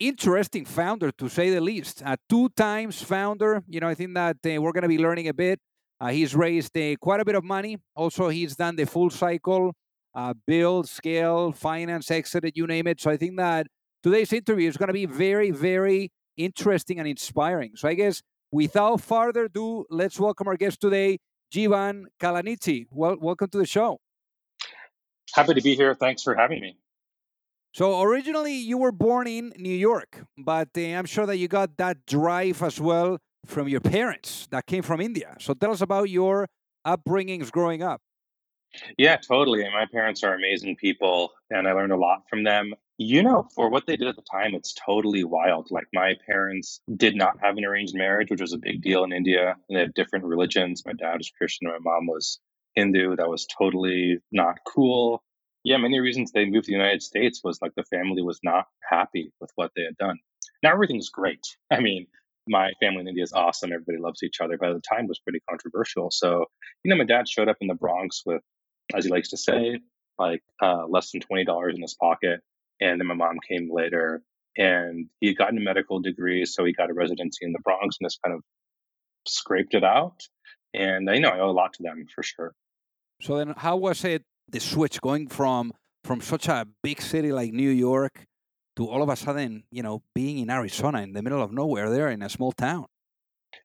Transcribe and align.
interesting 0.00 0.64
founder, 0.64 1.12
to 1.12 1.28
say 1.28 1.50
the 1.50 1.60
least. 1.60 2.02
A 2.04 2.16
two 2.28 2.48
times 2.50 3.02
founder. 3.02 3.62
You 3.68 3.80
know, 3.80 3.88
I 3.88 3.94
think 3.94 4.14
that 4.14 4.38
uh, 4.44 4.60
we're 4.60 4.72
going 4.72 4.82
to 4.82 4.88
be 4.88 4.98
learning 4.98 5.28
a 5.28 5.34
bit. 5.34 5.60
Uh, 6.00 6.08
he's 6.08 6.34
raised 6.34 6.76
uh, 6.76 6.96
quite 6.96 7.20
a 7.20 7.24
bit 7.24 7.34
of 7.34 7.44
money. 7.44 7.76
Also, 7.94 8.28
he's 8.28 8.56
done 8.56 8.74
the 8.74 8.86
full 8.86 9.10
cycle 9.10 9.74
uh, 10.14 10.34
build, 10.46 10.88
scale, 10.88 11.52
finance, 11.52 12.10
exit, 12.10 12.56
you 12.56 12.66
name 12.66 12.86
it. 12.86 13.00
So, 13.00 13.10
I 13.10 13.16
think 13.16 13.36
that 13.36 13.66
today's 14.02 14.32
interview 14.32 14.68
is 14.68 14.76
going 14.76 14.88
to 14.88 14.94
be 14.94 15.06
very, 15.06 15.50
very 15.50 16.10
interesting 16.36 16.98
and 16.98 17.06
inspiring. 17.06 17.72
So, 17.76 17.86
I 17.86 17.94
guess 17.94 18.22
without 18.50 19.02
further 19.02 19.44
ado, 19.44 19.84
let's 19.90 20.18
welcome 20.18 20.48
our 20.48 20.56
guest 20.56 20.80
today, 20.80 21.18
Jeevan 21.54 22.04
Kalanithi. 22.18 22.86
Well, 22.90 23.16
welcome 23.20 23.48
to 23.50 23.58
the 23.58 23.66
show. 23.66 24.00
Happy 25.34 25.54
to 25.54 25.60
be 25.60 25.76
here. 25.76 25.94
Thanks 25.94 26.22
for 26.22 26.34
having 26.34 26.60
me. 26.60 26.76
So 27.72 28.02
originally 28.02 28.54
you 28.54 28.78
were 28.78 28.90
born 28.90 29.28
in 29.28 29.52
New 29.56 29.74
York, 29.74 30.24
but 30.36 30.70
uh, 30.76 30.80
I'm 30.80 31.06
sure 31.06 31.24
that 31.26 31.36
you 31.36 31.46
got 31.46 31.76
that 31.76 32.04
drive 32.06 32.62
as 32.62 32.80
well 32.80 33.18
from 33.46 33.68
your 33.68 33.80
parents 33.80 34.48
that 34.50 34.66
came 34.66 34.82
from 34.82 35.00
India. 35.00 35.36
So 35.38 35.54
tell 35.54 35.70
us 35.70 35.80
about 35.80 36.10
your 36.10 36.48
upbringings 36.84 37.52
growing 37.52 37.82
up. 37.82 38.00
Yeah, 38.98 39.16
totally. 39.16 39.64
My 39.64 39.86
parents 39.92 40.22
are 40.24 40.34
amazing 40.34 40.76
people, 40.76 41.32
and 41.50 41.66
I 41.66 41.72
learned 41.72 41.92
a 41.92 41.96
lot 41.96 42.22
from 42.28 42.44
them. 42.44 42.72
You 42.98 43.22
know, 43.22 43.48
for 43.54 43.70
what 43.70 43.86
they 43.86 43.96
did 43.96 44.08
at 44.08 44.16
the 44.16 44.22
time, 44.30 44.54
it's 44.54 44.74
totally 44.74 45.24
wild. 45.24 45.68
Like, 45.70 45.86
my 45.92 46.16
parents 46.26 46.80
did 46.96 47.16
not 47.16 47.38
have 47.40 47.56
an 47.56 47.64
arranged 47.64 47.94
marriage, 47.96 48.30
which 48.30 48.42
was 48.42 48.52
a 48.52 48.58
big 48.58 48.82
deal 48.82 49.04
in 49.04 49.12
India. 49.12 49.56
And 49.68 49.76
they 49.76 49.80
had 49.80 49.94
different 49.94 50.26
religions. 50.26 50.82
My 50.84 50.92
dad 50.92 51.16
was 51.16 51.32
Christian, 51.36 51.68
my 51.68 51.78
mom 51.80 52.06
was 52.06 52.38
Hindu. 52.74 53.16
That 53.16 53.28
was 53.28 53.46
totally 53.46 54.18
not 54.30 54.58
cool 54.66 55.22
yeah, 55.64 55.76
many 55.76 56.00
reasons 56.00 56.32
they 56.32 56.44
moved 56.44 56.66
to 56.66 56.72
the 56.72 56.78
United 56.78 57.02
States 57.02 57.42
was 57.44 57.60
like 57.60 57.74
the 57.74 57.84
family 57.84 58.22
was 58.22 58.40
not 58.42 58.66
happy 58.88 59.32
with 59.40 59.50
what 59.56 59.72
they 59.76 59.82
had 59.82 59.96
done. 59.96 60.18
Now 60.62 60.72
everything's 60.72 61.10
great. 61.10 61.44
I 61.70 61.80
mean, 61.80 62.06
my 62.48 62.72
family 62.80 63.02
in 63.02 63.08
India 63.08 63.22
is 63.22 63.32
awesome. 63.32 63.72
Everybody 63.72 63.98
loves 63.98 64.22
each 64.22 64.40
other. 64.40 64.56
But 64.58 64.70
at 64.70 64.74
the 64.74 64.80
time, 64.80 65.04
it 65.04 65.08
was 65.08 65.20
pretty 65.20 65.40
controversial. 65.48 66.10
So, 66.10 66.46
you 66.82 66.90
know, 66.90 66.96
my 66.96 67.04
dad 67.04 67.28
showed 67.28 67.48
up 67.48 67.58
in 67.60 67.68
the 67.68 67.74
Bronx 67.74 68.22
with, 68.24 68.42
as 68.94 69.04
he 69.04 69.10
likes 69.10 69.30
to 69.30 69.36
say, 69.36 69.78
like 70.18 70.42
uh, 70.62 70.86
less 70.88 71.12
than 71.12 71.20
twenty 71.20 71.44
dollars 71.44 71.74
in 71.76 71.82
his 71.82 71.94
pocket. 71.94 72.40
And 72.80 72.98
then 72.98 73.06
my 73.06 73.14
mom 73.14 73.38
came 73.46 73.70
later, 73.72 74.22
and 74.56 75.06
he 75.20 75.28
had 75.28 75.36
gotten 75.36 75.58
a 75.58 75.60
medical 75.60 76.00
degree, 76.00 76.46
so 76.46 76.64
he 76.64 76.72
got 76.72 76.90
a 76.90 76.94
residency 76.94 77.44
in 77.44 77.52
the 77.52 77.58
Bronx, 77.62 77.98
and 78.00 78.06
just 78.06 78.20
kind 78.22 78.34
of 78.34 78.42
scraped 79.28 79.74
it 79.74 79.84
out. 79.84 80.22
And 80.72 81.08
you 81.12 81.20
know, 81.20 81.28
I 81.28 81.40
owe 81.40 81.50
a 81.50 81.52
lot 81.52 81.74
to 81.74 81.82
them 81.82 82.06
for 82.12 82.22
sure. 82.22 82.54
So 83.20 83.36
then, 83.36 83.54
how 83.56 83.76
was 83.76 84.04
it 84.04 84.24
the 84.52 84.60
switch 84.60 85.00
going 85.00 85.28
from 85.28 85.72
from 86.04 86.20
such 86.20 86.48
a 86.48 86.66
big 86.82 87.00
city 87.00 87.32
like 87.32 87.52
New 87.52 87.70
York 87.70 88.24
to 88.76 88.88
all 88.88 89.02
of 89.02 89.08
a 89.08 89.16
sudden, 89.16 89.64
you 89.70 89.82
know, 89.82 90.02
being 90.14 90.38
in 90.38 90.50
Arizona 90.50 91.02
in 91.02 91.12
the 91.12 91.22
middle 91.22 91.42
of 91.42 91.52
nowhere 91.52 91.90
there 91.90 92.08
in 92.08 92.22
a 92.22 92.28
small 92.28 92.52
town? 92.52 92.86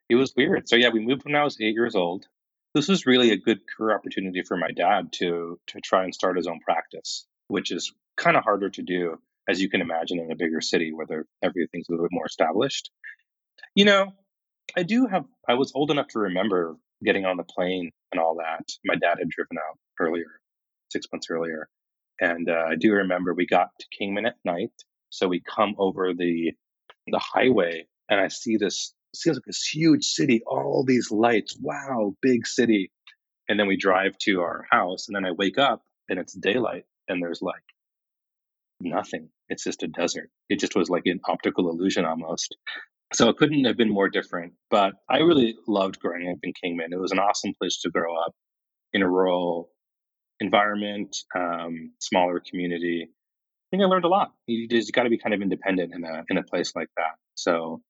It 0.09 0.15
was 0.15 0.33
weird. 0.35 0.67
So 0.67 0.75
yeah, 0.75 0.89
we 0.89 0.99
moved 0.99 1.25
when 1.25 1.35
I 1.35 1.43
was 1.43 1.57
eight 1.61 1.73
years 1.73 1.95
old. 1.95 2.25
This 2.73 2.87
was 2.87 3.05
really 3.05 3.31
a 3.31 3.37
good 3.37 3.61
career 3.65 3.95
opportunity 3.95 4.41
for 4.43 4.57
my 4.57 4.71
dad 4.71 5.13
to 5.13 5.59
to 5.67 5.81
try 5.81 6.03
and 6.03 6.13
start 6.13 6.37
his 6.37 6.47
own 6.47 6.59
practice, 6.59 7.25
which 7.47 7.71
is 7.71 7.93
kind 8.17 8.35
of 8.35 8.43
harder 8.43 8.69
to 8.69 8.81
do, 8.81 9.17
as 9.47 9.61
you 9.61 9.69
can 9.69 9.81
imagine, 9.81 10.19
in 10.19 10.31
a 10.31 10.35
bigger 10.35 10.61
city 10.61 10.91
where 10.93 11.25
everything's 11.41 11.87
a 11.87 11.91
little 11.91 12.05
bit 12.05 12.11
more 12.13 12.25
established. 12.25 12.91
You 13.75 13.85
know, 13.85 14.13
I 14.75 14.83
do 14.83 15.07
have. 15.07 15.25
I 15.47 15.53
was 15.53 15.71
old 15.73 15.91
enough 15.91 16.09
to 16.09 16.19
remember 16.19 16.75
getting 17.03 17.25
on 17.25 17.37
the 17.37 17.43
plane 17.43 17.91
and 18.11 18.19
all 18.19 18.35
that. 18.35 18.65
My 18.83 18.95
dad 18.95 19.17
had 19.19 19.29
driven 19.29 19.57
out 19.57 19.77
earlier 19.99 20.41
six 20.89 21.05
months 21.11 21.27
earlier. 21.29 21.67
And 22.19 22.49
uh, 22.49 22.65
I 22.69 22.75
do 22.75 22.93
remember 22.93 23.33
we 23.33 23.45
got 23.45 23.69
to 23.79 23.85
Kingman 23.97 24.25
at 24.25 24.35
night. 24.45 24.71
So 25.09 25.27
we 25.27 25.41
come 25.41 25.75
over 25.77 26.13
the 26.13 26.53
the 27.07 27.19
highway 27.19 27.85
and 28.09 28.19
I 28.19 28.29
see 28.29 28.57
this 28.57 28.93
seems 29.15 29.37
like 29.37 29.45
this 29.45 29.67
huge 29.67 30.03
city, 30.03 30.41
all 30.45 30.83
these 30.85 31.11
lights. 31.11 31.57
Wow, 31.61 32.15
big 32.21 32.47
city. 32.47 32.91
And 33.47 33.59
then 33.59 33.67
we 33.67 33.77
drive 33.77 34.17
to 34.23 34.41
our 34.41 34.65
house 34.69 35.07
and 35.07 35.15
then 35.15 35.25
I 35.25 35.31
wake 35.31 35.57
up 35.57 35.81
and 36.09 36.19
it's 36.19 36.33
daylight 36.33 36.85
and 37.07 37.21
there's 37.21 37.41
like 37.41 37.63
nothing. 38.79 39.29
It's 39.49 39.63
just 39.63 39.83
a 39.83 39.87
desert. 39.87 40.29
It 40.49 40.59
just 40.59 40.75
was 40.75 40.89
like 40.89 41.03
an 41.05 41.19
optical 41.27 41.69
illusion 41.69 42.05
almost. 42.05 42.55
So 43.13 43.29
it 43.29 43.37
couldn't 43.37 43.65
have 43.65 43.77
been 43.77 43.91
more 43.91 44.09
different. 44.09 44.53
But 44.69 44.93
I 45.09 45.19
really 45.19 45.55
loved 45.67 45.99
growing 45.99 46.29
up 46.29 46.39
in 46.43 46.53
Kingman. 46.53 46.91
It 46.91 46.99
was 46.99 47.11
an 47.11 47.19
awesome 47.19 47.53
place 47.59 47.79
to 47.81 47.91
grow 47.91 48.15
up 48.19 48.33
in 48.93 49.03
a 49.03 49.09
rural 49.09 49.69
environment, 50.39 51.15
um, 51.35 51.91
smaller 51.99 52.41
community. 52.47 53.07
I 53.07 53.65
think 53.71 53.83
I 53.83 53.85
learned 53.85 54.05
a 54.05 54.09
lot. 54.09 54.33
You 54.47 54.67
just 54.67 54.93
got 54.93 55.03
to 55.03 55.09
be 55.09 55.17
kind 55.17 55.33
of 55.33 55.41
independent 55.41 55.93
in 55.93 56.03
a 56.03 56.23
in 56.29 56.37
a 56.37 56.43
place 56.43 56.75
like 56.75 56.89
that. 56.97 57.15
So, 57.35 57.81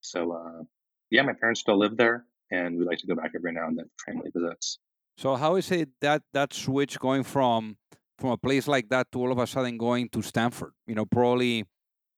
so 0.00 0.32
uh, 0.32 0.62
yeah, 1.10 1.22
my 1.22 1.32
parents 1.32 1.60
still 1.60 1.78
live 1.78 1.96
there, 1.96 2.24
and 2.50 2.78
we 2.78 2.84
like 2.84 2.98
to 2.98 3.06
go 3.06 3.14
back 3.14 3.32
every 3.34 3.52
now 3.52 3.66
and 3.66 3.78
then 3.78 3.86
for 3.96 4.12
family 4.12 4.30
visits. 4.34 4.78
So, 5.18 5.34
how 5.36 5.56
is 5.56 5.70
it 5.70 5.88
that 6.00 6.22
that 6.34 6.52
switch 6.52 6.98
going 6.98 7.22
from 7.22 7.78
from 8.18 8.30
a 8.30 8.36
place 8.36 8.68
like 8.68 8.88
that 8.90 9.10
to 9.12 9.20
all 9.20 9.32
of 9.32 9.38
a 9.38 9.46
sudden 9.46 9.78
going 9.78 10.08
to 10.10 10.22
Stanford? 10.22 10.72
You 10.86 10.94
know, 10.94 11.06
probably, 11.06 11.64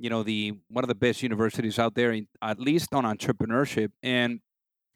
you 0.01 0.11
know, 0.11 0.23
the 0.23 0.55
one 0.69 0.85
of 0.85 0.89
the 0.89 0.95
best 0.95 1.23
universities 1.23 1.79
out 1.79 1.95
there, 1.95 2.13
in, 2.13 2.27
at 2.43 2.59
least 2.59 2.93
on 2.93 3.05
entrepreneurship. 3.05 3.91
And 4.03 4.41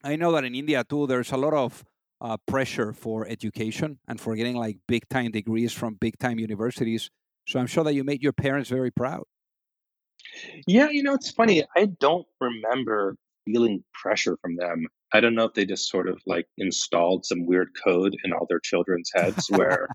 I 0.03 0.17
know 0.17 0.33
that 0.33 0.45
in 0.45 0.55
India 0.55 0.83
too, 0.83 1.07
there's 1.07 1.31
a 1.31 1.37
lot 1.37 1.55
of 1.55 1.85
uh, 2.23 2.37
pressure 2.47 2.93
for 2.93 3.27
education 3.27 3.99
and 4.07 4.21
for 4.21 4.35
getting 4.37 4.57
like 4.57 4.79
big 4.87 5.09
time 5.09 5.33
degrees 5.33 5.73
from 5.73 5.95
big 5.95 6.19
time 6.19 6.39
universities. 6.39 7.11
So 7.47 7.59
I'm 7.59 7.67
sure 7.67 7.83
that 7.85 7.95
you 7.95 8.05
made 8.05 8.23
your 8.23 8.33
parents 8.33 8.71
very 8.71 8.93
proud. 8.93 9.25
Yeah, 10.67 10.89
you 10.89 11.03
know, 11.03 11.15
it's 11.15 11.33
funny. 11.33 11.65
I 11.77 11.87
don't 11.87 12.27
remember 12.41 13.17
feeling 13.45 13.83
pressure 13.93 14.39
from 14.41 14.57
them. 14.57 14.87
I 15.13 15.21
don't 15.21 15.35
know 15.35 15.45
if 15.45 15.55
they 15.55 15.67
just 15.67 15.91
sort 15.91 16.09
of 16.09 16.23
like 16.25 16.47
installed 16.57 17.27
some 17.27 17.45
weird 17.45 17.71
code 17.85 18.17
in 18.25 18.33
all 18.33 18.47
their 18.49 18.61
children's 18.61 19.11
heads 19.13 19.51
where 19.51 19.89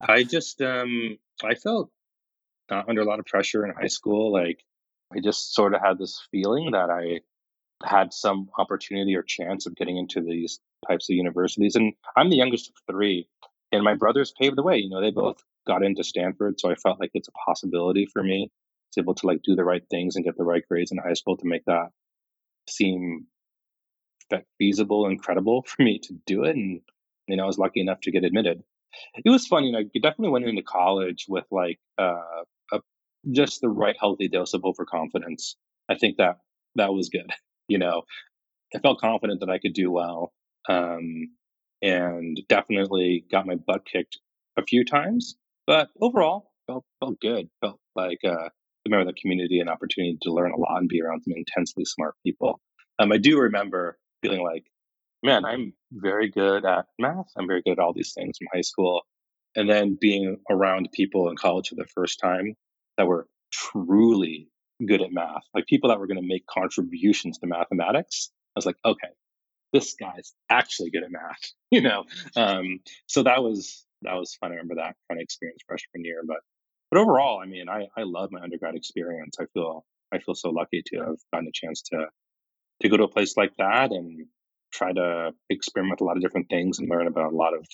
I 0.00 0.22
just 0.22 0.60
um 0.60 1.16
I 1.42 1.54
felt 1.54 1.90
uh, 2.70 2.82
under 2.86 3.00
a 3.00 3.04
lot 3.04 3.18
of 3.18 3.26
pressure 3.26 3.64
in 3.64 3.72
high 3.72 3.88
school 3.88 4.32
like 4.32 4.62
I 5.12 5.20
just 5.20 5.54
sort 5.54 5.74
of 5.74 5.80
had 5.82 5.98
this 5.98 6.20
feeling 6.30 6.72
that 6.72 6.90
I 6.90 7.20
had 7.82 8.12
some 8.12 8.50
opportunity 8.58 9.16
or 9.16 9.22
chance 9.22 9.66
of 9.66 9.74
getting 9.74 9.96
into 9.96 10.20
these 10.20 10.60
types 10.86 11.08
of 11.10 11.16
universities. 11.16 11.76
And 11.76 11.94
I'm 12.16 12.30
the 12.30 12.36
youngest 12.36 12.70
of 12.70 12.74
three, 12.90 13.28
and 13.72 13.84
my 13.84 13.94
brothers 13.94 14.32
paved 14.38 14.56
the 14.56 14.62
way. 14.62 14.78
You 14.78 14.90
know, 14.90 15.00
they 15.00 15.10
both 15.10 15.42
got 15.66 15.82
into 15.82 16.04
Stanford, 16.04 16.58
so 16.58 16.70
I 16.70 16.74
felt 16.74 17.00
like 17.00 17.10
it's 17.14 17.28
a 17.28 17.32
possibility 17.46 18.06
for 18.06 18.22
me 18.22 18.50
to 18.92 19.00
be 19.00 19.04
able 19.04 19.14
to 19.14 19.26
like 19.26 19.42
do 19.42 19.54
the 19.54 19.64
right 19.64 19.82
things 19.90 20.16
and 20.16 20.24
get 20.24 20.36
the 20.36 20.44
right 20.44 20.62
grades 20.68 20.90
in 20.90 20.98
high 20.98 21.14
school 21.14 21.36
to 21.36 21.46
make 21.46 21.64
that 21.66 21.88
seem 22.68 23.26
that 24.30 24.44
feasible 24.58 25.06
and 25.06 25.22
credible 25.22 25.62
for 25.66 25.82
me 25.82 25.98
to 26.04 26.14
do 26.26 26.44
it. 26.44 26.56
And 26.56 26.80
you 27.26 27.36
know, 27.36 27.44
I 27.44 27.46
was 27.46 27.58
lucky 27.58 27.80
enough 27.80 28.00
to 28.02 28.10
get 28.10 28.24
admitted. 28.24 28.62
it 29.24 29.30
was 29.30 29.46
funny. 29.46 29.72
I 29.76 29.84
definitely 29.98 30.30
went 30.30 30.46
into 30.46 30.62
college 30.62 31.26
with 31.28 31.44
like 31.50 31.78
uh, 31.98 32.42
a, 32.72 32.80
just 33.30 33.60
the 33.60 33.68
right 33.68 33.96
healthy 33.98 34.28
dose 34.28 34.54
of 34.54 34.64
overconfidence. 34.64 35.56
I 35.88 35.96
think 35.96 36.16
that 36.16 36.38
that 36.76 36.92
was 36.92 37.08
good. 37.08 37.30
You 37.68 37.78
know, 37.78 38.02
I 38.74 38.80
felt 38.80 38.98
confident 38.98 39.38
that 39.38 39.48
I 39.48 39.60
could 39.60 39.74
do 39.74 39.92
well, 39.92 40.32
um, 40.68 41.30
and 41.82 42.40
definitely 42.48 43.24
got 43.30 43.46
my 43.46 43.54
butt 43.54 43.84
kicked 43.86 44.18
a 44.56 44.62
few 44.62 44.84
times. 44.84 45.36
But 45.66 45.88
overall, 46.00 46.50
felt 46.66 46.84
felt 47.00 47.20
good. 47.20 47.48
Felt 47.60 47.80
like 47.94 48.18
uh, 48.24 48.48
remember 48.86 49.10
the 49.10 49.20
community 49.20 49.60
and 49.60 49.68
opportunity 49.68 50.18
to 50.22 50.32
learn 50.32 50.52
a 50.52 50.56
lot 50.56 50.78
and 50.78 50.88
be 50.88 51.00
around 51.00 51.22
some 51.22 51.34
intensely 51.36 51.84
smart 51.84 52.14
people. 52.24 52.60
Um, 52.98 53.12
I 53.12 53.18
do 53.18 53.38
remember 53.38 53.98
feeling 54.22 54.42
like, 54.42 54.64
man, 55.22 55.44
I'm 55.44 55.72
very 55.92 56.30
good 56.30 56.64
at 56.64 56.86
math. 56.98 57.30
I'm 57.36 57.46
very 57.46 57.62
good 57.62 57.72
at 57.72 57.78
all 57.78 57.92
these 57.92 58.12
things 58.12 58.38
from 58.38 58.48
high 58.52 58.62
school. 58.62 59.02
And 59.56 59.68
then 59.68 59.98
being 60.00 60.36
around 60.48 60.88
people 60.92 61.28
in 61.28 61.36
college 61.36 61.70
for 61.70 61.74
the 61.74 61.86
first 61.94 62.20
time 62.20 62.54
that 62.96 63.06
were 63.06 63.26
truly 63.52 64.48
good 64.86 65.02
at 65.02 65.12
math, 65.12 65.42
like 65.54 65.66
people 65.66 65.90
that 65.90 65.98
were 65.98 66.06
going 66.06 66.20
to 66.20 66.26
make 66.26 66.46
contributions 66.46 67.38
to 67.38 67.46
mathematics. 67.46 68.30
I 68.54 68.58
was 68.58 68.66
like, 68.66 68.76
okay, 68.84 69.08
this 69.72 69.94
guy's 69.94 70.32
actually 70.48 70.90
good 70.90 71.04
at 71.04 71.10
math, 71.10 71.52
you 71.70 71.80
know. 71.80 72.04
Um, 72.36 72.80
so 73.06 73.22
that 73.22 73.42
was 73.42 73.84
that 74.02 74.14
was 74.14 74.34
fun. 74.34 74.52
I 74.52 74.54
remember 74.54 74.76
that 74.76 74.96
kind 75.08 75.20
of 75.20 75.22
experience 75.22 75.62
freshman 75.66 76.04
year. 76.04 76.22
But 76.26 76.38
but 76.90 77.00
overall, 77.00 77.40
I 77.40 77.46
mean, 77.46 77.68
I 77.68 77.88
I 77.96 78.02
love 78.02 78.30
my 78.32 78.40
undergrad 78.40 78.74
experience. 78.74 79.36
I 79.40 79.44
feel 79.52 79.84
I 80.12 80.18
feel 80.18 80.34
so 80.34 80.50
lucky 80.50 80.82
to 80.86 80.98
have 80.98 81.16
gotten 81.32 81.48
a 81.48 81.52
chance 81.52 81.82
to 81.82 82.06
to 82.82 82.88
go 82.88 82.96
to 82.96 83.04
a 83.04 83.08
place 83.08 83.36
like 83.36 83.52
that 83.58 83.90
and 83.92 84.26
try 84.72 84.92
to 84.92 85.32
experiment 85.50 85.92
with 85.92 86.00
a 86.02 86.04
lot 86.04 86.16
of 86.16 86.22
different 86.22 86.48
things 86.48 86.78
and 86.78 86.88
learn 86.88 87.06
about 87.06 87.32
a 87.32 87.36
lot 87.36 87.54
of 87.54 87.66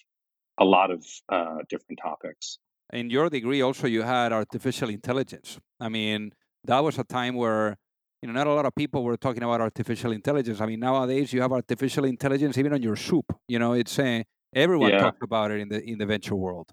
a 0.59 0.65
lot 0.65 0.91
of 0.91 1.05
uh, 1.29 1.59
different 1.69 1.99
topics. 2.03 2.59
In 2.93 3.11
your 3.11 3.29
degree, 3.29 3.61
also 3.63 3.87
you 3.87 4.03
had 4.03 4.33
artificial 4.33 4.89
intelligence. 4.89 5.59
I 5.81 5.89
mean, 5.89 6.33
that 6.65 6.81
was 6.81 6.99
a 6.99 7.05
time 7.05 7.35
where 7.35 7.77
you 8.23 8.29
know 8.29 8.35
not 8.35 8.47
a 8.47 8.53
lot 8.53 8.67
of 8.67 8.75
people 8.75 9.05
were 9.05 9.17
talking 9.17 9.43
about 9.43 9.61
artificial 9.61 10.13
intelligence. 10.13 10.61
I 10.61 10.67
mean, 10.67 10.81
nowadays 10.81 11.33
you 11.33 11.41
have 11.43 11.53
artificial 11.53 12.05
intelligence 12.05 12.59
even 12.59 12.73
on 12.73 12.83
your 12.83 12.97
soup. 12.97 13.27
You 13.49 13.59
know, 13.59 13.73
it's 13.73 13.99
uh, 13.99 14.23
everyone 14.55 14.91
yeah. 14.91 14.99
talked 14.99 15.23
about 15.23 15.51
it 15.51 15.61
in 15.61 15.69
the 15.69 15.83
in 15.83 15.99
the 15.99 16.07
venture 16.07 16.37
world. 16.37 16.73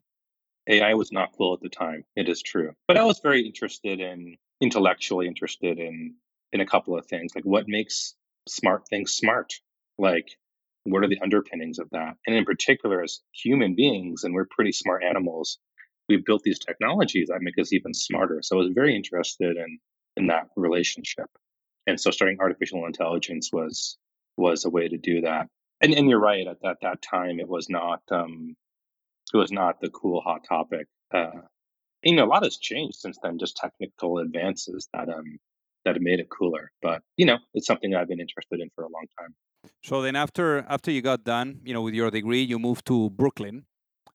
AI 0.67 0.93
was 0.93 1.11
not 1.11 1.33
cool 1.37 1.53
at 1.53 1.61
the 1.61 1.69
time. 1.69 2.05
It 2.15 2.29
is 2.29 2.41
true, 2.41 2.71
but 2.87 2.97
I 2.97 3.03
was 3.03 3.19
very 3.19 3.41
interested 3.45 3.99
in 3.99 4.37
intellectually 4.61 5.27
interested 5.27 5.79
in 5.79 6.15
in 6.53 6.61
a 6.61 6.65
couple 6.65 6.97
of 6.97 7.05
things, 7.07 7.33
like 7.35 7.43
what 7.43 7.65
makes 7.67 8.15
smart 8.47 8.87
things 8.87 9.13
smart. 9.13 9.53
Like, 9.97 10.29
what 10.83 11.03
are 11.03 11.07
the 11.07 11.19
underpinnings 11.21 11.79
of 11.79 11.89
that? 11.91 12.15
And 12.25 12.35
in 12.35 12.45
particular, 12.45 13.01
as 13.03 13.21
human 13.31 13.75
beings, 13.75 14.23
and 14.23 14.33
we're 14.33 14.47
pretty 14.49 14.71
smart 14.71 15.03
animals, 15.03 15.57
we've 16.07 16.25
built 16.25 16.43
these 16.43 16.59
technologies 16.59 17.29
that 17.29 17.41
make 17.41 17.57
us 17.59 17.73
even 17.73 17.93
smarter. 17.93 18.39
So 18.41 18.55
I 18.55 18.59
was 18.59 18.71
very 18.73 18.95
interested 18.95 19.57
in 19.57 19.79
in 20.17 20.27
that 20.27 20.47
relationship. 20.55 21.29
And 21.87 21.99
so 21.99 22.11
starting 22.11 22.37
artificial 22.39 22.85
intelligence 22.85 23.49
was 23.51 23.97
was 24.37 24.65
a 24.65 24.69
way 24.69 24.87
to 24.87 24.97
do 24.97 25.21
that. 25.21 25.47
And 25.81 25.93
and 25.93 26.09
you're 26.09 26.19
right, 26.19 26.47
at 26.47 26.61
that 26.61 26.77
that 26.81 27.01
time 27.01 27.39
it 27.39 27.47
was 27.47 27.69
not 27.69 28.01
um 28.11 28.55
it 29.33 29.37
was 29.37 29.51
not 29.51 29.81
the 29.81 29.89
cool 29.89 30.21
hot 30.21 30.43
topic. 30.47 30.87
Uh, 31.13 31.41
you 32.03 32.15
know, 32.15 32.25
a 32.25 32.27
lot 32.27 32.43
has 32.43 32.57
changed 32.57 32.97
since 32.97 33.17
then, 33.23 33.39
just 33.39 33.57
technical 33.57 34.19
advances 34.19 34.87
that 34.93 35.09
um 35.09 35.39
that 35.85 35.99
made 36.01 36.19
it 36.19 36.29
cooler. 36.29 36.71
But 36.81 37.01
you 37.17 37.25
know, 37.25 37.37
it's 37.53 37.67
something 37.67 37.93
I've 37.93 38.07
been 38.07 38.19
interested 38.21 38.59
in 38.59 38.69
for 38.75 38.83
a 38.83 38.89
long 38.89 39.05
time. 39.19 39.35
So 39.83 40.01
then, 40.01 40.15
after 40.15 40.65
after 40.69 40.91
you 40.91 41.01
got 41.01 41.23
done, 41.23 41.59
you 41.63 41.73
know, 41.73 41.81
with 41.81 41.93
your 41.93 42.11
degree, 42.11 42.41
you 42.43 42.59
moved 42.59 42.85
to 42.87 43.09
Brooklyn, 43.09 43.65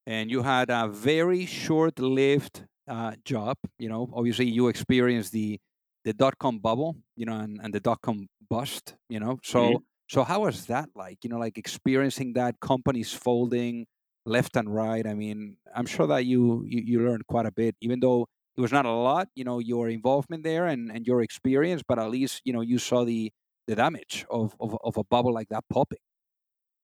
and 0.07 0.31
you 0.31 0.43
had 0.43 0.71
a 0.71 0.89
very 0.89 1.47
short-lived 1.47 2.65
uh, 2.87 3.13
job. 3.25 3.57
You 3.79 3.89
know, 3.89 4.11
obviously, 4.13 4.47
you 4.47 4.69
experienced 4.69 5.33
the 5.33 5.59
the 6.09 6.15
dot 6.15 6.39
com 6.39 6.59
bubble, 6.59 6.97
you 7.21 7.27
know, 7.29 7.39
and, 7.45 7.61
and 7.63 7.71
the 7.75 7.81
dot 7.81 8.01
com 8.01 8.17
bust. 8.49 8.95
You 9.09 9.21
know, 9.21 9.39
so 9.45 9.61
mm-hmm. 9.61 9.85
so 10.09 10.25
how 10.25 10.39
was 10.47 10.67
that 10.73 10.89
like? 10.97 11.19
You 11.23 11.31
know, 11.31 11.39
like 11.39 11.59
experiencing 11.59 12.33
that 12.41 12.61
companies 12.61 13.13
folding 13.13 13.87
left 14.25 14.57
and 14.57 14.69
right. 14.75 15.07
I 15.07 15.15
mean, 15.15 15.57
I'm 15.77 15.87
sure 15.87 16.07
that 16.07 16.25
you 16.25 16.65
you, 16.67 16.81
you 16.91 16.97
learned 17.07 17.27
quite 17.27 17.47
a 17.47 17.53
bit, 17.53 17.77
even 17.81 18.01
though 18.01 18.27
it 18.57 18.61
was 18.61 18.73
not 18.73 18.87
a 18.87 18.91
lot, 18.91 19.29
you 19.37 19.45
know, 19.45 19.61
your 19.61 19.89
involvement 19.89 20.43
there 20.43 20.67
and, 20.67 20.91
and 20.91 21.07
your 21.07 21.23
experience, 21.23 21.81
but 21.87 21.97
at 21.97 22.11
least, 22.11 22.43
you 22.45 22.53
know, 22.53 22.61
you 22.61 22.79
saw 22.79 23.05
the, 23.05 23.31
the 23.69 23.77
damage 23.77 24.27
of, 24.29 24.57
of, 24.59 24.77
of 24.83 24.97
a 24.97 25.05
bubble 25.05 25.33
like 25.33 25.49
that 25.51 25.63
popping. 25.73 26.03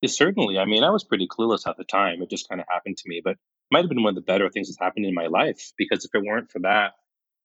Yeah, 0.00 0.08
certainly. 0.08 0.56
I 0.56 0.66
mean, 0.66 0.84
I 0.84 0.90
was 0.90 1.02
pretty 1.02 1.26
clueless 1.26 1.66
at 1.66 1.76
the 1.76 1.82
time. 1.82 2.22
It 2.22 2.30
just 2.30 2.48
kind 2.48 2.60
of 2.60 2.68
happened 2.70 2.98
to 2.98 3.08
me, 3.08 3.20
but 3.24 3.32
it 3.32 3.38
might 3.72 3.80
have 3.80 3.88
been 3.88 4.04
one 4.04 4.10
of 4.10 4.14
the 4.14 4.20
better 4.32 4.48
things 4.50 4.68
that's 4.68 4.78
happened 4.78 5.04
in 5.04 5.14
my 5.14 5.26
life 5.26 5.72
because 5.76 6.04
if 6.04 6.14
it 6.14 6.22
weren't 6.24 6.52
for 6.52 6.60
that, 6.60 6.92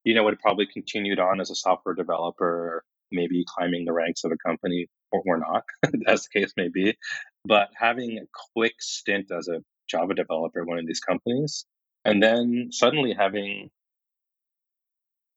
you 0.03 0.13
know, 0.13 0.23
would 0.23 0.39
probably 0.39 0.65
continued 0.65 1.19
on 1.19 1.41
as 1.41 1.51
a 1.51 1.55
software 1.55 1.95
developer, 1.95 2.83
maybe 3.11 3.43
climbing 3.47 3.85
the 3.85 3.93
ranks 3.93 4.23
of 4.23 4.31
a 4.31 4.37
company 4.37 4.87
or, 5.11 5.21
or 5.25 5.37
not, 5.37 5.63
as 6.07 6.23
the 6.23 6.39
case 6.39 6.53
may 6.57 6.69
be. 6.69 6.97
But 7.45 7.69
having 7.75 8.17
a 8.17 8.27
quick 8.53 8.75
stint 8.79 9.31
as 9.31 9.47
a 9.47 9.61
Java 9.89 10.13
developer 10.13 10.63
one 10.63 10.77
of 10.77 10.85
these 10.85 10.99
companies, 10.99 11.65
and 12.05 12.21
then 12.21 12.69
suddenly 12.71 13.13
having 13.13 13.69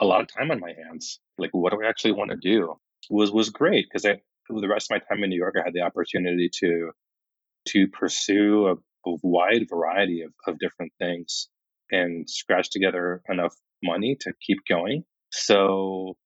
a 0.01 0.05
lot 0.05 0.21
of 0.21 0.29
time 0.29 0.51
on 0.51 0.61
my 0.61 0.73
hands. 0.87 1.21
Like, 1.39 1.51
what 1.53 1.73
do 1.73 1.83
I 1.83 1.89
actually 1.89 2.13
want 2.13 2.31
to 2.31 2.37
do? 2.37 2.77
Was 3.11 3.33
was 3.33 3.51
great 3.51 3.87
because 3.89 4.05
I 4.05 4.21
the 4.49 4.69
rest 4.69 4.91
of 4.91 4.97
my 4.97 4.99
time 4.99 5.25
in 5.25 5.31
New 5.31 5.37
York, 5.37 5.55
I 5.59 5.65
had 5.65 5.75
the 5.75 5.83
opportunity 5.83 6.51
to 6.61 6.91
to 7.69 7.89
pursue 7.89 8.67
a, 8.67 8.73
a 9.09 9.17
wide 9.23 9.69
variety 9.69 10.23
of, 10.23 10.33
of 10.47 10.59
different 10.59 10.93
things 10.99 11.49
and 11.91 12.29
scratch 12.29 12.71
together 12.71 13.23
enough 13.29 13.55
money 13.83 14.17
to 14.21 14.33
keep 14.47 14.59
going. 14.69 15.05
So, 15.31 16.17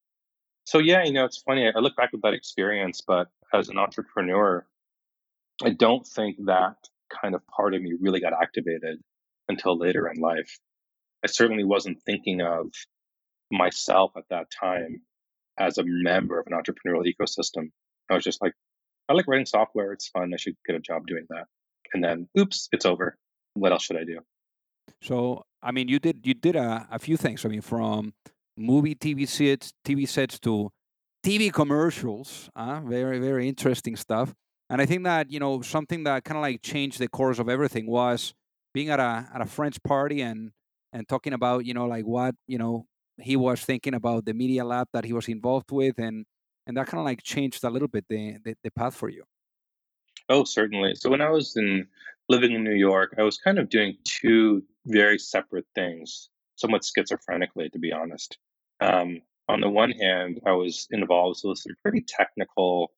so 0.65 0.79
yeah, 0.79 1.03
you 1.03 1.13
know, 1.13 1.25
it's 1.25 1.41
funny. 1.41 1.67
I 1.67 1.79
look 1.79 1.95
back 1.95 2.11
at 2.13 2.21
that 2.23 2.33
experience, 2.33 3.01
but 3.05 3.27
as 3.53 3.69
an 3.69 3.77
entrepreneur, 3.77 4.65
I 5.63 5.69
don't 5.71 6.05
think 6.05 6.37
that 6.45 6.75
kind 7.21 7.35
of 7.35 7.41
part 7.47 7.73
of 7.73 7.81
me 7.81 7.93
really 7.99 8.19
got 8.19 8.33
activated 8.33 8.99
until 9.47 9.77
later 9.77 10.07
in 10.07 10.21
life. 10.21 10.59
I 11.23 11.27
certainly 11.27 11.63
wasn't 11.63 12.03
thinking 12.05 12.41
of 12.41 12.67
myself 13.51 14.11
at 14.17 14.25
that 14.29 14.47
time 14.51 15.01
as 15.57 15.77
a 15.77 15.83
member 15.85 16.39
of 16.39 16.47
an 16.47 16.53
entrepreneurial 16.53 17.05
ecosystem. 17.05 17.71
I 18.09 18.13
was 18.13 18.23
just 18.23 18.41
like, 18.41 18.53
I 19.09 19.13
like 19.13 19.27
writing 19.27 19.45
software. 19.45 19.93
It's 19.93 20.09
fun. 20.09 20.31
I 20.33 20.37
should 20.37 20.55
get 20.65 20.75
a 20.75 20.79
job 20.79 21.07
doing 21.07 21.25
that. 21.29 21.45
And 21.93 22.03
then, 22.03 22.27
oops, 22.37 22.67
it's 22.71 22.85
over. 22.85 23.17
What 23.53 23.71
else 23.71 23.83
should 23.83 23.97
I 23.97 24.03
do? 24.03 24.19
So, 25.01 25.43
I 25.61 25.71
mean, 25.71 25.87
you 25.87 25.99
did 25.99 26.25
you 26.25 26.33
did 26.33 26.55
a, 26.55 26.87
a 26.91 26.99
few 26.99 27.17
things. 27.17 27.45
I 27.45 27.49
mean, 27.49 27.61
from 27.61 28.13
movie 28.57 28.95
TV 28.95 29.27
sets, 29.27 29.73
TV 29.85 30.07
sets 30.07 30.39
to 30.39 30.69
TV 31.25 31.51
commercials. 31.51 32.49
Uh, 32.55 32.81
very 32.81 33.19
very 33.19 33.47
interesting 33.47 33.95
stuff. 33.95 34.33
And 34.69 34.81
I 34.81 34.85
think 34.85 35.03
that 35.03 35.31
you 35.31 35.39
know 35.39 35.61
something 35.61 36.03
that 36.03 36.23
kind 36.23 36.37
of 36.37 36.41
like 36.41 36.61
changed 36.61 36.99
the 36.99 37.07
course 37.07 37.39
of 37.39 37.49
everything 37.49 37.87
was 37.87 38.33
being 38.73 38.89
at 38.89 38.99
a 38.99 39.27
at 39.33 39.41
a 39.41 39.45
French 39.45 39.81
party 39.83 40.21
and 40.21 40.51
and 40.93 41.07
talking 41.07 41.33
about 41.33 41.65
you 41.65 41.73
know 41.73 41.85
like 41.85 42.05
what 42.05 42.35
you 42.47 42.57
know 42.57 42.85
he 43.19 43.35
was 43.35 43.61
thinking 43.61 43.93
about 43.93 44.25
the 44.25 44.33
media 44.33 44.63
lab 44.63 44.87
that 44.93 45.05
he 45.05 45.13
was 45.13 45.27
involved 45.27 45.71
with 45.71 45.97
and 45.99 46.25
and 46.65 46.77
that 46.77 46.87
kind 46.87 46.99
of 46.99 47.05
like 47.05 47.23
changed 47.23 47.63
a 47.63 47.69
little 47.69 47.87
bit 47.87 48.05
the, 48.09 48.37
the, 48.43 48.55
the 48.63 48.71
path 48.71 48.95
for 48.95 49.09
you 49.09 49.23
oh 50.29 50.43
certainly 50.43 50.93
so 50.95 51.09
when 51.09 51.21
i 51.21 51.29
was 51.29 51.55
in 51.55 51.87
living 52.29 52.51
in 52.51 52.63
new 52.63 52.73
york 52.73 53.15
i 53.17 53.23
was 53.23 53.37
kind 53.37 53.59
of 53.59 53.69
doing 53.69 53.95
two 54.03 54.63
very 54.87 55.19
separate 55.19 55.65
things 55.75 56.29
somewhat 56.55 56.83
schizophrenically 56.83 57.71
to 57.71 57.79
be 57.79 57.91
honest 57.91 58.37
um, 58.81 59.21
on 59.47 59.61
the 59.61 59.69
one 59.69 59.91
hand 59.91 60.39
i 60.45 60.51
was 60.51 60.87
involved 60.91 61.41
with 61.43 61.57
some 61.59 61.75
pretty 61.83 62.03
technical 62.07 62.91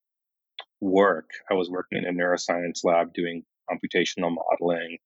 work 0.80 1.30
i 1.50 1.54
was 1.54 1.70
working 1.70 1.98
in 1.98 2.06
a 2.06 2.12
neuroscience 2.12 2.84
lab 2.84 3.12
doing 3.12 3.42
computational 3.70 4.34
modeling 4.34 4.98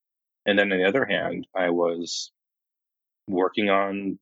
and 0.47 0.59
then 0.59 0.73
on 0.73 0.79
the 0.79 0.89
other 0.89 1.05
hand 1.05 1.47
i 1.57 1.71
was 1.71 2.31
working 3.27 3.71
on 3.71 4.19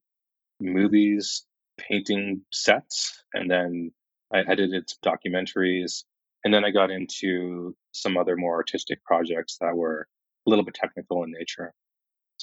movies, 0.59 1.45
painting 1.77 2.41
sets, 2.51 3.23
and 3.33 3.49
then 3.49 3.91
I 4.33 4.39
edited 4.39 4.89
some 4.89 5.13
documentaries. 5.13 6.03
And 6.43 6.53
then 6.53 6.65
I 6.65 6.71
got 6.71 6.91
into 6.91 7.75
some 7.91 8.17
other 8.17 8.35
more 8.35 8.55
artistic 8.55 9.03
projects 9.03 9.57
that 9.61 9.75
were 9.75 10.07
a 10.45 10.49
little 10.49 10.65
bit 10.65 10.73
technical 10.73 11.23
in 11.23 11.31
nature. 11.31 11.73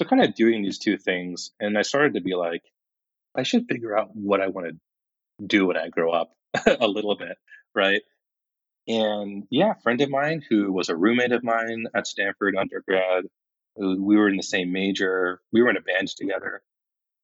So, 0.01 0.07
kind 0.07 0.25
of 0.25 0.35
doing 0.35 0.63
these 0.63 0.79
two 0.79 0.97
things. 0.97 1.51
And 1.61 1.77
I 1.77 1.83
started 1.83 2.15
to 2.15 2.23
be 2.23 2.35
like, 2.35 2.63
I 3.37 3.43
should 3.43 3.67
figure 3.69 3.95
out 3.95 4.09
what 4.15 4.41
I 4.41 4.47
want 4.47 4.69
to 4.69 5.47
do 5.47 5.67
when 5.67 5.77
I 5.77 5.91
grow 5.91 6.11
up 6.11 6.33
a 6.67 6.89
little 6.89 7.17
bit, 7.17 7.37
right? 7.75 8.01
And 8.89 9.45
yeah, 9.51 9.73
a 9.73 9.83
friend 9.83 10.01
of 10.01 10.09
mine 10.09 10.43
who 10.49 10.73
was 10.73 10.89
a 10.89 10.97
roommate 10.97 11.33
of 11.33 11.45
mine 11.45 11.85
at 11.95 12.07
Stanford 12.07 12.57
undergrad, 12.57 13.25
we 13.77 14.17
were 14.17 14.31
in 14.31 14.39
the 14.39 14.43
same 14.43 14.73
major, 14.73 15.43
we 15.53 15.61
were 15.61 15.69
in 15.69 15.77
a 15.77 15.83
band 15.83 16.09
together. 16.09 16.63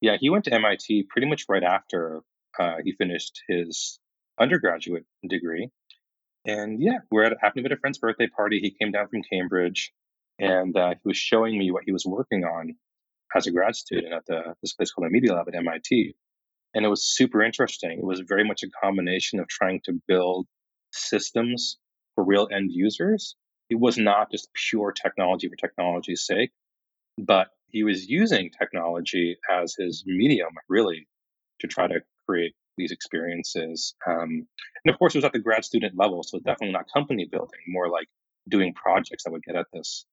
Yeah, 0.02 0.18
he 0.20 0.28
went 0.28 0.44
to 0.44 0.52
MIT 0.52 1.04
pretty 1.08 1.28
much 1.28 1.46
right 1.48 1.62
after 1.62 2.20
uh, 2.58 2.74
he 2.84 2.92
finished 2.92 3.40
his 3.48 3.98
undergraduate 4.38 5.06
degree. 5.26 5.70
And 6.44 6.78
yeah, 6.78 6.98
we're 7.10 7.24
at 7.24 7.38
happened 7.40 7.64
to 7.64 7.70
be 7.70 7.72
at 7.72 7.78
a 7.78 7.80
friend's 7.80 7.96
birthday 7.96 8.26
party. 8.26 8.60
He 8.60 8.70
came 8.70 8.92
down 8.92 9.08
from 9.08 9.22
Cambridge, 9.22 9.94
and 10.38 10.76
uh, 10.76 10.90
he 10.90 11.00
was 11.04 11.16
showing 11.16 11.58
me 11.58 11.70
what 11.70 11.84
he 11.84 11.92
was 11.92 12.04
working 12.04 12.44
on 12.44 12.76
as 13.34 13.46
a 13.46 13.50
grad 13.50 13.76
student 13.76 14.12
at 14.12 14.24
the 14.26 14.54
this 14.62 14.74
place 14.74 14.92
called 14.92 15.06
the 15.06 15.10
Media 15.10 15.34
Lab 15.34 15.48
at 15.48 15.54
MIT, 15.54 16.14
and 16.74 16.84
it 16.84 16.88
was 16.88 17.02
super 17.02 17.42
interesting. 17.42 17.98
It 17.98 18.04
was 18.04 18.20
very 18.20 18.44
much 18.44 18.62
a 18.62 18.70
combination 18.82 19.40
of 19.40 19.48
trying 19.48 19.80
to 19.84 20.00
build 20.06 20.46
systems 20.92 21.78
for 22.14 22.24
real 22.24 22.48
end 22.52 22.70
users. 22.72 23.36
It 23.68 23.80
was 23.80 23.98
not 23.98 24.30
just 24.30 24.48
pure 24.70 24.92
technology 24.92 25.48
for 25.48 25.56
technology's 25.56 26.24
sake, 26.24 26.52
but 27.18 27.48
he 27.68 27.82
was 27.82 28.08
using 28.08 28.50
technology 28.50 29.36
as 29.50 29.74
his 29.74 30.04
medium, 30.06 30.54
really, 30.68 31.08
to 31.60 31.66
try 31.66 31.86
to 31.86 32.00
create 32.28 32.54
these 32.76 32.92
experiences. 32.92 33.94
Um, 34.06 34.46
and 34.84 34.92
of 34.92 34.98
course, 34.98 35.14
it 35.14 35.18
was 35.18 35.24
at 35.24 35.32
the 35.32 35.38
grad 35.38 35.64
student 35.64 35.96
level, 35.96 36.22
so 36.22 36.38
definitely 36.38 36.72
not 36.72 36.86
company 36.92 37.26
building, 37.30 37.60
more 37.66 37.88
like 37.88 38.08
doing 38.48 38.74
projects 38.74 39.24
that 39.24 39.32
would 39.32 39.42
get 39.42 39.56
at 39.56 39.66
this. 39.72 40.06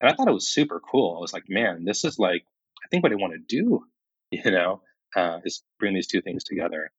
And 0.00 0.10
I 0.10 0.14
thought 0.14 0.28
it 0.28 0.34
was 0.34 0.46
super 0.46 0.80
cool. 0.80 1.16
I 1.16 1.20
was 1.20 1.32
like, 1.32 1.44
man, 1.48 1.84
this 1.84 2.04
is 2.04 2.18
like, 2.18 2.44
I 2.84 2.88
think 2.88 3.02
what 3.02 3.12
I 3.12 3.16
want 3.16 3.32
to 3.32 3.38
do, 3.38 3.84
you 4.30 4.50
know, 4.50 4.82
uh, 5.14 5.38
is 5.44 5.62
bring 5.78 5.94
these 5.94 6.06
two 6.06 6.20
things 6.20 6.44
together. 6.44 6.90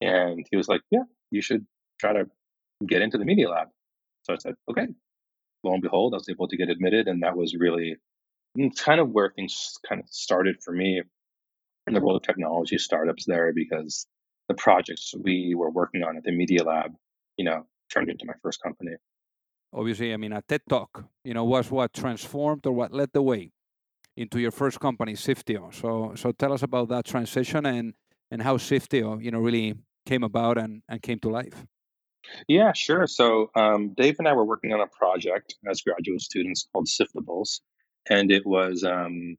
And 0.00 0.46
he 0.50 0.56
was 0.56 0.68
like, 0.68 0.80
yeah, 0.90 1.02
you 1.30 1.42
should 1.42 1.66
try 1.98 2.14
to 2.14 2.24
get 2.86 3.02
into 3.02 3.18
the 3.18 3.24
media 3.24 3.50
lab. 3.50 3.68
So 4.22 4.34
I 4.34 4.38
said, 4.38 4.54
okay. 4.70 4.86
Lo 5.62 5.74
and 5.74 5.82
behold, 5.82 6.14
I 6.14 6.16
was 6.16 6.28
able 6.30 6.48
to 6.48 6.56
get 6.56 6.70
admitted, 6.70 7.06
and 7.06 7.22
that 7.22 7.36
was 7.36 7.54
really 7.54 7.96
mm, 8.58 8.70
kind 8.78 8.98
of 8.98 9.10
where 9.10 9.30
things 9.30 9.78
kind 9.86 10.00
of 10.00 10.08
started 10.08 10.62
for 10.62 10.72
me 10.72 11.02
in 11.86 11.94
the 11.94 12.00
world 12.00 12.16
of 12.16 12.22
technology 12.22 12.78
startups 12.78 13.26
there 13.26 13.52
because 13.54 14.06
the 14.48 14.54
projects 14.54 15.14
we 15.22 15.54
were 15.54 15.70
working 15.70 16.02
on 16.02 16.16
at 16.16 16.24
the 16.24 16.32
media 16.32 16.64
lab, 16.64 16.92
you 17.36 17.44
know, 17.44 17.66
turned 17.92 18.08
into 18.08 18.24
my 18.26 18.34
first 18.42 18.62
company. 18.62 18.92
Obviously, 19.72 20.12
I 20.12 20.16
mean, 20.16 20.32
a 20.32 20.42
TED 20.42 20.62
Talk, 20.68 21.04
you 21.24 21.34
know, 21.34 21.44
was 21.44 21.70
what 21.70 21.92
transformed 21.92 22.66
or 22.66 22.72
what 22.72 22.92
led 22.92 23.10
the 23.12 23.22
way 23.22 23.52
into 24.16 24.40
your 24.40 24.50
first 24.50 24.80
company, 24.80 25.14
Sifteo. 25.14 25.72
So, 25.72 26.12
so 26.16 26.32
tell 26.32 26.52
us 26.52 26.62
about 26.62 26.88
that 26.88 27.04
transition 27.04 27.66
and 27.66 27.94
and 28.30 28.42
how 28.42 28.56
Sifteo, 28.56 29.22
you 29.22 29.30
know, 29.30 29.40
really 29.40 29.74
came 30.06 30.22
about 30.22 30.58
and, 30.58 30.82
and 30.88 31.02
came 31.02 31.18
to 31.20 31.28
life. 31.28 31.66
Yeah, 32.48 32.72
sure. 32.72 33.06
So 33.06 33.50
um, 33.54 33.94
Dave 33.96 34.16
and 34.18 34.28
I 34.28 34.34
were 34.34 34.44
working 34.44 34.72
on 34.72 34.80
a 34.80 34.86
project 34.86 35.54
as 35.68 35.82
graduate 35.82 36.20
students 36.20 36.68
called 36.72 36.86
Siftables, 36.86 37.60
and 38.08 38.30
it 38.30 38.46
was 38.46 38.84
um, 38.84 39.36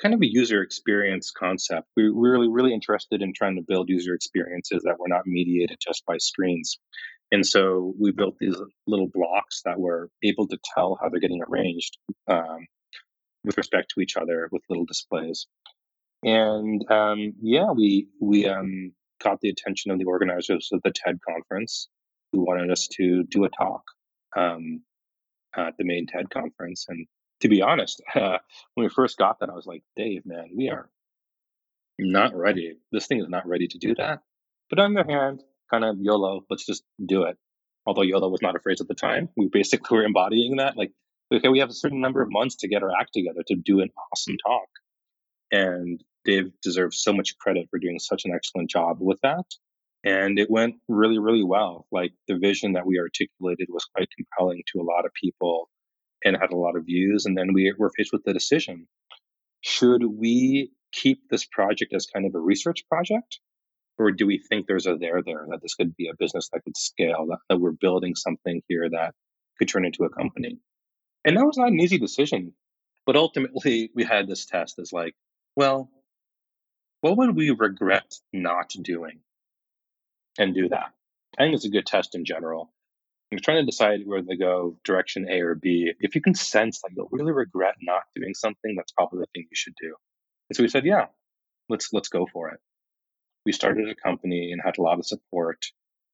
kind 0.00 0.14
of 0.14 0.20
a 0.20 0.30
user 0.30 0.62
experience 0.62 1.30
concept. 1.30 1.88
We 1.96 2.10
were 2.10 2.30
really, 2.30 2.48
really 2.48 2.72
interested 2.72 3.22
in 3.22 3.32
trying 3.32 3.56
to 3.56 3.62
build 3.62 3.88
user 3.88 4.14
experiences 4.14 4.82
that 4.84 4.98
were 4.98 5.08
not 5.08 5.26
mediated 5.26 5.78
just 5.80 6.04
by 6.06 6.18
screens. 6.18 6.78
And 7.34 7.44
so 7.44 7.92
we 7.98 8.12
built 8.12 8.36
these 8.38 8.54
little 8.86 9.08
blocks 9.08 9.62
that 9.64 9.80
were 9.80 10.08
able 10.22 10.46
to 10.46 10.58
tell 10.72 10.96
how 11.00 11.08
they're 11.08 11.18
getting 11.18 11.42
arranged 11.42 11.98
um, 12.28 12.68
with 13.44 13.56
respect 13.56 13.90
to 13.90 14.00
each 14.00 14.16
other 14.16 14.48
with 14.52 14.62
little 14.68 14.84
displays. 14.84 15.48
And 16.22 16.88
um, 16.88 17.32
yeah, 17.42 17.72
we 17.72 18.06
we 18.20 18.46
um, 18.46 18.92
caught 19.20 19.40
the 19.40 19.48
attention 19.48 19.90
of 19.90 19.98
the 19.98 20.04
organizers 20.04 20.70
of 20.72 20.80
the 20.84 20.92
TED 20.92 21.18
conference, 21.28 21.88
who 22.30 22.46
wanted 22.46 22.70
us 22.70 22.86
to 22.98 23.24
do 23.24 23.44
a 23.44 23.48
talk 23.48 23.82
um, 24.36 24.82
at 25.56 25.76
the 25.76 25.84
main 25.84 26.06
TED 26.06 26.30
conference. 26.30 26.86
And 26.88 27.08
to 27.40 27.48
be 27.48 27.62
honest, 27.62 28.00
uh, 28.14 28.38
when 28.74 28.84
we 28.84 28.90
first 28.90 29.18
got 29.18 29.40
that, 29.40 29.50
I 29.50 29.54
was 29.54 29.66
like, 29.66 29.82
Dave, 29.96 30.24
man, 30.24 30.50
we 30.56 30.68
are 30.68 30.88
not 31.98 32.36
ready. 32.36 32.76
This 32.92 33.08
thing 33.08 33.20
is 33.20 33.28
not 33.28 33.48
ready 33.48 33.66
to 33.66 33.78
do 33.78 33.96
that. 33.96 34.20
But 34.70 34.78
on 34.78 34.94
the 34.94 35.00
other 35.00 35.12
hand, 35.12 35.42
kind 35.74 35.84
of 35.84 35.96
YOLO, 36.00 36.44
let's 36.50 36.66
just 36.66 36.84
do 37.04 37.24
it. 37.24 37.36
Although 37.86 38.02
YOLO 38.02 38.28
was 38.28 38.42
not 38.42 38.56
a 38.56 38.60
phrase 38.60 38.80
at 38.80 38.88
the 38.88 38.94
time, 38.94 39.28
we 39.36 39.48
basically 39.52 39.96
were 39.96 40.04
embodying 40.04 40.56
that. 40.56 40.76
Like, 40.76 40.92
okay, 41.32 41.48
we 41.48 41.58
have 41.58 41.70
a 41.70 41.74
certain 41.74 42.00
number 42.00 42.22
of 42.22 42.28
mm-hmm. 42.28 42.38
months 42.38 42.56
to 42.56 42.68
get 42.68 42.82
our 42.82 42.90
act 42.98 43.10
together 43.14 43.42
to 43.48 43.56
do 43.56 43.80
an 43.80 43.90
awesome 44.12 44.34
mm. 44.34 44.46
talk. 44.46 44.68
And 45.50 46.02
Dave 46.24 46.52
deserves 46.62 47.02
so 47.02 47.12
much 47.12 47.36
credit 47.38 47.68
for 47.70 47.78
doing 47.78 47.98
such 47.98 48.24
an 48.24 48.32
excellent 48.34 48.70
job 48.70 48.98
with 49.00 49.20
that. 49.22 49.44
And 50.04 50.38
it 50.38 50.50
went 50.50 50.76
really, 50.88 51.18
really 51.18 51.44
well. 51.44 51.86
Like 51.90 52.12
the 52.28 52.36
vision 52.36 52.74
that 52.74 52.86
we 52.86 52.98
articulated 52.98 53.68
was 53.70 53.84
quite 53.94 54.08
compelling 54.16 54.62
to 54.72 54.80
a 54.80 54.84
lot 54.84 55.06
of 55.06 55.12
people 55.14 55.70
and 56.24 56.36
had 56.36 56.52
a 56.52 56.56
lot 56.56 56.76
of 56.76 56.84
views. 56.84 57.26
And 57.26 57.36
then 57.36 57.52
we 57.52 57.72
were 57.78 57.90
faced 57.96 58.12
with 58.12 58.24
the 58.24 58.32
decision 58.32 58.86
should 59.64 60.04
we 60.04 60.70
keep 60.92 61.22
this 61.30 61.46
project 61.46 61.94
as 61.94 62.06
kind 62.06 62.26
of 62.26 62.34
a 62.34 62.38
research 62.38 62.86
project? 62.86 63.38
Or 63.98 64.10
do 64.10 64.26
we 64.26 64.38
think 64.38 64.66
there's 64.66 64.86
a 64.86 64.96
there 64.96 65.22
there 65.24 65.46
that 65.50 65.62
this 65.62 65.74
could 65.74 65.96
be 65.96 66.08
a 66.08 66.16
business 66.18 66.48
that 66.52 66.64
could 66.64 66.76
scale, 66.76 67.26
that, 67.28 67.38
that 67.48 67.58
we're 67.58 67.70
building 67.70 68.14
something 68.16 68.62
here 68.68 68.88
that 68.90 69.14
could 69.58 69.68
turn 69.68 69.84
into 69.84 70.04
a 70.04 70.10
company? 70.10 70.58
And 71.24 71.36
that 71.36 71.44
was 71.44 71.56
not 71.56 71.68
an 71.68 71.80
easy 71.80 71.98
decision. 71.98 72.52
But 73.06 73.16
ultimately, 73.16 73.90
we 73.94 74.04
had 74.04 74.26
this 74.26 74.46
test 74.46 74.78
as 74.78 74.92
like, 74.92 75.14
well, 75.56 75.90
what 77.02 77.18
would 77.18 77.36
we 77.36 77.50
regret 77.50 78.14
not 78.32 78.70
doing? 78.80 79.20
And 80.38 80.54
do 80.54 80.68
that. 80.70 80.92
I 81.38 81.44
think 81.44 81.54
it's 81.54 81.66
a 81.66 81.70
good 81.70 81.86
test 81.86 82.14
in 82.14 82.24
general. 82.24 82.72
You're 83.30 83.40
trying 83.40 83.62
to 83.62 83.70
decide 83.70 84.00
whether 84.06 84.26
to 84.26 84.36
go 84.36 84.76
direction 84.84 85.26
A 85.28 85.40
or 85.40 85.54
B. 85.54 85.92
If 86.00 86.14
you 86.14 86.20
can 86.20 86.34
sense 86.34 86.80
that 86.80 86.90
you'll 86.96 87.08
really 87.10 87.32
regret 87.32 87.74
not 87.82 88.02
doing 88.14 88.34
something, 88.34 88.74
that's 88.76 88.92
probably 88.92 89.20
the 89.20 89.26
thing 89.34 89.46
you 89.50 89.56
should 89.56 89.74
do. 89.80 89.94
And 90.48 90.56
so 90.56 90.62
we 90.62 90.68
said, 90.68 90.84
yeah, 90.84 91.06
let's 91.68 91.92
let's 91.92 92.08
go 92.08 92.26
for 92.32 92.50
it. 92.50 92.60
We 93.44 93.52
started 93.52 93.88
a 93.88 93.94
company 93.94 94.52
and 94.52 94.60
had 94.64 94.78
a 94.78 94.82
lot 94.82 94.98
of 94.98 95.06
support. 95.06 95.66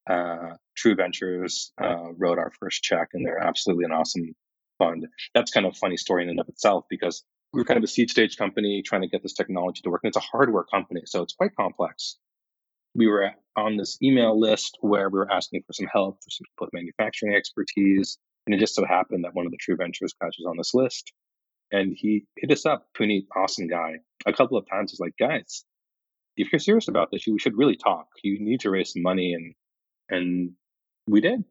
Uh, 0.09 0.55
True 0.77 0.95
Ventures 0.95 1.73
uh, 1.81 2.13
wrote 2.17 2.39
our 2.39 2.53
first 2.59 2.83
check, 2.83 3.11
and 3.13 3.25
they're 3.25 3.43
absolutely 3.43 3.85
an 3.85 3.93
awesome 3.93 4.35
fund. 4.79 5.07
That's 5.35 5.51
kind 5.51 5.67
of 5.67 5.73
a 5.73 5.79
funny 5.79 5.97
story 5.97 6.25
in 6.25 6.31
and 6.31 6.41
of 6.41 6.49
itself 6.49 6.87
because 6.89 7.23
we 7.53 7.61
were 7.61 7.65
kind 7.65 7.79
of 7.79 7.85
a 7.85 7.89
seed 7.89 8.11
stage 8.11 8.37
company 8.37 8.83
trying 8.83 9.03
to 9.03 9.09
get 9.09 9.23
this 9.23 9.35
technology 9.35 9.83
to 9.83 9.91
work, 9.91 10.01
and 10.03 10.11
it's 10.11 10.17
a 10.17 10.21
hardware 10.21 10.65
company, 10.65 11.03
so 11.05 11.23
it's 11.23 11.35
quite 11.35 11.55
complex 11.55 12.17
we 12.95 13.07
were 13.07 13.31
on 13.57 13.77
this 13.77 13.99
email 14.03 14.39
list 14.39 14.79
where 14.81 15.09
we 15.09 15.19
were 15.19 15.31
asking 15.31 15.63
for 15.67 15.73
some 15.73 15.87
help 15.93 16.17
for 16.23 16.31
some 16.31 16.45
people 16.45 16.67
with 16.67 16.75
manufacturing 16.75 17.35
expertise. 17.35 18.19
And 18.47 18.55
it 18.55 18.59
just 18.59 18.75
so 18.75 18.85
happened 18.85 19.25
that 19.25 19.35
one 19.35 19.47
of 19.47 19.53
the 19.53 19.59
True 19.59 19.77
Ventures 19.77 20.15
guys 20.21 20.33
was 20.39 20.47
on 20.49 20.57
this 20.57 20.75
list. 20.75 21.13
And 21.73 21.95
he 21.97 22.25
hit 22.37 22.51
us 22.51 22.67
up, 22.67 22.89
Puneet, 22.99 23.27
awesome 23.37 23.69
guy, 23.69 23.97
a 24.27 24.33
couple 24.33 24.59
of 24.59 24.69
times. 24.69 24.91
He's 24.91 25.01
like, 25.01 25.15
guys, 25.19 25.65
if 26.41 26.53
you're 26.53 26.59
serious 26.59 26.89
about 26.89 27.11
this, 27.11 27.25
we 27.27 27.39
should 27.39 27.57
really 27.57 27.77
talk. 27.77 28.07
You 28.23 28.39
need 28.41 28.61
to 28.61 28.71
raise 28.71 28.93
some 28.93 29.03
money. 29.03 29.35
And 29.35 29.55
and 30.09 30.53
we 31.07 31.21
did. 31.21 31.45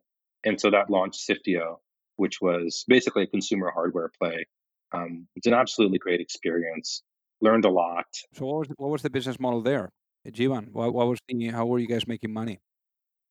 And 0.46 0.60
so 0.60 0.72
that 0.72 0.90
launched 0.90 1.28
Sifteo, 1.28 1.78
which 2.16 2.42
was 2.42 2.86
basically 2.88 3.24
a 3.24 3.28
consumer 3.28 3.72
hardware 3.74 4.12
play. 4.22 4.48
Um, 4.92 5.28
it's 5.36 5.48
an 5.48 5.54
absolutely 5.54 6.00
great 6.00 6.22
experience. 6.22 7.04
Learned 7.42 7.66
a 7.66 7.70
lot. 7.70 8.08
So 8.34 8.46
what 8.46 8.60
was 8.60 8.68
what 8.78 8.90
was 8.90 9.02
the 9.02 9.10
business 9.10 9.40
model 9.40 9.62
there? 9.62 9.90
Jeevan, 10.28 10.72
what, 10.74 10.94
what 10.94 11.08
was 11.08 11.20
the, 11.28 11.48
how 11.48 11.66
were 11.66 11.80
you 11.80 11.88
guys 11.88 12.08
making 12.08 12.34
money? 12.34 12.60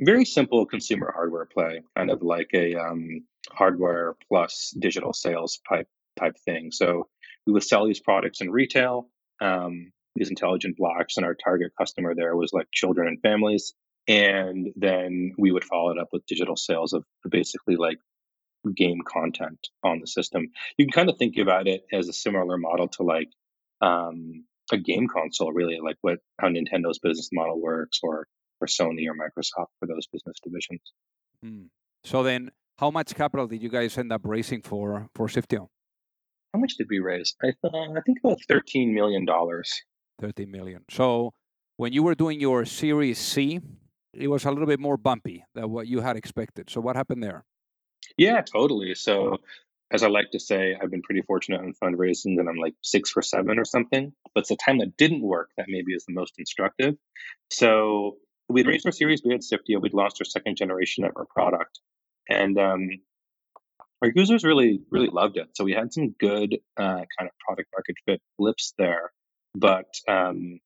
Very 0.00 0.24
simple 0.24 0.64
consumer 0.64 1.12
hardware 1.14 1.44
play, 1.44 1.82
kind 1.96 2.10
of 2.10 2.22
like 2.22 2.50
a 2.54 2.74
um, 2.76 3.24
hardware 3.50 4.16
plus 4.28 4.74
digital 4.78 5.12
sales 5.12 5.60
type 5.68 5.88
type 6.18 6.36
thing. 6.44 6.70
So 6.72 7.08
we 7.46 7.52
would 7.52 7.62
sell 7.62 7.86
these 7.86 8.00
products 8.00 8.40
in 8.40 8.50
retail, 8.50 9.08
um, 9.40 9.92
these 10.18 10.30
intelligent 10.30 10.76
blocks, 10.76 11.16
and 11.16 11.26
our 11.26 11.34
target 11.34 11.72
customer 11.78 12.14
there 12.14 12.37
was 12.37 12.52
like 12.52 12.66
children 12.72 13.08
and 13.08 13.20
families. 13.20 13.75
And 14.06 14.68
then 14.76 15.34
we 15.37 15.52
would 15.52 15.64
follow 15.64 15.90
it 15.90 15.98
up 15.98 16.08
with 16.12 16.26
digital 16.26 16.56
sales 16.56 16.94
of 16.94 17.04
basically 17.28 17.76
like 17.76 17.98
game 18.75 19.00
content 19.06 19.68
on 19.84 20.00
the 20.00 20.06
system. 20.06 20.48
You 20.76 20.87
can 20.87 20.92
kind 20.92 21.10
of 21.10 21.18
think 21.18 21.37
about 21.37 21.68
it 21.68 21.82
as 21.92 22.08
a 22.08 22.12
similar 22.12 22.56
model 22.56 22.88
to 22.88 23.02
like 23.02 23.28
um, 23.80 24.44
a 24.72 24.78
game 24.78 25.08
console, 25.08 25.52
really, 25.52 25.78
like 25.82 25.96
what 26.00 26.18
how 26.40 26.48
Nintendo's 26.48 26.98
business 26.98 27.30
model 27.32 27.60
works, 27.60 28.00
or 28.02 28.26
or 28.60 28.66
Sony 28.66 29.06
or 29.08 29.14
Microsoft 29.14 29.68
for 29.78 29.87
those 29.87 30.06
business 30.06 30.37
divisions. 30.42 30.80
Hmm. 31.42 31.64
So 32.04 32.22
then, 32.22 32.50
how 32.78 32.90
much 32.90 33.14
capital 33.14 33.46
did 33.46 33.62
you 33.62 33.68
guys 33.68 33.98
end 33.98 34.12
up 34.12 34.22
raising 34.25 34.62
for 34.62 35.08
for 35.14 35.28
Sifteo? 35.28 35.68
How 36.54 36.60
much 36.60 36.76
did 36.76 36.88
we 36.90 36.98
raise? 36.98 37.34
I 37.42 37.52
thought 37.60 37.75
I 37.75 38.00
think 38.00 38.18
about 38.25 38.38
thirteen 38.48 38.94
million 38.94 39.25
dollars. 39.25 39.82
Thirteen 40.20 40.50
million. 40.50 40.84
So 40.90 41.32
when 41.76 41.92
you 41.92 42.02
were 42.02 42.14
doing 42.14 42.40
your 42.40 42.64
Series 42.64 43.18
C, 43.18 43.60
it 44.12 44.28
was 44.28 44.44
a 44.44 44.50
little 44.50 44.66
bit 44.66 44.80
more 44.80 44.96
bumpy 44.96 45.44
than 45.54 45.70
what 45.70 45.87
you 45.87 46.00
had 46.00 46.16
expected. 46.16 46.70
So 46.70 46.80
what 46.80 46.96
happened 46.96 47.22
there? 47.22 47.44
Yeah, 48.16 48.42
totally. 48.42 48.94
So 48.94 49.38
as 49.92 50.02
I 50.02 50.08
like 50.08 50.32
to 50.32 50.40
say, 50.40 50.76
I've 50.80 50.90
been 50.90 51.02
pretty 51.02 51.22
fortunate 51.22 51.62
in 51.62 51.72
fundraising 51.72 52.38
and 52.38 52.48
I'm 52.48 52.56
like 52.56 52.75
six 52.82 53.10
for 53.10 53.22
seven 53.22 53.58
or 53.58 53.64
something. 53.64 54.12
But 54.34 54.40
it's 54.40 54.48
the 54.48 54.56
time 54.56 54.78
that 54.78 54.96
didn't 54.96 55.22
work 55.22 55.50
that 55.56 55.66
maybe 55.68 55.92
is 55.94 56.04
the 56.04 56.14
most 56.14 56.34
instructive. 56.38 56.96
So 57.50 58.16
we'd 58.48 58.66
raised 58.66 58.87
our 58.87 58.92
series, 58.92 59.22
we 59.25 59.32
had 59.32 59.42
Sifteo, 59.42 59.80
we'd 59.80 59.94
launched 59.94 60.20
our 60.20 60.26
second 60.26 60.56
generation 60.56 61.04
of 61.04 61.12
our 61.16 61.26
product. 61.26 61.80
And 62.28 62.58
um, 62.58 62.90
our 64.02 64.10
users 64.14 64.44
really, 64.44 64.80
really 64.90 65.08
loved 65.10 65.37
it. 65.37 65.48
So 65.54 65.64
we 65.64 65.72
had 65.72 65.92
some 65.92 66.10
good 66.18 66.58
uh, 66.76 67.04
kind 67.18 67.28
of 67.28 67.30
product 67.46 67.68
market 67.75 67.96
fit 68.04 68.20
blips 68.38 68.75
there. 68.78 69.12
But 69.55 69.87
um, 70.07 70.61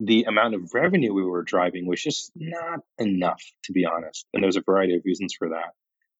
the 0.00 0.24
amount 0.24 0.54
of 0.54 0.74
revenue 0.74 1.12
we 1.12 1.24
were 1.24 1.42
driving 1.42 1.86
was 1.86 2.02
just 2.02 2.32
not 2.34 2.80
enough, 2.98 3.42
to 3.64 3.72
be 3.72 3.84
honest. 3.84 4.26
And 4.32 4.42
there's 4.42 4.56
a 4.56 4.62
variety 4.62 4.96
of 4.96 5.02
reasons 5.04 5.34
for 5.38 5.50
that. 5.50 5.72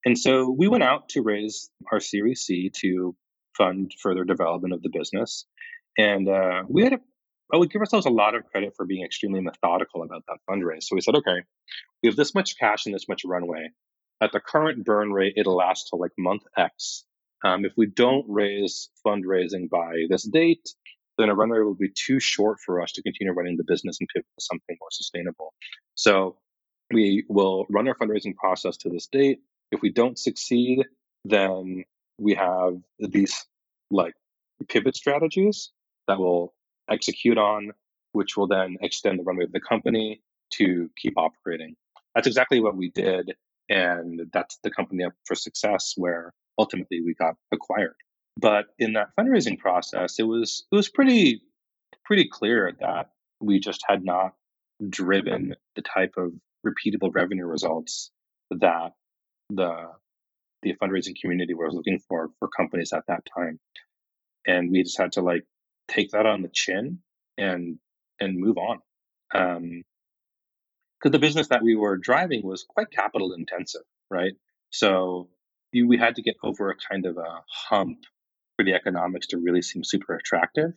And 0.04 0.18
so 0.18 0.50
we 0.50 0.68
went 0.68 0.82
out 0.82 1.10
to 1.10 1.22
raise 1.22 1.70
our 1.90 2.00
Series 2.00 2.40
C 2.42 2.70
to 2.80 3.14
fund 3.56 3.92
further 4.02 4.24
development 4.24 4.74
of 4.74 4.82
the 4.82 4.90
business. 4.90 5.46
And 5.98 6.28
uh, 6.28 6.62
we 6.68 6.82
had 6.82 6.94
a, 6.94 7.00
I 7.52 7.56
would 7.58 7.70
give 7.70 7.80
ourselves 7.80 8.06
a 8.06 8.10
lot 8.10 8.34
of 8.34 8.44
credit 8.46 8.74
for 8.76 8.86
being 8.86 9.04
extremely 9.04 9.40
methodical 9.40 10.02
about 10.02 10.24
that 10.26 10.38
fundraise. 10.48 10.84
So 10.84 10.94
we 10.94 11.02
said, 11.02 11.16
okay, 11.16 11.42
we 12.02 12.08
have 12.08 12.16
this 12.16 12.34
much 12.34 12.58
cash 12.58 12.86
and 12.86 12.94
this 12.94 13.08
much 13.08 13.22
runway. 13.24 13.68
At 14.20 14.32
the 14.32 14.40
current 14.40 14.84
burn 14.84 15.12
rate, 15.12 15.34
it'll 15.36 15.56
last 15.56 15.88
till 15.90 15.98
like 15.98 16.12
month 16.16 16.42
X. 16.56 17.04
Um, 17.44 17.64
if 17.64 17.72
we 17.76 17.86
don't 17.86 18.24
raise 18.28 18.88
fundraising 19.04 19.68
by 19.68 20.04
this 20.08 20.22
date, 20.22 20.68
then 21.22 21.30
a 21.30 21.34
runway 21.34 21.60
will 21.60 21.74
be 21.74 21.88
too 21.88 22.20
short 22.20 22.58
for 22.60 22.82
us 22.82 22.92
to 22.92 23.02
continue 23.02 23.32
running 23.32 23.56
the 23.56 23.64
business 23.64 23.98
and 24.00 24.08
pivot 24.14 24.26
to 24.38 24.44
something 24.44 24.76
more 24.80 24.90
sustainable. 24.90 25.54
So 25.94 26.36
we 26.92 27.24
will 27.28 27.66
run 27.70 27.88
our 27.88 27.94
fundraising 27.94 28.34
process 28.34 28.76
to 28.78 28.90
this 28.90 29.06
date. 29.06 29.40
If 29.70 29.80
we 29.80 29.90
don't 29.90 30.18
succeed, 30.18 30.84
then 31.24 31.84
we 32.18 32.34
have 32.34 32.74
these 32.98 33.46
like 33.90 34.14
pivot 34.68 34.96
strategies 34.96 35.70
that 36.08 36.18
will 36.18 36.54
execute 36.90 37.38
on, 37.38 37.72
which 38.12 38.36
will 38.36 38.48
then 38.48 38.76
extend 38.80 39.18
the 39.18 39.22
runway 39.22 39.44
of 39.44 39.52
the 39.52 39.60
company 39.60 40.22
to 40.54 40.90
keep 40.96 41.14
operating. 41.16 41.76
That's 42.14 42.26
exactly 42.26 42.60
what 42.60 42.76
we 42.76 42.90
did. 42.90 43.32
And 43.68 44.20
that's 44.32 44.58
the 44.62 44.70
company 44.70 45.04
up 45.04 45.14
for 45.24 45.34
success 45.34 45.94
where 45.96 46.34
ultimately 46.58 47.00
we 47.00 47.14
got 47.14 47.36
acquired. 47.52 47.94
But 48.36 48.66
in 48.78 48.94
that 48.94 49.10
fundraising 49.18 49.58
process, 49.58 50.18
it 50.18 50.24
was 50.24 50.64
it 50.70 50.74
was 50.74 50.88
pretty 50.88 51.42
pretty 52.04 52.28
clear 52.28 52.72
that 52.80 53.10
we 53.40 53.60
just 53.60 53.84
had 53.86 54.04
not 54.04 54.34
driven 54.88 55.54
the 55.76 55.82
type 55.82 56.14
of 56.16 56.32
repeatable 56.66 57.14
revenue 57.14 57.46
results 57.46 58.10
that 58.50 58.92
the 59.50 59.90
the 60.62 60.74
fundraising 60.82 61.14
community 61.20 61.54
was 61.54 61.74
looking 61.74 61.98
for 62.08 62.30
for 62.38 62.48
companies 62.48 62.92
at 62.92 63.04
that 63.08 63.24
time. 63.36 63.58
And 64.46 64.70
we 64.70 64.82
just 64.82 64.98
had 64.98 65.12
to 65.12 65.22
like 65.22 65.44
take 65.88 66.10
that 66.12 66.26
on 66.26 66.42
the 66.42 66.50
chin 66.52 67.00
and 67.36 67.78
and 68.20 68.38
move 68.38 68.56
on. 68.58 68.78
Um, 69.34 69.82
because 70.98 71.12
the 71.12 71.18
business 71.18 71.48
that 71.48 71.62
we 71.62 71.74
were 71.74 71.96
driving 71.96 72.46
was 72.46 72.64
quite 72.68 72.92
capital 72.92 73.32
intensive, 73.32 73.82
right? 74.08 74.34
So 74.70 75.28
we 75.72 75.98
had 75.98 76.14
to 76.16 76.22
get 76.22 76.36
over 76.44 76.70
a 76.70 76.76
kind 76.76 77.06
of 77.06 77.16
a 77.16 77.42
hump 77.48 77.98
the 78.64 78.74
economics 78.74 79.28
to 79.28 79.38
really 79.38 79.62
seem 79.62 79.84
super 79.84 80.14
attractive. 80.14 80.72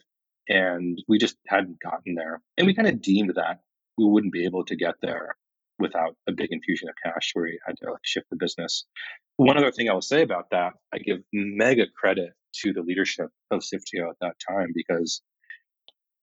And 0.47 1.01
we 1.07 1.17
just 1.17 1.37
hadn't 1.47 1.79
gotten 1.79 2.15
there. 2.15 2.41
And 2.57 2.67
we 2.67 2.75
kind 2.75 2.87
of 2.87 3.01
deemed 3.01 3.33
that 3.35 3.61
we 3.97 4.05
wouldn't 4.05 4.33
be 4.33 4.45
able 4.45 4.65
to 4.65 4.75
get 4.75 4.95
there 5.01 5.35
without 5.79 6.15
a 6.27 6.31
big 6.31 6.51
infusion 6.51 6.89
of 6.89 6.95
cash 7.03 7.31
where 7.33 7.45
we 7.45 7.59
had 7.65 7.77
to 7.77 7.91
like 7.91 7.99
shift 8.03 8.27
the 8.29 8.37
business. 8.37 8.85
One 9.37 9.57
other 9.57 9.71
thing 9.71 9.89
I 9.89 9.93
will 9.93 10.01
say 10.01 10.21
about 10.21 10.51
that, 10.51 10.73
I 10.93 10.99
give 10.99 11.19
mega 11.33 11.85
credit 11.87 12.33
to 12.61 12.73
the 12.73 12.81
leadership 12.81 13.29
of 13.51 13.61
Sifteo 13.61 14.09
at 14.09 14.15
that 14.21 14.35
time 14.47 14.71
because 14.73 15.21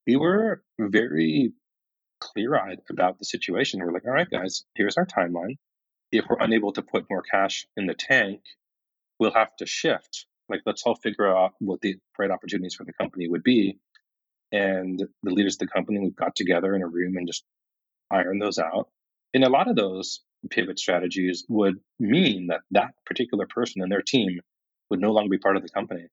we 0.07 0.17
were 0.17 0.63
very 0.79 1.53
clear 2.21 2.57
eyed 2.57 2.81
about 2.89 3.19
the 3.19 3.25
situation. 3.25 3.81
We're 3.81 3.93
like, 3.93 4.07
all 4.07 4.13
right, 4.13 4.31
guys, 4.31 4.65
here's 4.75 4.97
our 4.97 5.07
timeline. 5.07 5.59
If 6.11 6.25
we're 6.29 6.41
unable 6.41 6.73
to 6.73 6.83
put 6.83 7.11
more 7.11 7.23
cash 7.23 7.67
in 7.77 7.87
the 7.87 7.95
tank, 7.95 8.41
we'll 9.19 9.33
have 9.33 9.55
to 9.57 9.67
shift. 9.67 10.27
Like, 10.53 10.63
let's 10.67 10.83
all 10.85 10.95
figure 10.95 11.27
out 11.27 11.55
what 11.59 11.81
the 11.81 11.97
right 12.19 12.31
opportunities 12.31 12.75
for 12.75 12.85
the 12.85 12.93
company 12.93 13.27
would 13.27 13.43
be. 13.43 13.79
And 14.53 15.03
the 15.23 15.31
leaders 15.33 15.55
of 15.55 15.61
the 15.61 15.67
company, 15.67 15.99
we 15.99 16.11
got 16.11 16.37
together 16.37 16.75
in 16.75 16.83
a 16.83 16.87
room 16.87 17.17
and 17.17 17.27
just 17.27 17.45
ironed 18.11 18.43
those 18.43 18.59
out. 18.59 18.89
And 19.33 19.45
a 19.45 19.49
lot 19.49 19.69
of 19.69 19.77
those 19.77 20.21
pivot 20.51 20.79
strategies 20.79 21.45
would 21.49 21.77
mean 21.99 22.49
that 22.49 22.61
that 22.73 22.91
particular 23.07 23.47
person 23.47 23.81
and 23.81 23.91
their 23.91 24.03
team 24.03 24.41
would 24.91 25.01
no 25.01 25.13
longer 25.13 25.31
be 25.31 25.39
part 25.39 25.57
of 25.57 25.63
the 25.63 25.71
company. 25.71 26.07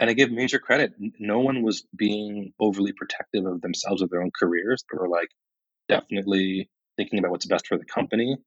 And 0.00 0.08
I 0.08 0.14
give 0.14 0.32
major 0.32 0.58
credit. 0.58 0.94
No 1.20 1.40
one 1.40 1.62
was 1.62 1.86
being 1.94 2.54
overly 2.58 2.92
protective 2.92 3.44
of 3.44 3.60
themselves 3.60 4.02
or 4.02 4.08
their 4.08 4.22
own 4.22 4.30
careers. 4.36 4.84
They 4.90 4.98
were 4.98 5.08
like 5.08 5.28
definitely 5.88 6.70
thinking 6.96 7.18
about 7.18 7.30
what's 7.30 7.46
best 7.46 7.66
for 7.66 7.76
the 7.76 7.84
company 7.84 8.38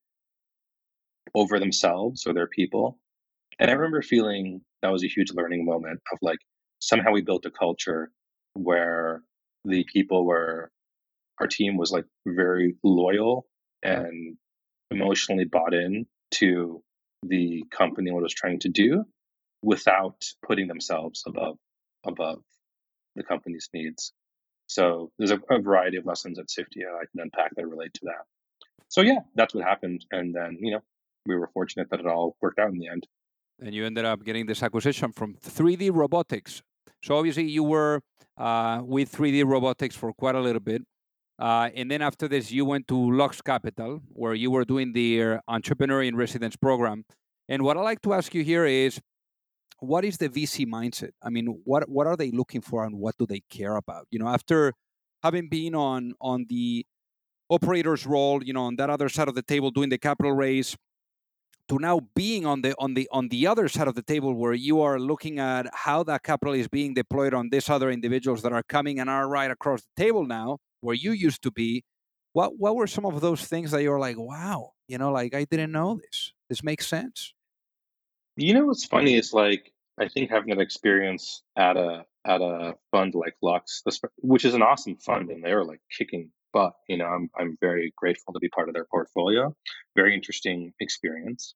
over 1.35 1.59
themselves 1.59 2.25
or 2.25 2.33
their 2.33 2.47
people. 2.47 2.97
And 3.59 3.69
I 3.69 3.73
uh-huh. 3.73 3.81
remember 3.81 4.01
feeling 4.01 4.61
that 4.81 4.91
was 4.91 5.03
a 5.03 5.07
huge 5.07 5.31
learning 5.33 5.65
moment 5.65 5.99
of 6.11 6.19
like 6.21 6.39
somehow 6.79 7.11
we 7.11 7.21
built 7.21 7.45
a 7.45 7.51
culture 7.51 8.11
where 8.53 9.21
the 9.63 9.85
people 9.91 10.25
were 10.25 10.71
our 11.39 11.47
team 11.47 11.75
was 11.77 11.91
like 11.91 12.05
very 12.25 12.75
loyal 12.83 13.45
uh-huh. 13.85 14.03
and 14.03 14.37
emotionally 14.91 15.45
bought 15.45 15.73
in 15.73 16.05
to 16.31 16.81
the 17.23 17.63
company 17.71 18.09
and 18.09 18.15
what 18.15 18.21
it 18.21 18.23
was 18.23 18.33
trying 18.33 18.59
to 18.59 18.69
do 18.69 19.03
without 19.61 20.23
putting 20.45 20.67
themselves 20.67 21.23
above 21.25 21.57
above 22.05 22.39
the 23.15 23.23
company's 23.23 23.69
needs. 23.73 24.13
So 24.67 25.11
there's 25.17 25.31
a, 25.31 25.39
a 25.49 25.59
variety 25.59 25.97
of 25.97 26.05
lessons 26.05 26.39
at 26.39 26.47
Sifteo 26.47 26.95
I 26.95 27.05
can 27.11 27.21
unpack 27.21 27.55
that 27.55 27.67
relate 27.67 27.93
to 27.95 28.01
that. 28.05 28.25
So 28.89 29.01
yeah, 29.01 29.19
that's 29.35 29.53
what 29.53 29.63
happened. 29.63 30.05
And 30.11 30.33
then, 30.33 30.57
you 30.59 30.71
know, 30.71 30.81
we 31.25 31.35
were 31.35 31.49
fortunate 31.53 31.89
that 31.89 31.99
it 31.99 32.05
all 32.05 32.35
worked 32.41 32.59
out 32.59 32.69
in 32.69 32.77
the 32.77 32.87
end. 32.87 33.07
And 33.59 33.73
you 33.73 33.85
ended 33.85 34.05
up 34.05 34.23
getting 34.23 34.45
this 34.45 34.61
acquisition 34.61 35.11
from 35.11 35.35
3D 35.35 35.91
Robotics. 35.93 36.61
So 37.01 37.17
obviously 37.17 37.49
you 37.49 37.63
were 37.63 38.01
uh, 38.37 38.81
with 38.83 39.11
3D 39.11 39.45
Robotics 39.45 39.95
for 39.95 40.11
quite 40.13 40.35
a 40.35 40.41
little 40.41 40.59
bit. 40.59 40.81
Uh, 41.37 41.69
and 41.75 41.91
then 41.91 42.01
after 42.01 42.27
this, 42.27 42.51
you 42.51 42.65
went 42.65 42.87
to 42.87 43.11
Lux 43.11 43.41
Capital, 43.41 44.01
where 44.09 44.33
you 44.33 44.49
were 44.51 44.63
doing 44.63 44.93
the 44.93 45.37
Entrepreneur 45.47 46.01
in 46.01 46.15
Residence 46.15 46.55
program. 46.55 47.03
And 47.49 47.63
what 47.63 47.77
I 47.77 47.81
like 47.81 48.01
to 48.03 48.13
ask 48.13 48.33
you 48.33 48.43
here 48.43 48.65
is, 48.65 48.99
what 49.79 50.05
is 50.05 50.17
the 50.17 50.29
VC 50.29 50.65
mindset? 50.65 51.11
I 51.21 51.29
mean, 51.29 51.61
what 51.65 51.89
what 51.89 52.07
are 52.07 52.15
they 52.15 52.31
looking 52.31 52.61
for, 52.61 52.85
and 52.85 52.97
what 52.97 53.17
do 53.17 53.25
they 53.25 53.41
care 53.49 53.75
about? 53.75 54.07
You 54.09 54.19
know, 54.19 54.27
after 54.27 54.73
having 55.21 55.49
been 55.49 55.75
on 55.75 56.13
on 56.21 56.45
the 56.49 56.85
operator's 57.49 58.05
role, 58.05 58.43
you 58.43 58.53
know, 58.53 58.63
on 58.63 58.77
that 58.77 58.89
other 58.89 59.09
side 59.09 59.27
of 59.27 59.35
the 59.35 59.43
table 59.43 59.71
doing 59.71 59.89
the 59.89 59.97
capital 59.97 60.31
raise, 60.31 60.75
to 61.67 61.79
now 61.79 61.99
being 62.15 62.45
on 62.45 62.61
the 62.61 62.75
on 62.77 62.93
the 62.93 63.07
on 63.11 63.29
the 63.29 63.47
other 63.47 63.67
side 63.67 63.87
of 63.87 63.95
the 63.95 64.01
table 64.01 64.33
where 64.33 64.53
you 64.53 64.81
are 64.81 64.99
looking 64.99 65.39
at 65.39 65.67
how 65.73 66.03
that 66.03 66.23
capital 66.23 66.53
is 66.53 66.67
being 66.67 66.93
deployed 66.93 67.33
on 67.33 67.49
these 67.49 67.69
other 67.69 67.89
individuals 67.89 68.41
that 68.43 68.53
are 68.53 68.63
coming 68.63 68.99
and 68.99 69.09
are 69.09 69.27
right 69.27 69.51
across 69.51 69.81
the 69.81 70.03
table 70.03 70.25
now 70.25 70.57
where 70.81 70.95
you 70.95 71.11
used 71.11 71.41
to 71.41 71.51
be 71.51 71.83
what 72.33 72.57
what 72.57 72.75
were 72.75 72.87
some 72.87 73.05
of 73.05 73.21
those 73.21 73.45
things 73.45 73.71
that 73.71 73.81
you 73.81 73.89
were 73.89 73.99
like 73.99 74.17
wow 74.17 74.71
you 74.87 74.97
know 74.97 75.11
like 75.11 75.33
i 75.33 75.45
didn't 75.45 75.71
know 75.71 75.97
this. 76.01 76.33
This 76.49 76.63
makes 76.63 76.85
sense. 76.85 77.33
You 78.37 78.53
know 78.53 78.65
what's 78.65 78.85
funny 78.85 79.15
is 79.15 79.33
like 79.33 79.71
i 79.99 80.07
think 80.07 80.29
having 80.29 80.49
that 80.49 80.61
experience 80.61 81.41
at 81.57 81.77
a 81.77 82.05
at 82.25 82.41
a 82.41 82.75
fund 82.91 83.15
like 83.15 83.35
lux 83.41 83.81
which 84.17 84.45
is 84.45 84.53
an 84.53 84.61
awesome 84.61 84.97
fund 84.97 85.29
and 85.29 85.43
they're 85.43 85.63
like 85.63 85.79
kicking 85.95 86.29
butt 86.55 86.73
you 86.87 86.97
know 86.97 87.05
i'm, 87.05 87.29
I'm 87.39 87.57
very 87.61 87.93
grateful 87.95 88.33
to 88.33 88.39
be 88.39 88.49
part 88.49 88.69
of 88.69 88.73
their 88.73 88.85
portfolio 88.85 89.53
very 89.95 90.15
interesting 90.15 90.73
experience 90.79 91.53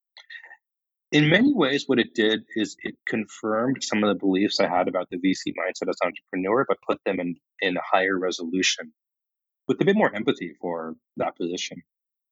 in 1.12 1.30
many 1.30 1.54
ways, 1.54 1.86
what 1.88 2.00
it 2.00 2.14
did 2.14 2.44
is 2.56 2.78
it 2.84 2.96
confirmed 3.08 3.84
some 3.84 4.04
of 4.04 4.10
the 4.10 4.20
beliefs 4.20 4.60
I 4.60 4.68
had 4.68 4.88
about 4.88 5.10
the 5.10 5.18
VC 5.18 5.54
mindset 5.58 5.90
as 5.90 5.98
an 6.02 6.08
entrepreneur, 6.10 6.66
but 6.68 6.78
put 6.88 7.00
them 7.04 7.20
in, 7.20 7.36
in 7.62 7.78
a 7.78 7.82
higher 7.84 8.18
resolution 8.18 8.94
with 9.68 9.82
a 9.82 9.86
bit 9.86 9.96
more 9.96 10.14
empathy 10.14 10.56
for 10.62 10.96
that 11.18 11.36
position. 11.36 11.82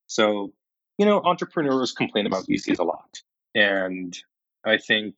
So, 0.06 0.54
you 0.98 1.06
know, 1.06 1.22
entrepreneurs 1.24 1.92
complain 1.92 2.28
about 2.28 2.46
VCs 2.46 2.80
a 2.80 2.84
lot. 2.84 3.22
And 3.56 4.18
I 4.64 4.78
think 4.78 5.16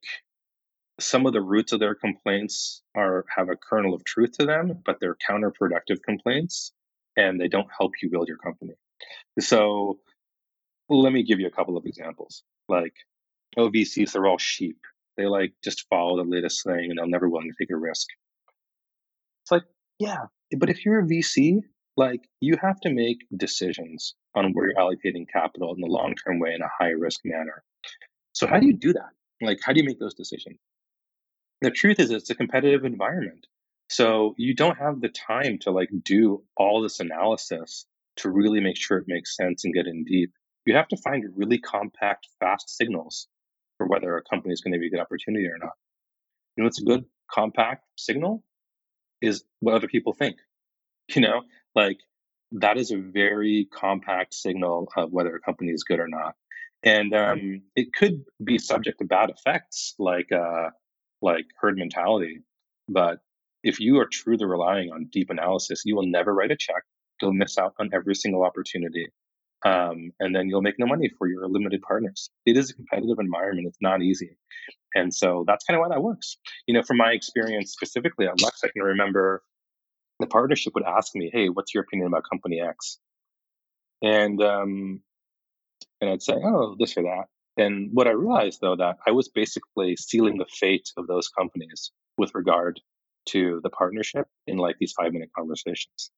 some 1.00 1.26
of 1.26 1.34
the 1.34 1.42
roots 1.42 1.74
of 1.74 1.82
their 1.82 1.96
complaints 1.96 2.82
are 2.96 3.26
have 3.36 3.50
a 3.50 3.58
kernel 3.58 3.94
of 3.94 4.06
truth 4.06 4.38
to 4.40 4.46
them, 4.46 4.82
but 4.86 4.98
they're 5.02 5.18
counterproductive 5.30 6.02
complaints 6.06 6.72
and 7.20 7.40
they 7.40 7.48
don't 7.48 7.68
help 7.78 7.94
you 8.02 8.10
build 8.10 8.28
your 8.28 8.38
company. 8.38 8.74
So 9.40 10.00
let 10.90 11.12
me 11.12 11.24
give 11.24 11.40
you 11.40 11.48
a 11.48 11.52
couple 11.52 11.78
of 11.78 11.86
examples. 11.86 12.44
Like, 12.68 12.94
oh, 13.58 13.70
VCs, 13.70 13.98
mm. 13.98 14.12
they're 14.12 14.28
all 14.28 14.38
sheep. 14.38 14.80
They 15.18 15.26
like 15.26 15.54
just 15.64 15.86
follow 15.90 16.18
the 16.18 16.30
latest 16.30 16.64
thing 16.64 16.88
and 16.90 16.98
they're 16.98 17.08
never 17.08 17.30
willing 17.30 17.52
to 17.52 17.64
take 17.64 17.72
a 17.72 17.78
risk. 17.78 18.08
It's 19.44 19.52
like, 19.52 19.64
yeah, 20.00 20.26
but 20.58 20.70
if 20.70 20.86
you're 20.86 21.00
a 21.00 21.06
VC, 21.06 21.60
like 21.98 22.22
you 22.40 22.56
have 22.62 22.80
to 22.82 22.90
make 22.90 23.18
decisions 23.36 24.16
on 24.34 24.54
where 24.54 24.68
you're 24.68 24.76
allocating 24.76 25.26
capital 25.32 25.74
in 25.74 25.82
the 25.82 25.88
long 25.88 26.16
term 26.16 26.40
way 26.40 26.54
in 26.54 26.62
a 26.62 26.70
high 26.80 26.92
risk 26.92 27.20
manner. 27.26 27.64
So 28.32 28.48
how 28.48 28.60
do 28.60 28.68
you 28.68 28.74
do 28.74 28.94
that? 28.94 29.10
Like 29.42 29.60
how 29.64 29.74
do 29.74 29.82
you 29.82 29.86
make 29.86 30.00
those 30.00 30.14
decisions? 30.14 30.58
The 31.62 31.72
truth 31.72 32.00
is 32.00 32.12
it's 32.12 32.30
a 32.30 32.36
competitive 32.36 32.86
environment. 32.86 33.46
So 33.90 34.36
you 34.38 34.54
don't 34.54 34.78
have 34.78 35.02
the 35.02 35.10
time 35.10 35.58
to 35.62 35.72
like 35.72 35.90
do 36.04 36.44
all 36.56 36.82
this 36.82 37.00
analysis 37.00 37.86
to 38.18 38.30
really 38.30 38.60
make 38.60 38.78
sure 38.78 38.98
it 38.98 39.06
makes 39.08 39.36
sense 39.36 39.66
and 39.66 39.74
get 39.74 39.88
in 39.88 40.04
deep. 40.04 40.32
You 40.66 40.76
have 40.76 40.88
to 40.90 40.98
find 40.98 41.24
really 41.36 41.58
compact, 41.58 42.28
fast 42.40 42.70
signals 42.70 43.28
for 43.78 43.88
whether 43.88 44.16
a 44.16 44.24
company 44.24 44.54
is 44.54 44.62
going 44.62 44.74
to 44.74 44.80
be 44.80 44.88
a 44.88 44.90
good 44.92 45.00
opportunity 45.00 45.48
or 45.48 45.58
not. 45.58 45.74
You 46.56 46.64
know 46.64 46.66
what's 46.66 46.82
a 46.82 46.86
good 46.86 47.06
compact 47.32 47.84
signal? 47.98 48.44
Is 49.22 49.44
what 49.60 49.76
other 49.76 49.88
people 49.88 50.14
think. 50.14 50.38
You 51.16 51.24
know, 51.24 51.42
like 51.74 51.98
that 52.52 52.78
is 52.78 52.92
a 52.92 52.98
very 52.98 53.68
compact 53.74 54.36
signal 54.36 54.88
of 54.96 55.12
whether 55.12 55.36
a 55.36 55.40
company 55.40 55.72
is 55.72 55.84
good 55.84 56.00
or 56.00 56.08
not. 56.08 56.36
And 56.84 57.16
um, 57.16 57.64
it 57.76 57.94
could 57.98 58.24
be 58.44 58.60
subject 58.60 59.00
to 59.00 59.06
bad 59.06 59.32
effects, 59.32 59.96
like 59.98 60.32
uh, 60.32 60.70
like 61.20 61.46
herd 61.60 61.80
mentality. 61.80 62.42
But 62.88 63.22
if 63.64 63.80
you 63.80 64.00
are 64.00 64.06
truly 64.06 64.46
relying 64.46 64.92
on 64.92 65.10
deep 65.12 65.30
analysis, 65.30 65.84
you 65.86 65.96
will 65.96 66.08
never 66.08 66.34
write 66.34 66.52
a 66.52 66.58
check. 66.58 66.84
You'll 67.22 67.34
miss 67.34 67.58
out 67.58 67.74
on 67.80 67.90
every 67.94 68.16
single 68.16 68.44
opportunity. 68.44 69.08
Um, 69.66 70.12
and 70.20 70.34
then 70.34 70.48
you'll 70.48 70.62
make 70.62 70.80
no 70.80 70.86
money 70.86 71.10
for 71.18 71.28
your 71.28 71.48
limited 71.48 71.82
partners. 71.82 72.30
It 72.46 72.56
is 72.56 72.70
a 72.70 72.74
competitive 72.74 73.18
environment. 73.20 73.68
It's 73.68 73.82
not 73.82 74.02
easy. 74.02 74.38
And 74.96 75.14
so 75.14 75.44
that's 75.46 75.66
kind 75.66 75.78
of 75.78 75.82
why 75.82 75.94
that 75.94 76.02
works. 76.02 76.38
You 76.66 76.74
know, 76.74 76.84
from 76.84 76.98
my 76.98 77.12
experience 77.12 77.74
specifically 77.74 78.26
at 78.26 78.42
Lux, 78.42 78.62
I 78.64 78.70
can 78.70 78.84
remember 78.84 79.44
the 80.20 80.28
partnership 80.28 80.74
would 80.76 80.86
ask 80.86 81.14
me, 81.14 81.30
Hey, 81.32 81.50
what's 81.50 81.74
your 81.74 81.84
opinion 81.84 82.08
about 82.08 82.24
company 82.30 82.62
X? 82.62 83.00
And, 84.02 84.42
um, 84.42 85.02
and 86.00 86.10
I'd 86.10 86.24
say, 86.24 86.36
Oh, 86.42 86.76
this 86.80 86.96
or 86.96 87.04
that. 87.04 87.26
And 87.62 87.90
what 87.92 88.08
I 88.08 88.12
realized 88.12 88.60
though, 88.62 88.78
that 88.78 88.98
I 89.06 89.12
was 89.12 89.28
basically 89.28 89.98
sealing 89.98 90.38
the 90.38 90.46
fate 90.50 90.90
of 90.96 91.08
those 91.08 91.28
companies 91.28 91.92
with 92.18 92.32
regard 92.34 92.80
to 93.32 93.60
the 93.64 93.70
partnership 93.70 94.28
in 94.48 94.58
like 94.58 94.76
these 94.80 94.94
five 94.94 95.14
minute 95.14 95.30
conversations. 95.36 96.12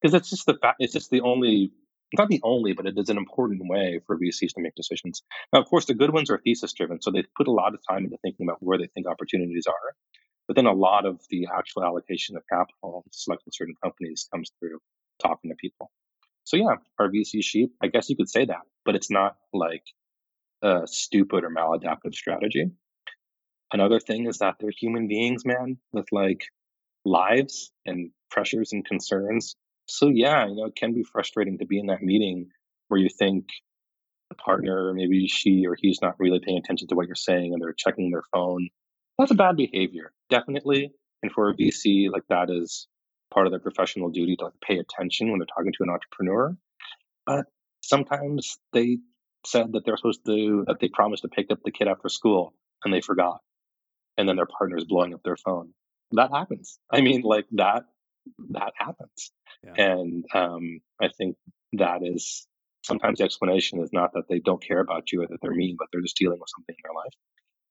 Because 0.00 0.14
it's 0.14 0.30
just 0.30 0.46
the 0.46 0.58
fact, 0.60 0.76
it's 0.80 0.92
just 0.92 1.10
the 1.10 1.22
only, 1.22 1.72
not 2.16 2.28
the 2.28 2.40
only, 2.42 2.72
but 2.74 2.86
it 2.86 2.98
is 2.98 3.08
an 3.08 3.16
important 3.16 3.62
way 3.64 4.00
for 4.06 4.18
VCs 4.18 4.54
to 4.54 4.60
make 4.60 4.74
decisions. 4.74 5.22
Now, 5.52 5.60
of 5.60 5.66
course, 5.66 5.86
the 5.86 5.94
good 5.94 6.12
ones 6.12 6.30
are 6.30 6.38
thesis 6.44 6.72
driven. 6.72 7.00
So 7.00 7.10
they 7.10 7.24
put 7.36 7.48
a 7.48 7.52
lot 7.52 7.74
of 7.74 7.80
time 7.88 8.04
into 8.04 8.18
thinking 8.22 8.46
about 8.46 8.58
where 8.60 8.78
they 8.78 8.88
think 8.94 9.06
opportunities 9.06 9.66
are. 9.66 9.94
But 10.46 10.56
then 10.56 10.66
a 10.66 10.72
lot 10.72 11.06
of 11.06 11.20
the 11.30 11.48
actual 11.56 11.84
allocation 11.84 12.36
of 12.36 12.42
capital, 12.50 13.04
selecting 13.10 13.52
certain 13.52 13.74
companies 13.82 14.28
comes 14.32 14.52
through 14.60 14.78
talking 15.22 15.50
to 15.50 15.56
people. 15.56 15.90
So 16.44 16.58
yeah, 16.58 16.76
are 16.98 17.08
VC 17.08 17.42
sheep? 17.42 17.72
I 17.82 17.86
guess 17.86 18.10
you 18.10 18.16
could 18.16 18.28
say 18.28 18.44
that, 18.44 18.62
but 18.84 18.94
it's 18.94 19.10
not 19.10 19.36
like 19.54 19.84
a 20.62 20.82
stupid 20.86 21.44
or 21.44 21.50
maladaptive 21.50 22.14
strategy. 22.14 22.70
Another 23.74 23.98
thing 23.98 24.26
is 24.26 24.38
that 24.38 24.54
they're 24.60 24.70
human 24.70 25.08
beings, 25.08 25.44
man, 25.44 25.78
with 25.92 26.06
like 26.12 26.44
lives 27.04 27.72
and 27.84 28.12
pressures 28.30 28.72
and 28.72 28.86
concerns. 28.86 29.56
So 29.86 30.10
yeah, 30.10 30.46
you 30.46 30.54
know, 30.54 30.66
it 30.66 30.76
can 30.76 30.94
be 30.94 31.02
frustrating 31.02 31.58
to 31.58 31.66
be 31.66 31.80
in 31.80 31.86
that 31.86 32.00
meeting 32.00 32.50
where 32.86 33.00
you 33.00 33.08
think 33.08 33.46
the 34.30 34.36
partner, 34.36 34.92
maybe 34.94 35.26
she 35.26 35.66
or 35.66 35.76
he's 35.76 35.98
not 36.00 36.14
really 36.20 36.38
paying 36.38 36.56
attention 36.56 36.86
to 36.86 36.94
what 36.94 37.08
you're 37.08 37.16
saying 37.16 37.52
and 37.52 37.60
they're 37.60 37.74
checking 37.76 38.12
their 38.12 38.22
phone. 38.32 38.68
That's 39.18 39.32
a 39.32 39.34
bad 39.34 39.56
behavior, 39.56 40.12
definitely. 40.30 40.92
And 41.24 41.32
for 41.32 41.50
a 41.50 41.54
VC, 41.56 42.12
like 42.12 42.28
that 42.28 42.50
is 42.50 42.86
part 43.32 43.48
of 43.48 43.50
their 43.52 43.58
professional 43.58 44.10
duty 44.10 44.36
to 44.36 44.44
like 44.44 44.60
pay 44.64 44.78
attention 44.78 45.30
when 45.30 45.40
they're 45.40 45.46
talking 45.46 45.72
to 45.72 45.82
an 45.82 45.90
entrepreneur. 45.90 46.56
But 47.26 47.46
sometimes 47.80 48.56
they 48.72 48.98
said 49.44 49.72
that 49.72 49.84
they're 49.84 49.96
supposed 49.96 50.24
to 50.26 50.64
that 50.68 50.78
they 50.78 50.90
promised 50.90 51.22
to 51.22 51.28
pick 51.28 51.50
up 51.50 51.58
the 51.64 51.72
kid 51.72 51.88
after 51.88 52.08
school 52.08 52.54
and 52.84 52.94
they 52.94 53.00
forgot 53.00 53.40
and 54.16 54.28
then 54.28 54.36
their 54.36 54.46
partner's 54.46 54.84
blowing 54.84 55.14
up 55.14 55.20
their 55.24 55.36
phone 55.36 55.72
that 56.12 56.30
happens 56.30 56.78
i 56.92 57.00
mean 57.00 57.22
like 57.22 57.46
that 57.52 57.84
that 58.50 58.72
happens 58.76 59.32
yeah. 59.62 59.84
and 59.86 60.24
um, 60.34 60.80
i 61.00 61.08
think 61.08 61.36
that 61.74 62.00
is 62.02 62.46
sometimes 62.82 63.18
the 63.18 63.24
explanation 63.24 63.82
is 63.82 63.90
not 63.92 64.12
that 64.14 64.24
they 64.28 64.38
don't 64.38 64.62
care 64.62 64.80
about 64.80 65.10
you 65.12 65.22
or 65.22 65.26
that 65.26 65.38
they're 65.42 65.54
mean 65.54 65.76
but 65.78 65.88
they're 65.92 66.02
just 66.02 66.16
dealing 66.16 66.38
with 66.38 66.50
something 66.54 66.74
in 66.76 66.82
their 66.84 66.94
life 66.94 67.14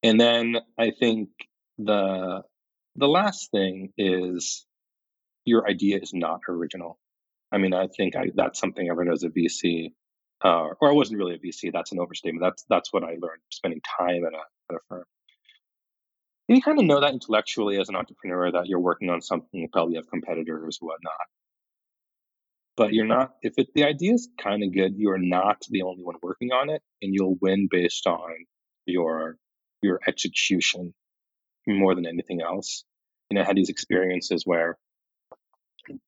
and 0.03 0.19
then 0.19 0.61
i 0.77 0.91
think 0.91 1.29
the 1.77 2.41
the 2.95 3.07
last 3.07 3.49
thing 3.51 3.91
is 3.97 4.65
your 5.45 5.67
idea 5.67 5.97
is 5.97 6.13
not 6.13 6.41
original 6.47 6.99
i 7.51 7.57
mean 7.57 7.73
i 7.73 7.87
think 7.87 8.15
I, 8.15 8.31
that's 8.35 8.59
something 8.59 8.89
i 8.89 8.93
learned 8.93 9.11
as 9.11 9.23
a 9.23 9.29
vc 9.29 9.91
uh, 10.43 10.67
or 10.81 10.89
I 10.89 10.93
wasn't 10.93 11.19
really 11.19 11.35
a 11.35 11.39
VC. 11.39 11.71
That's 11.71 11.91
an 11.91 11.99
overstatement. 11.99 12.43
That's 12.43 12.65
that's 12.69 12.91
what 12.91 13.03
I 13.03 13.11
learned 13.11 13.41
spending 13.49 13.81
time 13.97 14.25
at 14.25 14.33
a 14.33 14.43
at 14.69 14.75
a 14.75 14.79
firm. 14.89 15.05
You 16.47 16.61
kind 16.61 16.77
of 16.77 16.85
know 16.85 16.99
that 16.99 17.13
intellectually 17.13 17.79
as 17.79 17.89
an 17.89 17.95
entrepreneur 17.95 18.51
that 18.51 18.67
you're 18.67 18.79
working 18.79 19.09
on 19.09 19.21
something. 19.21 19.61
You 19.61 19.69
probably 19.71 19.95
have 19.95 20.09
competitors, 20.09 20.77
whatnot. 20.81 21.13
But 22.75 22.93
you're 22.93 23.05
not. 23.05 23.35
If 23.41 23.53
it, 23.57 23.67
the 23.73 23.85
idea 23.85 24.13
is 24.13 24.27
kind 24.41 24.63
of 24.63 24.73
good, 24.73 24.95
you 24.97 25.11
are 25.11 25.19
not 25.19 25.63
the 25.69 25.83
only 25.83 26.03
one 26.03 26.15
working 26.21 26.51
on 26.51 26.69
it, 26.69 26.81
and 27.01 27.13
you'll 27.13 27.37
win 27.39 27.67
based 27.69 28.07
on 28.07 28.31
your 28.85 29.37
your 29.81 29.99
execution 30.07 30.93
more 31.67 31.95
than 31.95 32.05
anything 32.05 32.41
else. 32.41 32.83
You 33.29 33.35
know, 33.35 33.41
I 33.41 33.45
had 33.45 33.55
these 33.55 33.69
experiences 33.69 34.43
where 34.45 34.77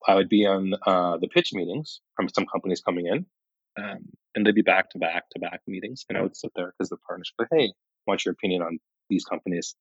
I 0.08 0.15
would 0.15 0.30
be 0.30 0.45
on 0.45 0.74
uh, 0.86 1.17
the 1.17 1.28
pitch 1.28 1.52
meetings 1.54 2.02
from 2.15 2.30
some 2.30 2.45
companies 2.45 2.82
coming 2.82 3.08
in, 3.08 3.26
um, 3.82 4.10
and 4.34 4.45
they'd 4.45 4.56
be 4.56 4.62
back 4.62 4.89
to 4.91 4.98
back 4.98 5.30
to 5.32 5.39
back 5.39 5.62
meetings. 5.67 6.06
And 6.10 6.17
I 6.17 6.21
would 6.21 6.36
sit 6.36 6.52
there 6.56 6.74
because 6.78 6.89
the 6.89 6.98
partners 7.08 7.32
but 7.38 7.48
hey, 7.52 7.74
what's 8.06 8.26
your 8.26 8.34
opinion 8.34 8.63
on 8.63 8.80
these 9.10 9.24
companies? 9.24 9.76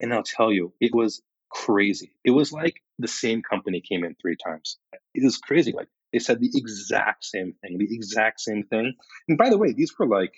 And 0.00 0.12
I'll 0.12 0.22
tell 0.22 0.52
you, 0.52 0.72
it 0.80 0.94
was 0.94 1.22
crazy. 1.50 2.12
It 2.24 2.30
was 2.30 2.52
like 2.52 2.82
the 2.98 3.08
same 3.08 3.42
company 3.42 3.80
came 3.80 4.04
in 4.04 4.14
three 4.20 4.36
times. 4.36 4.76
It 5.14 5.24
was 5.24 5.38
crazy. 5.38 5.72
Like 5.72 5.88
they 6.12 6.18
said 6.18 6.40
the 6.40 6.50
exact 6.54 7.24
same 7.24 7.54
thing, 7.60 7.78
the 7.78 7.94
exact 7.94 8.40
same 8.40 8.64
thing. 8.64 8.94
And 9.28 9.38
by 9.38 9.50
the 9.50 9.58
way, 9.58 9.72
these 9.72 9.92
were 9.98 10.06
like 10.06 10.32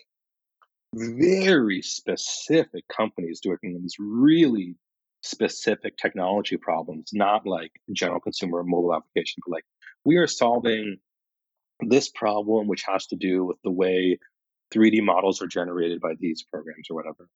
very 0.94 1.83
specific 1.83 2.85
companies 2.88 3.40
doing 3.40 3.59
these 3.62 3.96
really 3.99 4.77
specific 5.23 5.96
technology 5.96 6.57
problems, 6.57 7.11
not 7.12 7.46
like 7.46 7.73
general 7.92 8.20
consumer 8.20 8.62
mobile 8.64 8.94
application, 8.94 9.42
but 9.46 9.53
like 9.53 9.64
we 10.05 10.16
are 10.16 10.27
solving 10.27 10.96
this 11.81 12.09
problem, 12.09 12.66
which 12.66 12.85
has 12.87 13.07
to 13.09 13.16
do 13.16 13.44
with 13.44 13.59
the 13.62 13.70
way 13.70 14.18
3D 14.75 15.03
models 15.03 15.42
are 15.42 15.46
generated 15.46 16.01
by 16.01 16.14
these 16.18 16.42
programs 16.42 16.87
or 16.90 16.96
whatever. 16.96 17.29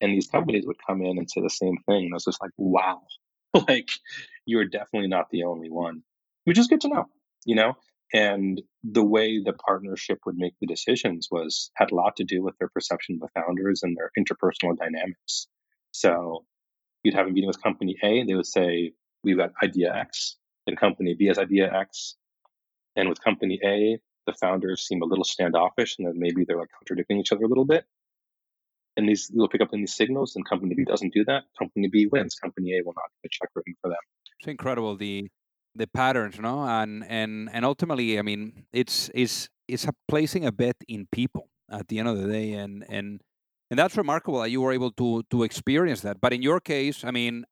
And 0.00 0.12
these 0.14 0.28
companies 0.28 0.64
would 0.66 0.84
come 0.86 1.02
in 1.02 1.18
and 1.18 1.30
say 1.30 1.40
the 1.40 1.50
same 1.50 1.76
thing. 1.86 2.04
And 2.04 2.12
I 2.12 2.16
was 2.16 2.24
just 2.24 2.40
like, 2.40 2.52
wow, 2.56 3.02
like 3.68 3.88
you're 4.46 4.64
definitely 4.64 5.08
not 5.08 5.30
the 5.30 5.44
only 5.44 5.70
one, 5.70 6.02
which 6.44 6.58
is 6.58 6.68
good 6.68 6.80
to 6.82 6.88
know, 6.88 7.06
you 7.44 7.54
know? 7.54 7.74
And 8.12 8.60
the 8.82 9.04
way 9.04 9.40
the 9.40 9.52
partnership 9.52 10.18
would 10.26 10.36
make 10.36 10.54
the 10.60 10.66
decisions 10.66 11.28
was 11.30 11.70
had 11.74 11.92
a 11.92 11.94
lot 11.94 12.16
to 12.16 12.24
do 12.24 12.42
with 12.42 12.58
their 12.58 12.68
perception 12.68 13.16
of 13.16 13.20
the 13.20 13.40
founders 13.40 13.82
and 13.82 13.96
their 13.96 14.10
interpersonal 14.18 14.76
dynamics. 14.76 15.46
So 15.92 16.44
you'd 17.04 17.14
have 17.14 17.26
a 17.26 17.30
meeting 17.30 17.46
with 17.46 17.62
company 17.62 17.96
A, 18.02 18.24
they 18.24 18.34
would 18.34 18.46
say, 18.46 18.92
We've 19.22 19.36
got 19.36 19.52
idea 19.62 19.94
X. 19.94 20.36
And 20.66 20.78
company 20.78 21.14
B 21.14 21.26
has 21.26 21.38
idea 21.38 21.72
X. 21.72 22.16
And 22.96 23.08
with 23.08 23.22
company 23.22 23.60
A, 23.64 23.98
the 24.26 24.32
founders 24.34 24.86
seem 24.86 25.02
a 25.02 25.06
little 25.06 25.24
standoffish 25.24 25.96
and 25.98 26.06
then 26.06 26.14
maybe 26.16 26.44
they're 26.44 26.58
like 26.58 26.70
contradicting 26.76 27.18
each 27.18 27.32
other 27.32 27.44
a 27.44 27.48
little 27.48 27.64
bit. 27.64 27.84
And 29.00 29.08
these 29.08 29.30
you'll 29.34 29.48
pick 29.48 29.62
up 29.62 29.72
in 29.72 29.80
these 29.80 29.96
signals, 29.96 30.36
and 30.36 30.44
company 30.46 30.74
B 30.74 30.84
doesn't 30.84 31.14
do 31.14 31.24
that. 31.24 31.44
Company 31.58 31.88
B 31.88 32.06
wins. 32.12 32.34
Company 32.34 32.76
A 32.76 32.82
will 32.84 32.92
not 32.94 33.08
get 33.22 33.28
a 33.28 33.30
check 33.30 33.48
written 33.54 33.74
for 33.80 33.88
them. 33.88 34.04
It's 34.38 34.48
incredible 34.48 34.94
the 34.94 35.30
the 35.74 35.86
patterns, 35.86 36.38
no, 36.38 36.64
and 36.64 37.04
and 37.08 37.48
and 37.50 37.64
ultimately, 37.64 38.18
I 38.18 38.22
mean, 38.22 38.66
it's 38.72 39.10
it's 39.14 39.48
it's 39.68 39.86
a 39.86 39.94
placing 40.06 40.44
a 40.44 40.52
bet 40.52 40.76
in 40.86 41.06
people 41.10 41.48
at 41.70 41.88
the 41.88 41.98
end 41.98 42.08
of 42.08 42.18
the 42.20 42.28
day, 42.28 42.52
and 42.52 42.84
and 42.90 43.22
and 43.70 43.78
that's 43.78 43.96
remarkable 43.96 44.40
that 44.40 44.50
you 44.50 44.60
were 44.60 44.72
able 44.72 44.92
to 44.92 45.22
to 45.30 45.44
experience 45.44 46.02
that. 46.02 46.20
But 46.20 46.34
in 46.34 46.42
your 46.42 46.60
case, 46.60 47.02
I 47.02 47.10
mean, 47.10 47.44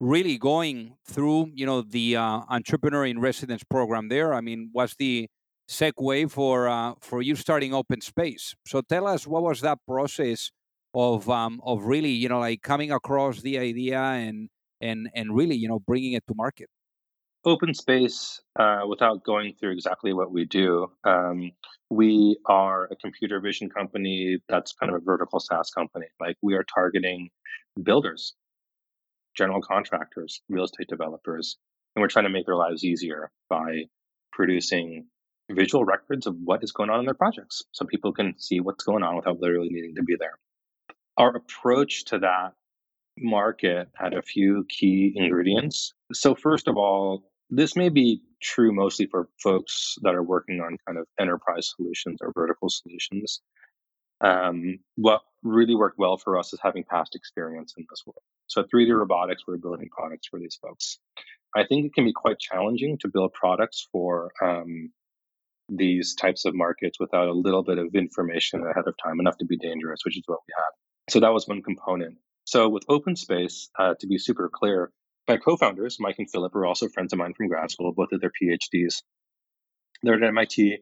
really 0.00 0.36
going 0.36 0.94
through, 1.06 1.52
you 1.54 1.66
know, 1.66 1.82
the 1.82 2.16
uh, 2.16 2.40
entrepreneur 2.48 3.06
in 3.06 3.20
residence 3.20 3.62
program 3.62 4.08
there. 4.08 4.34
I 4.34 4.40
mean, 4.40 4.70
was 4.74 4.96
the 4.98 5.28
segue 5.68 6.30
for 6.30 6.68
uh, 6.68 6.94
for 7.00 7.22
you 7.22 7.36
starting 7.36 7.72
OpenSpace. 7.72 8.54
So 8.66 8.80
tell 8.80 9.06
us 9.06 9.26
what 9.26 9.42
was 9.42 9.60
that 9.60 9.78
process 9.86 10.50
of 10.94 11.28
um, 11.28 11.60
of 11.64 11.84
really, 11.84 12.10
you 12.10 12.28
know, 12.28 12.40
like 12.40 12.62
coming 12.62 12.92
across 12.92 13.40
the 13.40 13.58
idea 13.58 14.00
and 14.00 14.48
and 14.80 15.08
and 15.14 15.34
really, 15.34 15.56
you 15.56 15.68
know, 15.68 15.78
bringing 15.78 16.12
it 16.12 16.24
to 16.28 16.34
market. 16.34 16.68
OpenSpace, 17.46 18.40
uh, 18.58 18.80
without 18.86 19.24
going 19.24 19.54
through 19.54 19.72
exactly 19.72 20.12
what 20.12 20.30
we 20.32 20.44
do, 20.44 20.90
um, 21.04 21.52
we 21.88 22.36
are 22.46 22.88
a 22.90 22.96
computer 22.96 23.40
vision 23.40 23.70
company 23.70 24.38
that's 24.48 24.72
kind 24.72 24.92
of 24.92 25.00
a 25.00 25.04
vertical 25.04 25.38
SaaS 25.38 25.70
company. 25.70 26.06
Like 26.20 26.36
we 26.42 26.54
are 26.54 26.64
targeting 26.64 27.30
builders 27.80 28.34
general 29.38 29.62
contractors, 29.62 30.42
real 30.48 30.64
estate 30.64 30.88
developers, 30.88 31.56
and 31.94 32.02
we're 32.02 32.08
trying 32.08 32.24
to 32.24 32.30
make 32.30 32.44
their 32.44 32.56
lives 32.56 32.84
easier 32.84 33.30
by 33.48 33.84
producing 34.32 35.06
visual 35.50 35.84
records 35.84 36.26
of 36.26 36.36
what 36.44 36.62
is 36.62 36.72
going 36.72 36.90
on 36.90 37.00
in 37.00 37.06
their 37.06 37.14
projects 37.14 37.62
so 37.72 37.86
people 37.86 38.12
can 38.12 38.34
see 38.38 38.60
what's 38.60 38.84
going 38.84 39.02
on 39.02 39.16
without 39.16 39.40
literally 39.40 39.68
needing 39.70 39.94
to 39.94 40.02
be 40.02 40.16
there. 40.18 40.38
Our 41.18 41.36
approach 41.36 42.04
to 42.06 42.18
that 42.20 42.52
market 43.18 43.88
had 43.96 44.14
a 44.14 44.22
few 44.22 44.64
key 44.68 45.12
ingredients. 45.16 45.92
So, 46.12 46.34
first 46.34 46.68
of 46.68 46.76
all, 46.76 47.24
this 47.50 47.76
may 47.76 47.88
be 47.88 48.22
true 48.40 48.72
mostly 48.72 49.06
for 49.06 49.28
folks 49.42 49.96
that 50.02 50.14
are 50.14 50.22
working 50.22 50.60
on 50.60 50.76
kind 50.86 50.98
of 50.98 51.06
enterprise 51.18 51.72
solutions 51.76 52.18
or 52.20 52.32
vertical 52.32 52.68
solutions. 52.68 53.40
Um, 54.20 54.78
what 54.96 55.22
really 55.42 55.74
worked 55.74 55.98
well 55.98 56.16
for 56.16 56.38
us 56.38 56.52
is 56.52 56.60
having 56.62 56.84
past 56.84 57.14
experience 57.14 57.74
in 57.76 57.84
this 57.88 58.02
world. 58.06 58.22
So 58.46 58.62
3D 58.62 58.96
robotics, 58.96 59.42
we're 59.46 59.56
building 59.56 59.88
products 59.90 60.28
for 60.28 60.38
these 60.38 60.58
folks. 60.60 60.98
I 61.56 61.64
think 61.64 61.86
it 61.86 61.94
can 61.94 62.04
be 62.04 62.12
quite 62.12 62.38
challenging 62.38 62.98
to 62.98 63.08
build 63.08 63.32
products 63.32 63.88
for 63.90 64.30
um, 64.42 64.90
these 65.68 66.14
types 66.14 66.44
of 66.44 66.54
markets 66.54 66.98
without 66.98 67.28
a 67.28 67.32
little 67.32 67.62
bit 67.62 67.78
of 67.78 67.94
information 67.94 68.62
ahead 68.62 68.86
of 68.86 68.94
time, 69.02 69.20
enough 69.20 69.38
to 69.38 69.46
be 69.46 69.56
dangerous, 69.56 70.00
which 70.04 70.16
is 70.16 70.24
what 70.26 70.40
we 70.46 70.52
had. 70.56 70.87
So 71.08 71.20
that 71.20 71.32
was 71.32 71.48
one 71.48 71.62
component. 71.62 72.18
So 72.44 72.68
with 72.68 72.86
OpenSpace, 72.86 73.68
uh, 73.78 73.94
to 74.00 74.06
be 74.06 74.18
super 74.18 74.48
clear, 74.48 74.90
my 75.26 75.36
co-founders, 75.36 75.98
Mike 76.00 76.16
and 76.18 76.30
Philip, 76.30 76.54
are 76.54 76.66
also 76.66 76.88
friends 76.88 77.12
of 77.12 77.18
mine 77.18 77.34
from 77.34 77.48
grad 77.48 77.70
school, 77.70 77.92
both 77.92 78.12
of 78.12 78.20
their 78.20 78.32
PhDs. 78.42 79.02
They're 80.02 80.14
at 80.14 80.22
MIT, 80.22 80.78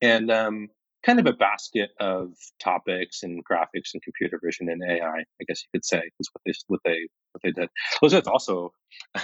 and 0.00 0.30
um, 0.30 0.68
kind 1.04 1.18
of 1.18 1.26
a 1.26 1.32
basket 1.32 1.90
of 1.98 2.32
topics 2.62 3.22
and 3.22 3.42
graphics 3.44 3.92
and 3.94 4.02
computer 4.02 4.40
vision 4.42 4.68
and 4.68 4.82
AI, 4.82 5.06
I 5.06 5.44
guess 5.46 5.62
you 5.62 5.68
could 5.72 5.84
say, 5.84 6.02
is 6.18 6.30
what 6.32 6.42
they 6.44 6.52
what 6.68 6.80
they 6.84 7.08
what 7.32 7.42
they 7.42 7.52
did. 7.52 7.68
Guys 8.00 8.26
also, 8.26 8.72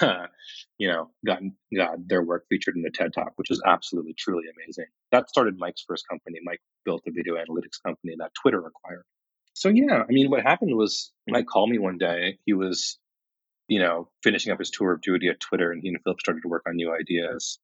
uh, 0.01 0.27
you 0.79 0.89
know, 0.89 1.11
got 1.25 1.41
got 1.75 2.07
their 2.07 2.23
work 2.23 2.45
featured 2.49 2.77
in 2.77 2.83
the 2.83 2.91
TED 2.91 3.13
Talk, 3.15 3.33
which 3.37 3.51
is 3.51 3.63
absolutely 3.65 4.15
truly 4.19 4.45
amazing. 4.55 4.87
That 5.13 5.29
started 5.29 5.59
Mike's 5.59 5.85
first 5.87 6.05
company. 6.09 6.39
Mike 6.43 6.61
built 6.85 7.03
a 7.07 7.11
video 7.11 7.35
analytics 7.35 7.83
company 7.85 8.15
that 8.19 8.33
Twitter 8.41 8.59
acquired. 8.67 9.05
So 9.57 9.71
yeah, 9.71 10.03
I 10.09 10.13
mean, 10.13 10.31
what 10.31 10.43
happened 10.43 10.77
was 10.77 11.13
Mike 11.27 11.47
called 11.47 11.71
me 11.71 11.79
one 11.79 11.99
day. 11.99 12.39
He 12.45 12.53
was, 12.53 12.99
you 13.69 13.81
know, 13.81 14.11
finishing 14.23 14.53
up 14.53 14.59
his 14.59 14.71
tour 14.71 14.93
of 14.93 15.01
duty 15.01 15.29
at 15.29 15.41
Twitter, 15.41 15.73
and 15.73 15.83
he 15.83 15.89
and 15.89 15.99
Philip 16.05 16.21
started 16.21 16.43
to 16.43 16.49
work 16.49 16.65
on 16.69 16.77
new 16.77 16.95
ideas 16.95 17.59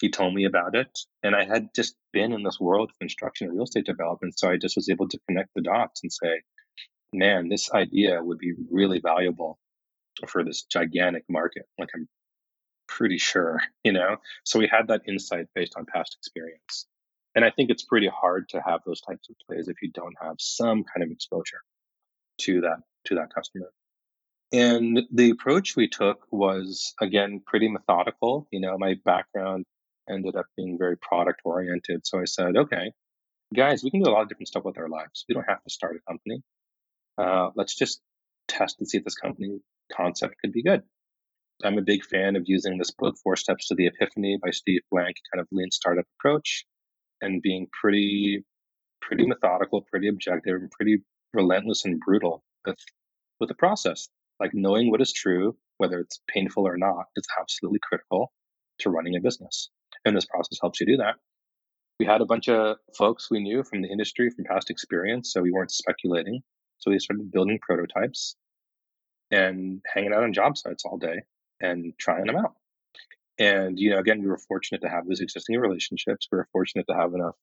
he 0.00 0.10
told 0.10 0.34
me 0.34 0.44
about 0.44 0.74
it. 0.74 0.98
And 1.22 1.34
I 1.34 1.44
had 1.44 1.68
just 1.74 1.96
been 2.12 2.32
in 2.32 2.42
this 2.42 2.60
world 2.60 2.90
of 2.90 2.98
construction 2.98 3.46
and 3.46 3.56
real 3.56 3.64
estate 3.64 3.86
development. 3.86 4.38
So 4.38 4.50
I 4.50 4.56
just 4.56 4.76
was 4.76 4.88
able 4.88 5.08
to 5.08 5.18
connect 5.28 5.50
the 5.54 5.62
dots 5.62 6.02
and 6.02 6.12
say, 6.12 6.42
man, 7.12 7.48
this 7.48 7.70
idea 7.72 8.22
would 8.22 8.38
be 8.38 8.54
really 8.70 9.00
valuable 9.00 9.58
for 10.28 10.44
this 10.44 10.64
gigantic 10.64 11.24
market. 11.28 11.64
Like 11.78 11.90
I'm 11.94 12.08
pretty 12.86 13.18
sure, 13.18 13.60
you 13.84 13.92
know? 13.92 14.16
So 14.44 14.58
we 14.58 14.68
had 14.70 14.88
that 14.88 15.02
insight 15.08 15.46
based 15.54 15.74
on 15.76 15.86
past 15.86 16.16
experience. 16.20 16.86
And 17.34 17.44
I 17.44 17.50
think 17.50 17.70
it's 17.70 17.82
pretty 17.82 18.08
hard 18.08 18.48
to 18.50 18.62
have 18.64 18.80
those 18.86 19.00
types 19.00 19.28
of 19.28 19.36
plays 19.46 19.68
if 19.68 19.82
you 19.82 19.90
don't 19.90 20.14
have 20.20 20.36
some 20.38 20.84
kind 20.84 21.02
of 21.02 21.10
exposure 21.10 21.60
to 22.42 22.62
that 22.62 22.78
to 23.06 23.16
that 23.16 23.34
customer. 23.34 23.70
And 24.52 25.02
the 25.12 25.30
approach 25.30 25.74
we 25.74 25.88
took 25.88 26.26
was 26.30 26.94
again 27.00 27.42
pretty 27.44 27.68
methodical. 27.68 28.46
You 28.52 28.60
know, 28.60 28.78
my 28.78 28.94
background 29.04 29.64
ended 30.08 30.36
up 30.36 30.46
being 30.56 30.78
very 30.78 30.96
product 30.96 31.40
oriented. 31.44 32.06
So 32.06 32.20
I 32.20 32.24
said, 32.24 32.56
okay, 32.56 32.92
guys, 33.54 33.82
we 33.82 33.90
can 33.90 34.02
do 34.02 34.10
a 34.10 34.12
lot 34.12 34.22
of 34.22 34.28
different 34.28 34.48
stuff 34.48 34.64
with 34.64 34.78
our 34.78 34.88
lives. 34.88 35.24
We 35.28 35.34
don't 35.34 35.48
have 35.48 35.62
to 35.62 35.70
start 35.70 35.96
a 35.96 36.10
company. 36.10 36.42
Uh, 37.16 37.50
let's 37.56 37.74
just 37.74 38.00
test 38.48 38.76
and 38.78 38.88
see 38.88 38.98
if 38.98 39.04
this 39.04 39.14
company 39.14 39.60
concept 39.92 40.36
could 40.40 40.52
be 40.52 40.62
good. 40.62 40.82
I'm 41.62 41.78
a 41.78 41.82
big 41.82 42.04
fan 42.04 42.36
of 42.36 42.44
using 42.46 42.78
this 42.78 42.90
book, 42.90 43.16
Four 43.22 43.36
Steps 43.36 43.68
to 43.68 43.74
the 43.74 43.86
Epiphany 43.86 44.38
by 44.42 44.50
Steve 44.50 44.82
Blank, 44.90 45.16
kind 45.32 45.40
of 45.40 45.46
lean 45.52 45.70
startup 45.70 46.04
approach, 46.18 46.66
and 47.24 47.42
being 47.42 47.66
pretty, 47.72 48.44
pretty 49.00 49.26
methodical, 49.26 49.82
pretty 49.90 50.08
objective, 50.08 50.56
and 50.56 50.70
pretty 50.70 50.98
relentless 51.32 51.84
and 51.84 52.00
brutal 52.00 52.44
with 52.66 52.78
with 53.40 53.48
the 53.48 53.54
process. 53.54 54.08
Like 54.40 54.52
knowing 54.54 54.90
what 54.90 55.00
is 55.00 55.12
true, 55.12 55.56
whether 55.78 56.00
it's 56.00 56.20
painful 56.28 56.66
or 56.66 56.76
not, 56.76 57.06
is 57.16 57.24
absolutely 57.40 57.80
critical 57.82 58.32
to 58.80 58.90
running 58.90 59.16
a 59.16 59.20
business 59.20 59.70
and 60.04 60.16
this 60.16 60.26
process 60.26 60.58
helps 60.60 60.80
you 60.80 60.86
do 60.86 60.96
that. 60.98 61.16
We 61.98 62.06
had 62.06 62.20
a 62.20 62.26
bunch 62.26 62.48
of 62.48 62.76
folks 62.96 63.30
we 63.30 63.40
knew 63.40 63.62
from 63.62 63.82
the 63.82 63.88
industry, 63.88 64.30
from 64.30 64.44
past 64.44 64.70
experience, 64.70 65.32
so 65.32 65.42
we 65.42 65.52
weren't 65.52 65.70
speculating. 65.70 66.42
So 66.78 66.90
we 66.90 66.98
started 66.98 67.30
building 67.30 67.58
prototypes 67.62 68.36
and 69.30 69.80
hanging 69.92 70.12
out 70.12 70.24
on 70.24 70.32
job 70.32 70.56
sites 70.58 70.84
all 70.84 70.98
day 70.98 71.22
and 71.60 71.92
trying 71.98 72.26
them 72.26 72.36
out. 72.36 72.54
And 73.38 73.78
you 73.78 73.90
know, 73.90 73.98
again, 73.98 74.22
we 74.22 74.28
were 74.28 74.38
fortunate 74.38 74.82
to 74.82 74.88
have 74.88 75.06
those 75.06 75.20
existing 75.20 75.58
relationships. 75.58 76.28
We 76.30 76.38
were 76.38 76.48
fortunate 76.52 76.86
to 76.88 76.96
have 76.96 77.14
enough 77.14 77.34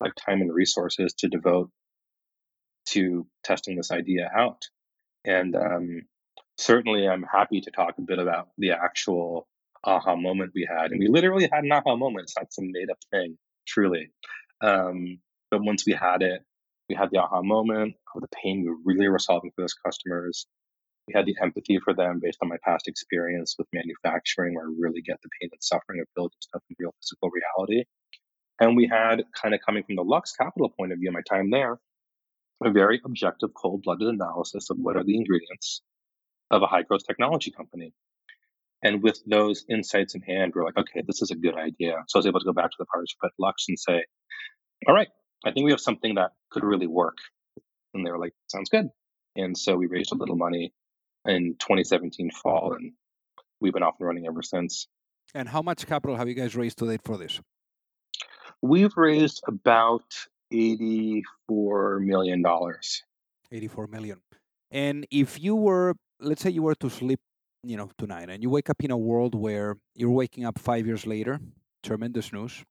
like 0.00 0.14
time 0.14 0.40
and 0.40 0.52
resources 0.52 1.14
to 1.18 1.28
devote 1.28 1.70
to 2.86 3.26
testing 3.44 3.76
this 3.76 3.90
idea 3.90 4.30
out. 4.34 4.62
And 5.24 5.54
um, 5.54 6.02
certainly, 6.56 7.06
I'm 7.08 7.22
happy 7.24 7.60
to 7.62 7.70
talk 7.70 7.94
a 7.98 8.02
bit 8.02 8.18
about 8.18 8.48
the 8.56 8.72
actual 8.72 9.46
aha 9.84 10.16
moment 10.16 10.52
we 10.54 10.66
had. 10.68 10.90
And 10.90 11.00
we 11.00 11.08
literally 11.08 11.48
had 11.52 11.64
an 11.64 11.72
aha 11.72 11.96
moment. 11.96 12.24
It's 12.24 12.36
not 12.36 12.52
some 12.52 12.70
made 12.72 12.90
up 12.90 12.98
thing, 13.10 13.36
truly. 13.66 14.10
Um, 14.60 15.18
but 15.50 15.62
once 15.62 15.84
we 15.86 15.92
had 15.92 16.22
it, 16.22 16.42
we 16.88 16.94
had 16.94 17.10
the 17.10 17.18
aha 17.18 17.42
moment 17.42 17.94
of 18.14 18.22
the 18.22 18.28
pain 18.42 18.62
we 18.62 18.94
really 18.94 19.08
were 19.08 19.18
solving 19.18 19.50
for 19.50 19.62
those 19.62 19.74
customers. 19.74 20.46
We 21.08 21.14
had 21.14 21.24
the 21.24 21.36
empathy 21.42 21.78
for 21.82 21.94
them 21.94 22.20
based 22.22 22.38
on 22.42 22.50
my 22.50 22.58
past 22.62 22.86
experience 22.86 23.56
with 23.58 23.66
manufacturing, 23.72 24.54
where 24.54 24.66
I 24.66 24.74
really 24.78 25.00
get 25.00 25.16
the 25.22 25.30
pain 25.40 25.48
and 25.50 25.62
suffering 25.62 26.00
of 26.00 26.06
building 26.14 26.36
stuff 26.40 26.62
in 26.68 26.76
real 26.78 26.94
physical 27.00 27.30
reality. 27.30 27.84
And 28.60 28.76
we 28.76 28.86
had 28.86 29.24
kind 29.40 29.54
of 29.54 29.60
coming 29.64 29.84
from 29.84 29.96
the 29.96 30.02
Lux 30.02 30.32
Capital 30.32 30.68
point 30.68 30.92
of 30.92 30.98
view, 30.98 31.10
my 31.10 31.22
time 31.28 31.50
there, 31.50 31.78
a 32.62 32.70
very 32.70 33.00
objective, 33.04 33.50
cold 33.54 33.82
blooded 33.84 34.08
analysis 34.08 34.68
of 34.68 34.76
what 34.78 34.96
are 34.96 35.04
the 35.04 35.16
ingredients 35.16 35.80
of 36.50 36.62
a 36.62 36.66
high 36.66 36.82
growth 36.82 37.06
technology 37.06 37.52
company. 37.52 37.94
And 38.82 39.02
with 39.02 39.20
those 39.26 39.64
insights 39.70 40.14
in 40.14 40.20
hand, 40.20 40.52
we're 40.54 40.64
like, 40.64 40.76
okay, 40.76 41.02
this 41.06 41.22
is 41.22 41.30
a 41.30 41.36
good 41.36 41.56
idea. 41.56 41.94
So 42.08 42.18
I 42.18 42.20
was 42.20 42.26
able 42.26 42.40
to 42.40 42.46
go 42.46 42.52
back 42.52 42.70
to 42.70 42.76
the 42.78 42.86
partnership 42.86 43.18
at 43.24 43.30
Lux 43.38 43.64
and 43.68 43.78
say, 43.78 44.04
all 44.86 44.94
right, 44.94 45.08
I 45.44 45.52
think 45.52 45.64
we 45.64 45.70
have 45.70 45.80
something 45.80 46.16
that 46.16 46.32
could 46.50 46.64
really 46.64 46.86
work. 46.86 47.16
And 47.94 48.06
they 48.06 48.10
were 48.10 48.18
like, 48.18 48.34
sounds 48.48 48.68
good. 48.68 48.88
And 49.36 49.56
so 49.56 49.76
we 49.76 49.86
raised 49.86 50.12
a 50.12 50.16
little 50.16 50.36
money 50.36 50.72
in 51.28 51.54
2017 51.58 52.30
fall, 52.30 52.72
and 52.72 52.92
we've 53.60 53.72
been 53.72 53.82
off 53.82 53.94
and 54.00 54.06
running 54.06 54.26
ever 54.26 54.42
since. 54.42 54.88
And 55.34 55.48
how 55.48 55.62
much 55.62 55.86
capital 55.86 56.16
have 56.16 56.28
you 56.28 56.34
guys 56.34 56.56
raised 56.56 56.78
to 56.78 56.86
date 56.86 57.02
for 57.04 57.16
this? 57.16 57.40
We've 58.62 58.96
raised 58.96 59.42
about 59.46 60.04
$84 60.52 61.22
million. 62.00 62.44
84 63.52 63.86
million. 63.86 64.20
And 64.70 65.06
if 65.10 65.40
you 65.40 65.54
were, 65.54 65.94
let's 66.20 66.42
say 66.42 66.50
you 66.50 66.62
were 66.62 66.74
to 66.76 66.90
sleep 66.90 67.20
you 67.62 67.76
know, 67.76 67.90
tonight, 67.98 68.30
and 68.30 68.42
you 68.42 68.50
wake 68.50 68.70
up 68.70 68.82
in 68.82 68.90
a 68.90 68.96
world 68.96 69.34
where 69.34 69.76
you're 69.94 70.10
waking 70.10 70.44
up 70.44 70.58
five 70.58 70.86
years 70.86 71.06
later, 71.06 71.40
tremendous 71.82 72.32
news, 72.32 72.64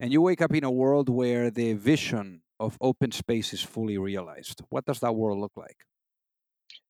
and 0.00 0.12
you 0.12 0.22
wake 0.22 0.40
up 0.40 0.54
in 0.54 0.64
a 0.64 0.70
world 0.70 1.08
where 1.08 1.50
the 1.50 1.72
vision 1.74 2.42
of 2.60 2.76
open 2.80 3.12
space 3.12 3.52
is 3.52 3.62
fully 3.62 3.98
realized. 3.98 4.62
What 4.68 4.84
does 4.84 5.00
that 5.00 5.14
world 5.14 5.38
look 5.38 5.52
like? 5.56 5.76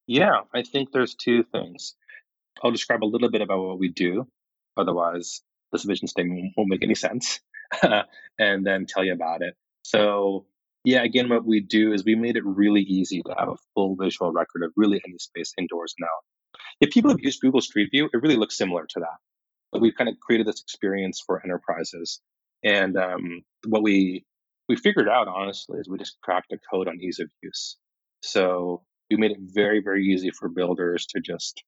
Yeah, 0.09 0.41
I 0.55 0.63
think 0.63 0.91
there's 0.91 1.15
two 1.15 1.45
things. 1.45 1.95
I'll 2.63 2.73
describe 2.73 3.05
a 3.05 3.07
little 3.07 3.31
bit 3.31 3.43
about 3.43 3.61
what 3.61 3.79
we 3.79 3.89
do. 3.89 4.27
Otherwise, 4.77 5.43
this 5.71 5.85
vision 5.85 6.09
statement 6.09 6.55
won't 6.57 6.71
make 6.71 6.83
any 6.83 6.95
sense. 6.95 7.41
and 8.39 8.67
then 8.67 8.87
tell 8.87 9.05
you 9.05 9.13
about 9.13 9.43
it. 9.43 9.55
So, 9.83 10.47
yeah, 10.83 11.03
again, 11.03 11.29
what 11.29 11.45
we 11.45 11.61
do 11.61 11.93
is 11.93 12.05
we 12.05 12.15
made 12.15 12.37
it 12.37 12.45
really 12.47 12.81
easy 12.81 13.23
to 13.23 13.35
have 13.39 13.51
a 13.51 13.57
full 13.75 13.97
visual 13.97 14.33
record 14.33 14.63
of 14.65 14.73
really 14.77 15.01
any 15.07 15.19
space 15.19 15.53
indoors 15.59 15.95
now. 16.01 16.07
If 16.81 16.91
people 16.91 17.11
have 17.11 17.21
used 17.21 17.43
Google 17.43 17.61
Street 17.61 17.91
View, 17.91 18.09
it 18.11 18.23
really 18.23 18.37
looks 18.37 18.57
similar 18.57 18.87
to 18.87 19.01
that. 19.01 19.19
But 19.73 19.83
we've 19.83 19.95
kind 19.95 20.09
of 20.09 20.19
created 20.21 20.47
this 20.47 20.63
experience 20.63 21.23
for 21.25 21.43
enterprises. 21.45 22.21
And 22.65 22.97
um, 22.97 23.43
what 23.67 23.83
we 23.83 24.25
we 24.71 24.77
figured 24.77 25.09
out 25.09 25.29
honestly 25.29 25.79
is 25.79 25.89
we 25.89 25.99
just 25.99 26.19
cracked 26.23 26.53
a 26.53 26.59
code 26.71 26.89
on 26.89 26.99
ease 27.01 27.21
of 27.21 27.29
use. 27.43 27.77
So 28.23 28.83
we 29.11 29.17
made 29.17 29.33
it 29.33 29.39
very, 29.41 29.81
very 29.83 30.05
easy 30.07 30.31
for 30.31 30.49
builders 30.49 31.07
to 31.07 31.21
just 31.21 31.63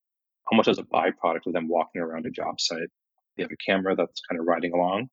almost 0.50 0.68
as 0.68 0.78
a 0.78 0.82
byproduct 0.82 1.46
of 1.46 1.52
them 1.52 1.68
walking 1.68 2.02
around 2.02 2.26
a 2.26 2.30
job 2.30 2.60
site. 2.60 2.90
They 3.36 3.42
have 3.42 3.52
a 3.52 3.70
camera 3.70 3.94
that's 3.96 4.20
kind 4.28 4.40
of 4.40 4.46
riding 4.46 4.72
along. 4.72 5.08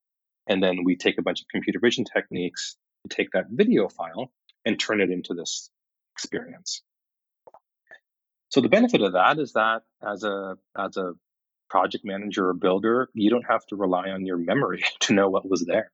And 0.47 0.63
then 0.63 0.83
we 0.83 0.95
take 0.95 1.17
a 1.17 1.21
bunch 1.21 1.41
of 1.41 1.47
computer 1.49 1.79
vision 1.79 2.05
techniques 2.05 2.77
to 3.07 3.15
take 3.15 3.31
that 3.31 3.45
video 3.49 3.87
file 3.89 4.31
and 4.65 4.79
turn 4.79 5.01
it 5.01 5.09
into 5.09 5.33
this 5.33 5.69
experience. 6.13 6.81
So 8.49 8.61
the 8.61 8.69
benefit 8.69 9.01
of 9.01 9.13
that 9.13 9.39
is 9.39 9.53
that 9.53 9.83
as 10.01 10.23
a 10.23 10.55
as 10.77 10.97
a 10.97 11.13
project 11.69 12.05
manager 12.05 12.49
or 12.49 12.53
builder, 12.53 13.09
you 13.13 13.29
don't 13.29 13.45
have 13.47 13.65
to 13.67 13.75
rely 13.75 14.09
on 14.09 14.25
your 14.25 14.37
memory 14.37 14.83
to 15.01 15.13
know 15.13 15.29
what 15.29 15.49
was 15.49 15.65
there 15.65 15.91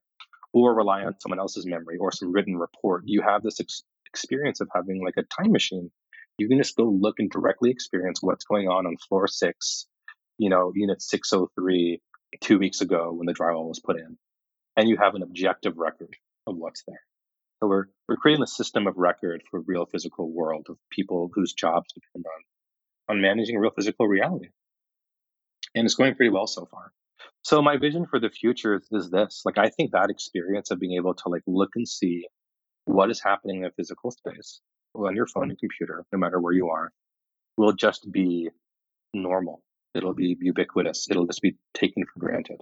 or 0.52 0.72
rely 0.74 1.02
on 1.04 1.18
someone 1.18 1.40
else's 1.40 1.66
memory 1.66 1.98
or 1.98 2.12
some 2.12 2.32
written 2.32 2.56
report. 2.56 3.02
You 3.06 3.22
have 3.22 3.42
this 3.42 3.60
ex- 3.60 3.82
experience 4.06 4.60
of 4.60 4.68
having 4.72 5.04
like 5.04 5.16
a 5.16 5.24
time 5.24 5.50
machine. 5.50 5.90
You 6.38 6.48
can 6.48 6.58
just 6.58 6.76
go 6.76 6.84
look 6.84 7.16
and 7.18 7.30
directly 7.30 7.70
experience 7.70 8.18
what's 8.20 8.44
going 8.44 8.68
on 8.68 8.86
on 8.86 8.96
floor 9.08 9.28
six, 9.28 9.86
you 10.38 10.50
know, 10.50 10.72
unit 10.74 11.00
603 11.00 12.00
two 12.40 12.58
weeks 12.58 12.80
ago 12.80 13.12
when 13.12 13.26
the 13.26 13.34
drywall 13.34 13.68
was 13.68 13.80
put 13.80 13.96
in. 13.96 14.18
And 14.76 14.88
you 14.88 14.96
have 14.96 15.14
an 15.14 15.22
objective 15.22 15.78
record 15.78 16.16
of 16.46 16.56
what's 16.56 16.82
there. 16.88 17.00
So 17.62 17.68
we're, 17.68 17.84
we're 18.08 18.16
creating 18.16 18.42
a 18.42 18.48
system 18.48 18.88
of 18.88 18.96
record 18.96 19.42
for 19.48 19.60
real 19.60 19.86
physical 19.86 20.30
world 20.32 20.66
of 20.68 20.76
people 20.90 21.30
whose 21.32 21.52
jobs 21.52 21.92
depend 21.92 22.26
on 22.26 22.42
on 23.08 23.20
managing 23.20 23.58
real 23.58 23.70
physical 23.70 24.08
reality. 24.08 24.48
And 25.74 25.84
it's 25.84 25.94
going 25.94 26.14
pretty 26.14 26.30
well 26.30 26.46
so 26.46 26.66
far. 26.66 26.92
So 27.42 27.60
my 27.60 27.76
vision 27.76 28.06
for 28.06 28.18
the 28.18 28.30
future 28.30 28.80
is 28.90 29.10
this. 29.10 29.42
Like 29.44 29.58
I 29.58 29.68
think 29.68 29.92
that 29.92 30.10
experience 30.10 30.70
of 30.70 30.80
being 30.80 30.96
able 30.96 31.14
to 31.14 31.28
like 31.28 31.42
look 31.46 31.70
and 31.74 31.86
see 31.86 32.26
what 32.86 33.10
is 33.10 33.20
happening 33.22 33.58
in 33.58 33.66
a 33.66 33.70
physical 33.70 34.10
space 34.10 34.60
on 34.94 35.16
your 35.16 35.26
phone 35.26 35.50
and 35.50 35.58
computer, 35.58 36.04
no 36.12 36.18
matter 36.18 36.40
where 36.40 36.52
you 36.52 36.70
are, 36.70 36.92
will 37.56 37.72
just 37.72 38.10
be 38.10 38.50
normal. 39.12 39.62
It'll 39.94 40.14
be 40.14 40.36
ubiquitous. 40.40 41.08
It'll 41.10 41.26
just 41.26 41.42
be 41.42 41.56
taken 41.74 42.04
for 42.04 42.18
granted 42.20 42.60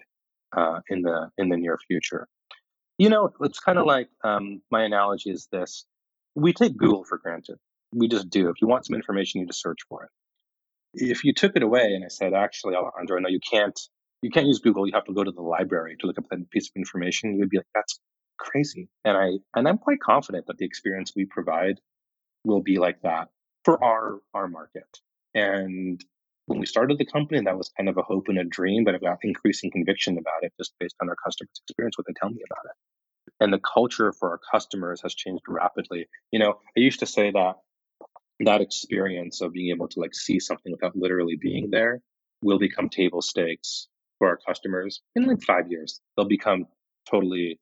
uh, 0.57 0.81
in 0.89 1.03
the 1.03 1.31
in 1.39 1.49
the 1.49 1.57
near 1.57 1.79
future. 1.87 2.29
You 2.99 3.09
know, 3.09 3.31
it's 3.41 3.59
kind 3.59 3.79
of 3.79 3.87
like 3.87 4.09
um, 4.25 4.63
my 4.71 4.85
analogy 4.85 5.31
is 5.31 5.49
this: 5.51 5.87
we 6.35 6.53
take 6.53 6.77
Google 6.77 7.05
for 7.05 7.19
granted. 7.19 7.57
we 7.93 8.09
just 8.09 8.31
do. 8.31 8.49
If 8.49 8.57
you 8.61 8.69
want 8.69 8.87
some 8.87 8.97
information, 8.97 9.41
you 9.41 9.47
just 9.47 9.61
search 9.63 9.79
for 9.89 10.05
it. 10.05 10.11
If 10.95 11.25
you 11.25 11.33
took 11.33 11.57
it 11.57 11.63
away 11.63 11.95
and 11.95 12.05
I 12.05 12.09
said, 12.09 12.35
actually, 12.35 12.75
Alejandro, 12.75 13.19
no, 13.21 13.29
you 13.29 13.41
can't, 13.41 13.79
you 14.23 14.31
can't 14.31 14.47
use 14.47 14.59
Google. 14.59 14.87
You 14.87 14.93
have 14.95 15.05
to 15.05 15.15
go 15.15 15.25
to 15.25 15.31
the 15.33 15.43
library 15.43 15.97
to 16.01 16.07
look 16.07 16.19
up 16.19 16.25
that 16.31 16.51
piece 16.51 16.69
of 16.69 16.73
information. 16.77 17.39
You'd 17.39 17.51
be 17.51 17.59
like, 17.59 17.67
that's 17.75 17.99
crazy. 18.39 18.89
And 19.05 19.17
I, 19.17 19.31
and 19.59 19.69
I'm 19.69 19.79
quite 19.79 20.01
confident 20.01 20.47
that 20.47 20.59
the 20.59 20.67
experience 20.67 21.13
we 21.17 21.27
provide 21.27 21.77
will 22.45 22.63
be 22.63 22.79
like 22.79 23.01
that 23.03 23.29
for 23.65 23.83
our, 23.83 24.21
our 24.35 24.49
market. 24.49 24.99
And 25.35 26.03
when 26.47 26.59
we 26.59 26.67
started 26.67 26.99
the 26.99 27.05
company, 27.05 27.41
that 27.41 27.57
was 27.57 27.71
kind 27.77 27.89
of 27.89 27.97
a 27.97 28.03
hope 28.03 28.29
and 28.29 28.39
a 28.39 28.45
dream, 28.45 28.85
but 28.85 28.95
I've 28.95 29.01
got 29.01 29.19
increasing 29.23 29.71
conviction 29.71 30.19
about 30.19 30.43
it 30.43 30.53
just 30.59 30.75
based 30.81 30.97
on 31.01 31.09
our 31.09 31.17
customers' 31.25 31.63
experience, 31.67 31.97
what 31.97 32.07
they 32.07 32.15
tell 32.21 32.31
me 32.31 32.43
about 32.51 32.65
it. 32.67 32.77
And 33.41 33.53
the 33.53 33.61
culture 33.61 34.13
for 34.13 34.31
our 34.31 34.41
customers 34.51 35.01
has 35.03 35.15
changed 35.15 35.45
rapidly. 35.49 36.07
You 36.33 36.41
know, 36.41 36.55
I 36.77 36.81
used 36.81 37.01
to 37.01 37.07
say 37.07 37.31
that 37.31 37.55
that 38.41 38.61
experience 38.61 39.41
of 39.41 39.53
being 39.53 39.75
able 39.75 39.89
to 39.89 40.01
like 40.01 40.15
see 40.15 40.41
something 40.41 40.73
without 40.73 40.97
literally 40.97 41.37
being 41.41 41.71
there 41.71 42.01
will 42.43 42.59
become 42.59 42.89
table 42.89 43.23
stakes 43.23 43.87
for 44.19 44.29
our 44.29 44.39
customers 44.47 45.01
in 45.15 45.25
like 45.25 45.43
five 45.43 45.71
years. 45.71 46.01
They'll 46.17 46.27
become 46.27 46.67
totally, 47.09 47.61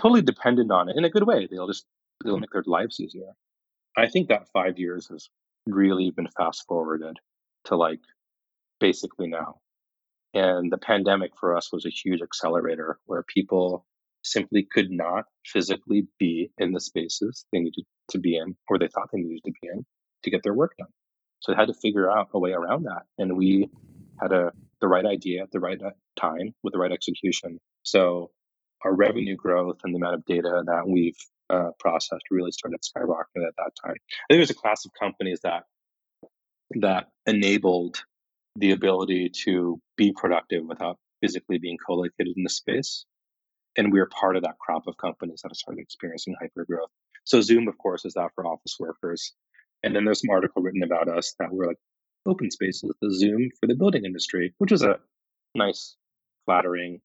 totally 0.00 0.22
dependent 0.22 0.70
on 0.70 0.88
it 0.88 0.96
in 0.96 1.04
a 1.04 1.10
good 1.10 1.26
way. 1.26 1.48
They'll 1.50 1.68
just 1.68 1.86
they'll 2.24 2.34
hmm. 2.34 2.40
make 2.40 2.50
their 2.50 2.64
lives 2.66 3.00
easier. 3.00 3.32
I 3.98 4.06
think 4.06 4.28
that 4.28 4.48
five 4.52 4.78
years 4.78 5.08
has 5.08 5.28
really 5.66 6.10
been 6.10 6.28
fast 6.36 6.64
forwarded 6.68 7.16
to 7.64 7.76
like 7.76 8.00
basically 8.78 9.26
now. 9.26 9.56
And 10.34 10.70
the 10.70 10.78
pandemic 10.78 11.32
for 11.38 11.56
us 11.56 11.72
was 11.72 11.84
a 11.84 11.90
huge 11.90 12.22
accelerator 12.22 13.00
where 13.06 13.24
people 13.24 13.84
simply 14.22 14.68
could 14.70 14.90
not 14.90 15.24
physically 15.44 16.06
be 16.18 16.50
in 16.58 16.72
the 16.72 16.80
spaces 16.80 17.44
they 17.52 17.58
needed 17.58 17.84
to 18.10 18.18
be 18.18 18.36
in 18.36 18.56
or 18.68 18.78
they 18.78 18.86
thought 18.86 19.08
they 19.12 19.18
needed 19.18 19.42
to 19.44 19.52
be 19.60 19.68
in 19.72 19.84
to 20.22 20.30
get 20.30 20.42
their 20.44 20.54
work 20.54 20.76
done. 20.78 20.88
So 21.40 21.50
they 21.50 21.56
had 21.56 21.68
to 21.68 21.74
figure 21.74 22.08
out 22.08 22.28
a 22.32 22.38
way 22.38 22.52
around 22.52 22.84
that. 22.84 23.02
And 23.18 23.36
we 23.36 23.68
had 24.20 24.32
a 24.32 24.52
the 24.80 24.88
right 24.88 25.06
idea 25.06 25.42
at 25.42 25.50
the 25.50 25.58
right 25.58 25.80
uh, 25.82 25.90
time 26.14 26.54
with 26.62 26.72
the 26.72 26.78
right 26.78 26.92
execution. 26.92 27.58
So 27.82 28.30
our 28.84 28.94
revenue 28.94 29.34
growth 29.34 29.80
and 29.82 29.92
the 29.92 29.98
amount 29.98 30.14
of 30.14 30.24
data 30.24 30.62
that 30.66 30.86
we've 30.86 31.18
uh, 31.50 31.70
processed 31.78 32.24
really 32.30 32.52
started 32.52 32.80
skyrocketing 32.82 33.46
at 33.46 33.56
that 33.56 33.72
time. 33.84 33.94
I 33.94 34.32
think 34.32 34.38
there's 34.38 34.50
a 34.50 34.54
class 34.54 34.84
of 34.84 34.92
companies 34.98 35.40
that 35.42 35.64
that 36.80 37.08
enabled 37.26 38.02
the 38.56 38.72
ability 38.72 39.30
to 39.44 39.80
be 39.96 40.12
productive 40.12 40.64
without 40.66 40.98
physically 41.22 41.58
being 41.58 41.78
co-located 41.84 42.34
in 42.36 42.42
the 42.42 42.50
space. 42.50 43.06
And 43.76 43.92
we 43.92 44.00
are 44.00 44.06
part 44.06 44.36
of 44.36 44.42
that 44.42 44.58
crop 44.58 44.86
of 44.86 44.96
companies 44.96 45.40
that 45.42 45.54
started 45.56 45.80
experiencing 45.80 46.34
hyper 46.40 46.64
growth. 46.64 46.90
So 47.24 47.40
Zoom, 47.40 47.68
of 47.68 47.78
course, 47.78 48.04
is 48.04 48.14
that 48.14 48.30
for 48.34 48.46
office 48.46 48.76
workers. 48.78 49.32
And 49.82 49.94
then 49.94 50.04
there's 50.04 50.20
some 50.20 50.30
article 50.30 50.62
written 50.62 50.82
about 50.82 51.08
us 51.08 51.34
that 51.38 51.48
we're 51.52 51.68
like 51.68 51.78
OpenSpace's, 52.26 52.82
the 53.00 53.14
Zoom 53.14 53.48
for 53.60 53.66
the 53.66 53.76
building 53.76 54.04
industry, 54.04 54.52
which 54.58 54.72
is 54.72 54.82
a 54.82 54.98
nice, 55.54 55.96
flattering, 56.44 57.00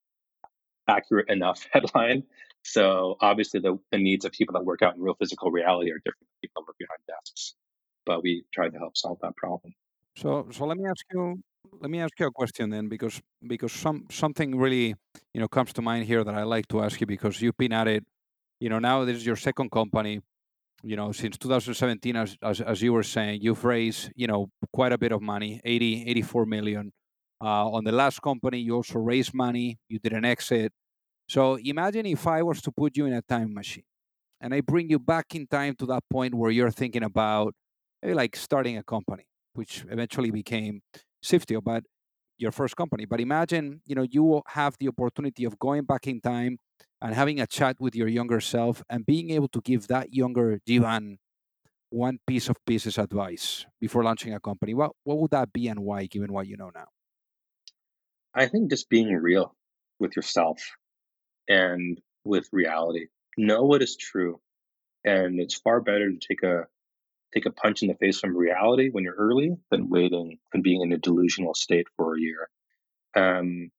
accurate 0.87 1.29
enough 1.29 1.67
headline. 1.71 2.23
So 2.63 3.17
obviously 3.19 3.59
the, 3.59 3.77
the 3.91 3.97
needs 3.97 4.25
of 4.25 4.31
people 4.31 4.53
that 4.53 4.63
work 4.63 4.81
out 4.81 4.95
in 4.95 5.01
real 5.01 5.15
physical 5.15 5.51
reality 5.51 5.91
are 5.91 5.99
different 5.99 6.27
than 6.29 6.41
people 6.41 6.61
that 6.61 6.67
work 6.67 6.77
behind 6.79 6.99
desks 7.07 7.55
but 8.05 8.23
we 8.23 8.43
tried 8.53 8.73
to 8.73 8.77
help 8.77 8.97
solve 8.97 9.17
that 9.21 9.35
problem. 9.35 9.73
So, 10.15 10.47
so 10.51 10.65
let 10.65 10.77
me 10.77 10.85
ask 10.85 11.05
you, 11.11 11.41
let 11.81 11.89
me 11.89 11.99
ask 11.99 12.19
you 12.19 12.27
a 12.27 12.31
question 12.31 12.69
then, 12.69 12.87
because 12.87 13.21
because 13.47 13.71
some 13.71 14.05
something 14.11 14.57
really 14.57 14.95
you 15.33 15.41
know 15.41 15.47
comes 15.47 15.73
to 15.73 15.81
mind 15.81 16.05
here 16.05 16.23
that 16.23 16.35
I 16.35 16.43
like 16.43 16.67
to 16.69 16.81
ask 16.81 16.99
you 17.01 17.07
because 17.07 17.41
you've 17.41 17.57
been 17.57 17.73
at 17.73 17.87
it, 17.87 18.03
you 18.59 18.69
know, 18.69 18.79
now 18.79 19.05
this 19.05 19.17
is 19.17 19.25
your 19.25 19.35
second 19.35 19.71
company, 19.71 20.19
you 20.83 20.95
know, 20.95 21.11
since 21.11 21.37
2017, 21.37 22.15
as 22.15 22.37
as, 22.43 22.61
as 22.61 22.81
you 22.81 22.93
were 22.93 23.03
saying, 23.03 23.41
you've 23.41 23.63
raised 23.63 24.11
you 24.15 24.27
know 24.27 24.49
quite 24.71 24.91
a 24.91 24.97
bit 24.97 25.11
of 25.11 25.21
money, 25.21 25.59
80, 25.63 26.05
84 26.07 26.45
million. 26.45 26.91
Uh, 27.43 27.69
on 27.71 27.83
the 27.83 27.91
last 27.91 28.21
company, 28.21 28.59
you 28.59 28.75
also 28.75 28.99
raised 28.99 29.33
money, 29.33 29.77
you 29.89 29.99
did 29.99 30.13
an 30.13 30.25
exit. 30.25 30.71
So 31.27 31.55
imagine 31.57 32.05
if 32.05 32.27
I 32.27 32.43
was 32.43 32.61
to 32.63 32.71
put 32.71 32.97
you 32.97 33.05
in 33.07 33.13
a 33.13 33.21
time 33.23 33.53
machine 33.53 33.85
and 34.41 34.53
I 34.53 34.61
bring 34.61 34.89
you 34.89 34.99
back 34.99 35.35
in 35.35 35.47
time 35.47 35.75
to 35.77 35.85
that 35.87 36.03
point 36.09 36.35
where 36.35 36.51
you're 36.51 36.71
thinking 36.71 37.03
about 37.03 37.55
maybe 38.03 38.15
like 38.15 38.35
starting 38.35 38.77
a 38.77 38.83
company, 38.83 39.25
which 39.53 39.85
eventually 39.89 40.31
became 40.31 40.81
Sifteo, 41.23 41.63
but 41.63 41.83
your 42.37 42.51
first 42.51 42.77
company. 42.77 43.05
But 43.05 43.21
imagine, 43.21 43.81
you 43.85 43.95
know, 43.95 44.03
you 44.09 44.23
will 44.23 44.43
have 44.49 44.75
the 44.79 44.89
opportunity 44.89 45.45
of 45.45 45.59
going 45.59 45.85
back 45.85 46.07
in 46.07 46.21
time 46.21 46.59
and 47.01 47.15
having 47.15 47.41
a 47.41 47.47
chat 47.47 47.77
with 47.79 47.95
your 47.95 48.07
younger 48.09 48.41
self 48.41 48.83
and 48.89 49.05
being 49.05 49.31
able 49.31 49.49
to 49.49 49.61
give 49.61 49.87
that 49.87 50.13
younger 50.13 50.59
Jeevan 50.67 51.17
one 51.89 52.19
piece 52.27 52.49
of 52.49 52.57
business 52.67 52.97
advice 52.99 53.65
before 53.81 54.03
launching 54.03 54.33
a 54.33 54.39
company. 54.41 54.73
What 54.75 54.93
what 55.05 55.19
would 55.19 55.31
that 55.31 55.53
be 55.53 55.67
and 55.69 55.81
why, 55.81 56.07
given 56.07 56.33
what 56.33 56.47
you 56.47 56.57
know 56.57 56.71
now? 56.75 56.87
I 58.35 58.47
think 58.47 58.69
just 58.69 58.89
being 58.89 59.13
real 59.13 59.55
with 59.99 60.15
yourself 60.15 60.59
and 61.47 61.99
with 62.25 62.47
reality. 62.51 63.07
Know 63.37 63.63
what 63.63 63.83
is 63.83 63.95
true. 63.95 64.39
And 65.05 65.39
it's 65.39 65.55
far 65.55 65.81
better 65.81 66.09
to 66.11 66.17
take 66.17 66.43
a 66.43 66.67
take 67.33 67.45
a 67.45 67.51
punch 67.51 67.81
in 67.81 67.87
the 67.87 67.95
face 67.95 68.19
from 68.19 68.37
reality 68.37 68.89
when 68.91 69.03
you're 69.03 69.15
early 69.15 69.55
than 69.71 69.89
waiting 69.89 70.37
and 70.53 70.63
being 70.63 70.81
in 70.81 70.91
a 70.93 70.97
delusional 70.97 71.55
state 71.55 71.87
for 71.97 72.15
a 72.15 72.19
year. 72.19 72.47
Um, 73.15 73.71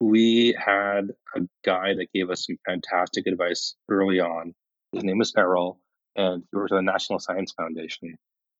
we 0.00 0.56
had 0.58 1.10
a 1.36 1.40
guy 1.64 1.94
that 1.94 2.12
gave 2.12 2.30
us 2.30 2.46
some 2.46 2.58
fantastic 2.66 3.26
advice 3.26 3.74
early 3.88 4.20
on. 4.20 4.54
His 4.92 5.04
name 5.04 5.20
is 5.20 5.32
Errol, 5.36 5.80
and 6.16 6.44
he 6.50 6.56
works 6.56 6.72
at 6.72 6.76
the 6.76 6.82
National 6.82 7.18
Science 7.20 7.52
Foundation. 7.52 8.16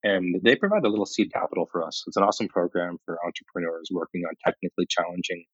And 0.09 0.40
they 0.42 0.57
provide 0.57 0.85
a 0.85 0.88
little 0.88 1.05
seed 1.05 1.31
capital 1.35 1.68
for 1.71 1.87
us. 1.87 2.03
It's 2.07 2.16
an 2.16 2.23
awesome 2.23 2.49
program 2.49 2.97
for 3.05 3.18
entrepreneurs 3.27 3.90
working 3.92 4.23
on 4.25 4.35
technically 4.42 4.87
challenging 4.88 5.44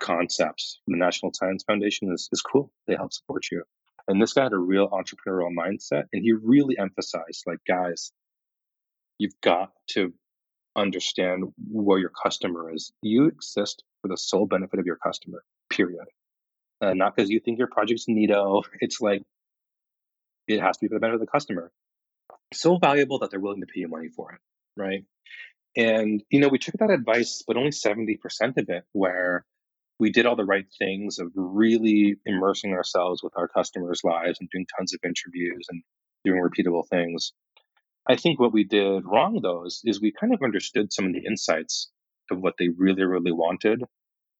concepts. 0.00 0.80
The 0.88 0.96
National 0.96 1.30
Science 1.32 1.62
Foundation 1.62 2.12
is, 2.12 2.28
is 2.32 2.42
cool. 2.42 2.72
They 2.88 2.96
help 2.96 3.12
support 3.12 3.44
you. 3.52 3.62
And 4.08 4.20
this 4.20 4.32
guy 4.32 4.42
had 4.42 4.54
a 4.54 4.58
real 4.58 4.88
entrepreneurial 4.88 5.50
mindset. 5.56 6.06
And 6.12 6.24
he 6.24 6.32
really 6.32 6.76
emphasized, 6.76 7.44
like, 7.46 7.60
guys, 7.68 8.10
you've 9.18 9.40
got 9.40 9.70
to 9.90 10.12
understand 10.74 11.44
where 11.70 12.00
your 12.00 12.10
customer 12.10 12.74
is. 12.74 12.92
You 13.02 13.26
exist 13.26 13.84
for 14.00 14.08
the 14.08 14.16
sole 14.16 14.46
benefit 14.46 14.80
of 14.80 14.86
your 14.86 14.96
customer, 14.96 15.44
period. 15.70 16.06
Uh, 16.80 16.94
not 16.94 17.14
because 17.14 17.30
you 17.30 17.38
think 17.38 17.58
your 17.58 17.68
project's 17.68 18.06
neato. 18.10 18.64
It's 18.80 19.00
like, 19.00 19.22
it 20.48 20.60
has 20.60 20.76
to 20.78 20.86
be 20.86 20.88
for 20.88 20.94
the 20.94 21.00
benefit 21.00 21.20
of 21.20 21.20
the 21.20 21.30
customer. 21.30 21.70
So 22.52 22.78
valuable 22.78 23.18
that 23.20 23.30
they're 23.30 23.40
willing 23.40 23.60
to 23.60 23.66
pay 23.66 23.80
you 23.80 23.88
money 23.88 24.08
for 24.08 24.32
it, 24.32 24.40
right? 24.76 25.04
And, 25.76 26.22
you 26.30 26.40
know, 26.40 26.48
we 26.48 26.58
took 26.58 26.74
that 26.78 26.90
advice, 26.90 27.42
but 27.46 27.56
only 27.56 27.70
70% 27.70 28.18
of 28.58 28.68
it, 28.68 28.84
where 28.92 29.44
we 29.98 30.10
did 30.10 30.26
all 30.26 30.36
the 30.36 30.44
right 30.44 30.66
things 30.78 31.18
of 31.18 31.30
really 31.34 32.16
immersing 32.26 32.72
ourselves 32.72 33.22
with 33.22 33.32
our 33.36 33.48
customers' 33.48 34.02
lives 34.04 34.38
and 34.40 34.50
doing 34.50 34.66
tons 34.76 34.92
of 34.92 35.00
interviews 35.04 35.66
and 35.70 35.82
doing 36.24 36.42
repeatable 36.42 36.86
things. 36.88 37.32
I 38.08 38.16
think 38.16 38.40
what 38.40 38.52
we 38.52 38.64
did 38.64 39.04
wrong, 39.04 39.40
though, 39.42 39.64
is, 39.64 39.80
is 39.84 40.00
we 40.00 40.12
kind 40.12 40.34
of 40.34 40.42
understood 40.42 40.92
some 40.92 41.06
of 41.06 41.12
the 41.12 41.24
insights 41.26 41.90
of 42.30 42.40
what 42.40 42.54
they 42.58 42.68
really, 42.68 43.04
really 43.04 43.32
wanted, 43.32 43.82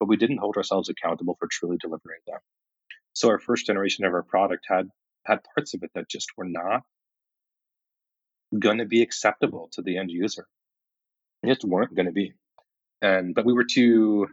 but 0.01 0.09
we 0.09 0.17
didn't 0.17 0.39
hold 0.39 0.57
ourselves 0.57 0.89
accountable 0.89 1.37
for 1.39 1.49
truly 1.51 1.77
delivering 1.81 2.21
them. 2.27 2.41
So 3.13 3.29
our 3.29 3.39
first 3.39 3.67
generation 3.67 4.05
of 4.05 4.13
our 4.13 4.23
product 4.23 4.65
had 4.69 4.89
had 5.25 5.41
parts 5.55 5.75
of 5.75 5.83
it 5.85 5.91
that 5.95 6.11
just 6.11 6.29
were 6.37 6.49
not 6.49 6.83
going 8.59 8.79
to 8.79 8.87
be 8.87 9.03
acceptable 9.03 9.69
to 9.73 9.83
the 9.83 9.99
end 9.99 10.11
user. 10.11 10.47
They 11.43 11.49
just 11.51 11.65
weren't 11.65 11.95
going 11.95 12.07
to 12.07 12.13
be. 12.13 12.35
And 13.01 13.35
but 13.35 13.45
we 13.45 13.53
were 13.53 13.65
too 13.65 14.29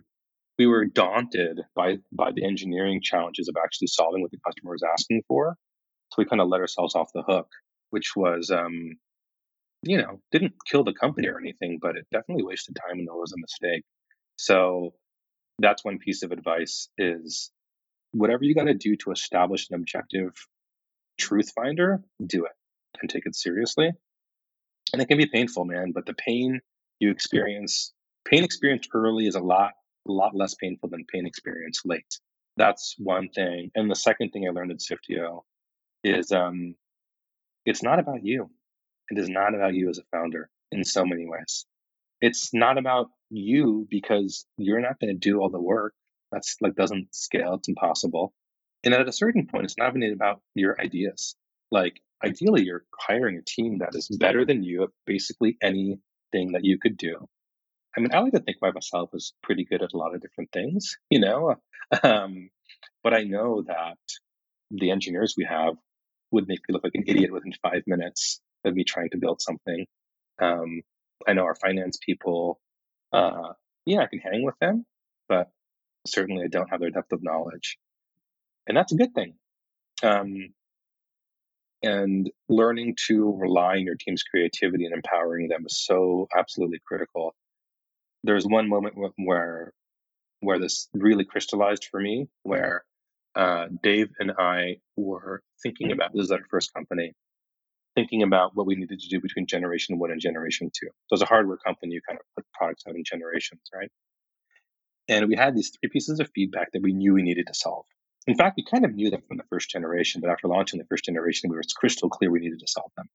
we 0.58 0.68
were 0.68 0.86
daunted 0.86 1.62
by 1.76 1.98
by 2.12 2.32
the 2.32 2.46
engineering 2.46 3.02
challenges 3.02 3.48
of 3.48 3.56
actually 3.64 3.88
solving 3.88 4.22
what 4.22 4.32
the 4.32 4.40
customer 4.46 4.72
was 4.72 4.84
asking 4.84 5.24
for. 5.28 5.56
So 6.12 6.16
we 6.18 6.26
kind 6.26 6.42
of 6.42 6.50
let 6.50 6.62
ourselves 6.62 6.96
off 6.96 7.12
the 7.14 7.24
hook, 7.24 7.48
which 7.92 8.14
was, 8.16 8.50
um, 8.52 8.98
you 9.84 9.98
know, 9.98 10.20
didn't 10.32 10.54
kill 10.70 10.84
the 10.84 10.94
company 10.94 11.28
or 11.28 11.40
anything, 11.40 11.80
but 11.82 11.96
it 11.96 12.08
definitely 12.12 12.44
wasted 12.44 12.76
time 12.76 13.00
and 13.00 13.08
it 13.08 13.14
was 13.14 13.32
a 13.32 13.40
mistake. 13.40 13.84
So 14.38 14.94
that's 15.60 15.86
one 15.86 16.00
piece 16.00 16.24
of 16.24 16.32
advice 16.32 16.90
is 16.98 17.52
whatever 18.12 18.44
you 18.44 18.56
got 18.56 18.64
to 18.64 18.74
do 18.74 18.96
to 18.98 19.12
establish 19.12 19.70
an 19.70 19.76
objective 19.76 20.32
truth 21.20 21.52
finder, 21.56 22.02
do 22.26 22.46
it 22.46 22.52
and 23.02 23.10
take 23.10 23.26
it 23.26 23.36
seriously. 23.36 23.92
And 24.94 25.02
it 25.02 25.08
can 25.08 25.18
be 25.18 25.28
painful, 25.28 25.66
man, 25.66 25.92
but 25.94 26.06
the 26.06 26.14
pain 26.14 26.62
you 27.00 27.12
experience, 27.12 27.94
pain 28.26 28.44
experienced 28.44 28.90
early 28.94 29.28
is 29.28 29.36
a 29.36 29.40
lot 29.40 29.74
a 30.08 30.12
lot 30.12 30.36
less 30.36 30.56
painful 30.56 30.90
than 30.90 31.06
pain 31.06 31.26
experience 31.26 31.82
late. 31.86 32.20
That's 32.58 32.96
one 32.98 33.30
thing. 33.30 33.72
And 33.76 33.90
the 33.90 33.96
second 33.96 34.32
thing 34.32 34.48
I 34.48 34.52
learned 34.52 34.72
at 34.72 34.80
Sifteo 34.80 35.44
is 36.04 36.32
um, 36.32 36.76
it's 37.66 37.84
not 37.84 38.00
about 38.00 38.24
you. 38.24 38.50
It 39.10 39.18
is 39.18 39.30
not 39.30 39.56
about 39.56 39.74
you 39.74 39.90
as 39.90 39.98
a 39.98 40.04
founder 40.12 40.50
in 40.72 40.84
so 40.84 41.06
many 41.06 41.26
ways. 41.28 41.66
It's 42.22 42.54
not 42.54 42.78
about 42.78 43.10
you 43.30 43.88
because 43.90 44.46
you're 44.58 44.82
not 44.82 45.00
going 45.00 45.14
to 45.14 45.20
do 45.20 45.40
all 45.40 45.50
the 45.50 45.62
work. 45.62 45.94
That's 46.32 46.58
like 46.62 46.76
doesn't 46.76 47.14
scale. 47.14 47.56
It's 47.56 47.70
impossible. 47.70 48.34
And 48.84 48.94
at 48.94 49.08
a 49.08 49.14
certain 49.14 49.48
point, 49.48 49.66
it's 49.66 49.78
not 49.78 49.96
even 49.96 50.14
about 50.14 50.42
your 50.54 50.80
ideas. 50.80 51.36
Like 51.72 52.02
ideally 52.24 52.64
you're 52.64 52.86
hiring 53.00 53.38
a 53.38 53.42
team 53.42 53.80
that 53.80 53.90
is 53.94 54.08
better 54.20 54.46
than 54.46 54.64
you 54.64 54.84
at 54.84 54.90
basically 55.06 55.58
anything 55.62 56.52
that 56.54 56.64
you 56.64 56.78
could 56.80 56.98
do. 56.98 57.28
I 57.98 58.02
mean, 58.02 58.14
I 58.14 58.20
like 58.20 58.34
to 58.34 58.40
think 58.40 58.58
of 58.62 58.74
myself 58.74 59.10
as 59.16 59.34
pretty 59.42 59.66
good 59.66 59.82
at 59.82 59.94
a 59.94 59.98
lot 59.98 60.14
of 60.14 60.22
different 60.22 60.52
things, 60.52 60.98
you 61.10 61.20
know, 61.20 61.56
um, 62.04 62.50
but 63.04 63.14
I 63.14 63.24
know 63.24 63.64
that 63.68 63.98
the 64.72 64.92
engineers 64.92 65.36
we 65.38 65.46
have 65.46 65.76
would 66.32 66.48
make 66.48 66.60
me 66.68 66.74
look 66.74 66.84
like 66.84 66.96
an 66.96 67.06
idiot 67.08 67.32
within 67.32 67.54
five 67.62 67.84
minutes 67.88 68.40
of 68.64 68.76
me 68.76 68.84
trying 68.84 69.10
to 69.12 69.18
build 69.18 69.42
something. 69.42 69.86
Um, 70.42 70.82
I 71.28 71.34
know 71.34 71.44
our 71.44 71.56
finance 71.56 71.98
people, 72.06 72.60
uh, 73.12 73.54
yeah, 73.86 74.02
I 74.02 74.08
can 74.08 74.20
hang 74.20 74.44
with 74.44 74.56
them, 74.60 74.86
but 75.28 75.50
certainly 76.06 76.44
I 76.44 76.48
don't 76.48 76.70
have 76.70 76.80
their 76.80 76.92
depth 76.92 77.12
of 77.12 77.24
knowledge. 77.24 77.78
And 78.68 78.78
that's 78.78 78.94
a 78.94 78.98
good 78.98 79.14
thing. 79.16 79.34
Um, 80.04 80.54
and 81.82 82.30
learning 82.50 82.96
to 83.08 83.36
rely 83.38 83.78
on 83.78 83.86
your 83.86 83.96
team's 83.96 84.24
creativity 84.24 84.86
and 84.86 84.94
empowering 84.94 85.48
them 85.48 85.66
is 85.66 85.78
so 85.78 86.28
absolutely 86.38 86.80
critical. 86.86 87.34
There's 88.24 88.46
one 88.46 88.68
moment 88.68 88.96
where 89.18 89.74
where 90.42 90.60
this 90.60 90.88
really 90.94 91.26
crystallized 91.26 91.86
for 91.92 92.00
me, 92.00 92.28
where 92.44 92.84
uh, 93.36 93.68
Dave 93.84 94.10
and 94.20 94.32
I 94.38 94.78
were 94.96 95.42
thinking 95.62 95.92
about 95.92 96.14
this 96.14 96.26
is 96.26 96.32
our 96.32 96.40
first 96.50 96.74
company, 96.74 97.14
thinking 97.96 98.24
about 98.24 98.56
what 98.56 98.66
we 98.66 98.76
needed 98.76 99.00
to 99.00 99.10
do 99.10 99.20
between 99.20 99.48
generation 99.48 100.00
one 100.00 100.12
and 100.12 100.22
generation 100.22 100.72
two. 100.74 100.88
So 101.08 101.14
as 101.14 101.22
a 101.22 101.26
hardware 101.26 101.58
company, 101.58 101.94
you 101.94 102.02
kind 102.08 102.20
of 102.20 102.26
put 102.36 102.46
products 102.54 102.84
out 102.88 102.96
in 102.96 103.04
generations, 103.04 103.62
right? 103.74 103.92
And 105.08 105.28
we 105.28 105.36
had 105.36 105.56
these 105.56 105.72
three 105.72 105.90
pieces 105.90 106.20
of 106.20 106.30
feedback 106.36 106.72
that 106.72 106.84
we 106.84 106.94
knew 106.94 107.14
we 107.14 107.24
needed 107.24 107.48
to 107.48 107.54
solve. 107.54 107.86
In 108.28 108.36
fact, 108.36 108.58
we 108.58 108.64
kind 108.64 108.86
of 108.86 108.94
knew 108.94 109.10
them 109.10 109.24
from 109.28 109.38
the 109.38 109.44
first 109.50 109.70
generation, 109.70 110.22
but 110.22 110.30
after 110.30 110.48
launching 110.48 110.80
the 110.80 110.86
first 110.86 111.06
generation, 111.06 111.50
we 111.50 111.56
were 111.56 111.64
crystal 111.76 112.10
clear 112.10 112.30
we 112.32 112.40
needed 112.40 112.60
to 112.60 112.68
solve 112.68 112.92
them. 112.98 113.10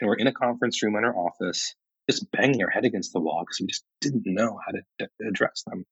And 0.00 0.08
we're 0.08 0.16
in 0.16 0.26
a 0.26 0.32
conference 0.32 0.82
room 0.82 0.96
in 0.96 1.04
our 1.04 1.16
office, 1.16 1.74
just 2.10 2.30
banging 2.32 2.62
our 2.62 2.70
head 2.70 2.84
against 2.84 3.12
the 3.12 3.20
wall 3.20 3.44
because 3.44 3.60
we 3.60 3.68
just 3.68 3.84
didn't 4.00 4.24
know 4.26 4.58
how 4.64 4.72
to 4.72 4.82
d- 4.98 5.26
address 5.26 5.62
them. 5.66 5.86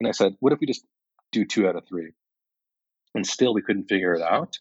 And 0.00 0.08
I 0.08 0.12
said, 0.12 0.36
what 0.40 0.52
if 0.52 0.60
we 0.60 0.66
just 0.66 0.84
do 1.32 1.44
two 1.44 1.68
out 1.68 1.76
of 1.76 1.86
three? 1.86 2.12
And 3.14 3.26
still 3.26 3.54
we 3.54 3.62
couldn't 3.62 3.88
figure 3.88 4.14
it 4.14 4.22
out. 4.22 4.58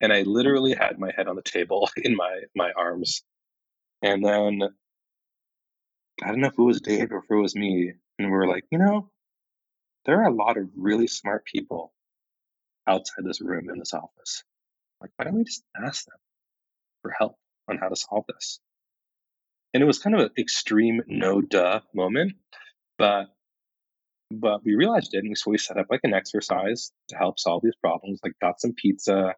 And 0.00 0.12
I 0.12 0.22
literally 0.22 0.74
had 0.74 0.98
my 0.98 1.10
head 1.16 1.26
on 1.26 1.36
the 1.36 1.42
table 1.42 1.88
in 1.96 2.14
my, 2.14 2.42
my 2.54 2.70
arms. 2.76 3.22
And 4.02 4.24
then 4.24 4.60
I 6.22 6.28
don't 6.28 6.40
know 6.40 6.48
if 6.48 6.58
it 6.58 6.62
was 6.62 6.80
Dave 6.80 7.10
or 7.10 7.18
if 7.18 7.30
it 7.30 7.34
was 7.34 7.56
me. 7.56 7.94
And 8.18 8.30
we 8.30 8.36
were 8.36 8.46
like, 8.46 8.64
you 8.70 8.78
know, 8.78 9.10
there 10.08 10.22
are 10.22 10.28
a 10.28 10.34
lot 10.34 10.56
of 10.56 10.64
really 10.74 11.06
smart 11.06 11.44
people 11.44 11.92
outside 12.88 13.24
this 13.24 13.42
room 13.42 13.68
in 13.70 13.78
this 13.78 13.92
office. 13.92 14.42
Like, 15.02 15.10
why 15.16 15.26
don't 15.26 15.34
we 15.34 15.44
just 15.44 15.62
ask 15.76 16.06
them 16.06 16.16
for 17.02 17.12
help 17.16 17.36
on 17.70 17.76
how 17.76 17.90
to 17.90 17.94
solve 17.94 18.24
this? 18.26 18.58
And 19.74 19.82
it 19.82 19.86
was 19.86 19.98
kind 19.98 20.16
of 20.16 20.22
an 20.22 20.30
extreme 20.38 21.02
no 21.06 21.42
duh 21.42 21.80
moment, 21.94 22.32
but 22.96 23.26
but 24.30 24.64
we 24.64 24.74
realized 24.74 25.10
it, 25.12 25.24
and 25.24 25.36
so 25.36 25.50
we 25.50 25.58
set 25.58 25.76
up 25.76 25.86
like 25.90 26.00
an 26.04 26.14
exercise 26.14 26.90
to 27.10 27.16
help 27.16 27.38
solve 27.38 27.62
these 27.62 27.76
problems. 27.76 28.20
Like, 28.24 28.32
got 28.40 28.60
some 28.60 28.72
pizza. 28.72 29.34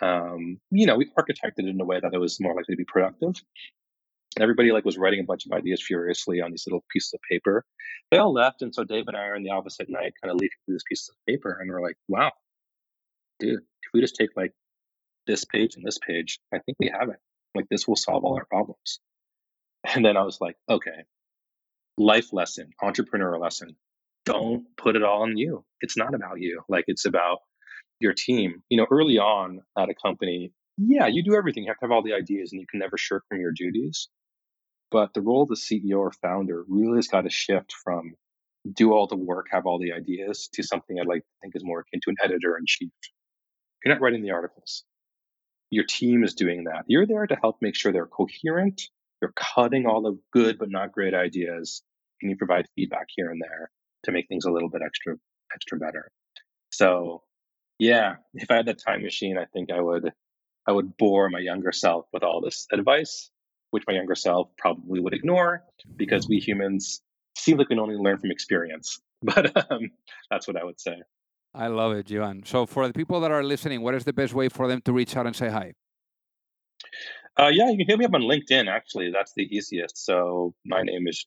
Um, 0.00 0.60
you 0.70 0.86
know, 0.86 0.96
we 0.96 1.10
architected 1.18 1.66
it 1.66 1.68
in 1.68 1.80
a 1.80 1.84
way 1.84 1.98
that 2.00 2.14
it 2.14 2.18
was 2.18 2.40
more 2.40 2.54
likely 2.54 2.74
to 2.74 2.78
be 2.78 2.84
productive. 2.84 3.34
And 4.38 4.44
everybody 4.44 4.70
like 4.70 4.84
was 4.84 4.96
writing 4.96 5.18
a 5.18 5.24
bunch 5.24 5.46
of 5.46 5.52
ideas 5.52 5.82
furiously 5.84 6.40
on 6.40 6.52
these 6.52 6.62
little 6.64 6.84
pieces 6.92 7.12
of 7.12 7.18
paper. 7.28 7.64
They 8.12 8.18
all 8.18 8.32
left, 8.32 8.62
and 8.62 8.72
so 8.72 8.84
Dave 8.84 9.08
and 9.08 9.16
I 9.16 9.22
are 9.22 9.34
in 9.34 9.42
the 9.42 9.50
office 9.50 9.78
at 9.80 9.88
night, 9.88 10.12
kind 10.22 10.30
of 10.30 10.36
leafing 10.36 10.58
through 10.64 10.76
these 10.76 10.84
pieces 10.88 11.08
of 11.08 11.16
paper, 11.26 11.58
and 11.60 11.68
we're 11.68 11.82
like, 11.82 11.96
"Wow, 12.06 12.30
dude, 13.40 13.58
if 13.58 13.90
we 13.92 14.00
just 14.00 14.14
take 14.14 14.30
like 14.36 14.52
this 15.26 15.44
page 15.44 15.74
and 15.74 15.84
this 15.84 15.98
page, 15.98 16.38
I 16.54 16.60
think 16.60 16.78
we 16.78 16.88
have 16.88 17.08
it. 17.08 17.18
Like 17.56 17.66
this 17.68 17.88
will 17.88 17.96
solve 17.96 18.24
all 18.24 18.36
our 18.36 18.44
problems." 18.44 19.00
And 19.92 20.04
then 20.04 20.16
I 20.16 20.22
was 20.22 20.40
like, 20.40 20.54
"Okay, 20.70 21.02
life 21.96 22.32
lesson, 22.32 22.70
entrepreneur 22.80 23.36
lesson. 23.40 23.74
Don't 24.24 24.66
put 24.76 24.94
it 24.94 25.02
all 25.02 25.22
on 25.22 25.36
you. 25.36 25.64
It's 25.80 25.96
not 25.96 26.14
about 26.14 26.40
you. 26.40 26.62
Like 26.68 26.84
it's 26.86 27.06
about 27.06 27.38
your 27.98 28.14
team. 28.14 28.62
You 28.68 28.78
know, 28.78 28.86
early 28.88 29.18
on 29.18 29.62
at 29.76 29.88
a 29.88 29.94
company, 29.94 30.52
yeah, 30.76 31.08
you 31.08 31.24
do 31.24 31.34
everything. 31.34 31.64
You 31.64 31.70
have 31.70 31.78
to 31.78 31.86
have 31.86 31.90
all 31.90 32.04
the 32.04 32.14
ideas, 32.14 32.52
and 32.52 32.60
you 32.60 32.68
can 32.70 32.78
never 32.78 32.96
shirk 32.96 33.24
from 33.28 33.40
your 33.40 33.50
duties. 33.50 34.08
But 34.90 35.12
the 35.12 35.20
role 35.20 35.42
of 35.42 35.48
the 35.48 35.54
CEO 35.54 35.98
or 35.98 36.12
founder 36.12 36.64
really 36.68 36.96
has 36.96 37.08
got 37.08 37.22
to 37.22 37.30
shift 37.30 37.72
from 37.72 38.14
do 38.72 38.92
all 38.92 39.06
the 39.06 39.16
work, 39.16 39.46
have 39.50 39.66
all 39.66 39.78
the 39.78 39.92
ideas 39.92 40.48
to 40.54 40.62
something 40.62 40.98
I'd 40.98 41.06
like 41.06 41.22
to 41.22 41.28
think 41.42 41.56
is 41.56 41.64
more 41.64 41.80
akin 41.80 42.00
to 42.04 42.10
an 42.10 42.16
editor 42.22 42.56
in 42.56 42.64
chief. 42.66 42.90
You're 43.84 43.94
not 43.94 44.00
writing 44.00 44.22
the 44.22 44.32
articles. 44.32 44.84
Your 45.70 45.84
team 45.84 46.24
is 46.24 46.34
doing 46.34 46.64
that. 46.64 46.84
You're 46.86 47.06
there 47.06 47.26
to 47.26 47.36
help 47.36 47.58
make 47.60 47.76
sure 47.76 47.92
they're 47.92 48.06
coherent. 48.06 48.82
You're 49.20 49.34
cutting 49.36 49.86
all 49.86 50.02
the 50.02 50.18
good 50.32 50.58
but 50.58 50.70
not 50.70 50.92
great 50.92 51.14
ideas, 51.14 51.82
and 52.20 52.30
you 52.30 52.36
provide 52.36 52.66
feedback 52.74 53.06
here 53.14 53.30
and 53.30 53.40
there 53.40 53.70
to 54.04 54.12
make 54.12 54.28
things 54.28 54.44
a 54.44 54.50
little 54.50 54.70
bit 54.70 54.82
extra 54.84 55.16
extra 55.52 55.78
better. 55.78 56.10
So, 56.70 57.22
yeah, 57.78 58.16
if 58.34 58.50
I 58.50 58.56
had 58.56 58.66
that 58.66 58.82
time 58.84 59.02
machine, 59.02 59.36
I 59.38 59.44
think 59.46 59.70
I 59.70 59.80
would 59.80 60.12
I 60.66 60.72
would 60.72 60.96
bore 60.96 61.28
my 61.28 61.40
younger 61.40 61.72
self 61.72 62.06
with 62.12 62.22
all 62.22 62.40
this 62.40 62.66
advice 62.72 63.30
which 63.70 63.84
my 63.86 63.94
younger 63.94 64.14
self 64.14 64.48
probably 64.56 65.00
would 65.00 65.14
ignore 65.14 65.62
because 65.96 66.28
we 66.28 66.38
humans 66.38 67.02
seem 67.36 67.58
like 67.58 67.68
we 67.68 67.76
can 67.76 67.80
only 67.80 67.96
learn 67.96 68.18
from 68.18 68.30
experience. 68.30 69.00
But 69.20 69.72
um, 69.72 69.90
that's 70.30 70.46
what 70.46 70.56
I 70.56 70.62
would 70.62 70.80
say. 70.80 71.02
I 71.52 71.66
love 71.66 71.92
it, 71.92 72.06
Jeevan. 72.06 72.46
So, 72.46 72.66
for 72.66 72.86
the 72.86 72.92
people 72.92 73.18
that 73.20 73.32
are 73.32 73.42
listening, 73.42 73.82
what 73.82 73.94
is 73.96 74.04
the 74.04 74.12
best 74.12 74.32
way 74.32 74.48
for 74.48 74.68
them 74.68 74.80
to 74.82 74.92
reach 74.92 75.16
out 75.16 75.26
and 75.26 75.34
say 75.34 75.48
hi? 75.48 75.72
Uh, 77.36 77.48
yeah, 77.48 77.68
you 77.68 77.78
can 77.78 77.88
hit 77.88 77.98
me 77.98 78.04
up 78.04 78.14
on 78.14 78.22
LinkedIn. 78.22 78.68
Actually, 78.68 79.10
that's 79.10 79.32
the 79.34 79.42
easiest. 79.42 80.04
So, 80.04 80.54
my 80.64 80.82
name 80.82 81.08
is 81.08 81.26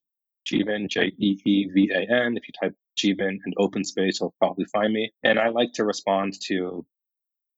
Jeevan, 0.49 0.87
J 0.87 1.11
E 1.17 1.37
E 1.43 1.65
V 1.65 1.91
A 1.93 1.99
N. 2.09 2.37
If 2.37 2.43
you 2.47 2.53
type 2.61 2.75
Jeevan 2.97 3.39
and 3.43 3.55
OpenSpace, 3.57 4.21
you'll 4.21 4.35
probably 4.39 4.65
find 4.71 4.93
me. 4.93 5.11
And 5.23 5.37
I 5.37 5.49
like 5.49 5.73
to 5.73 5.83
respond 5.83 6.39
to 6.43 6.85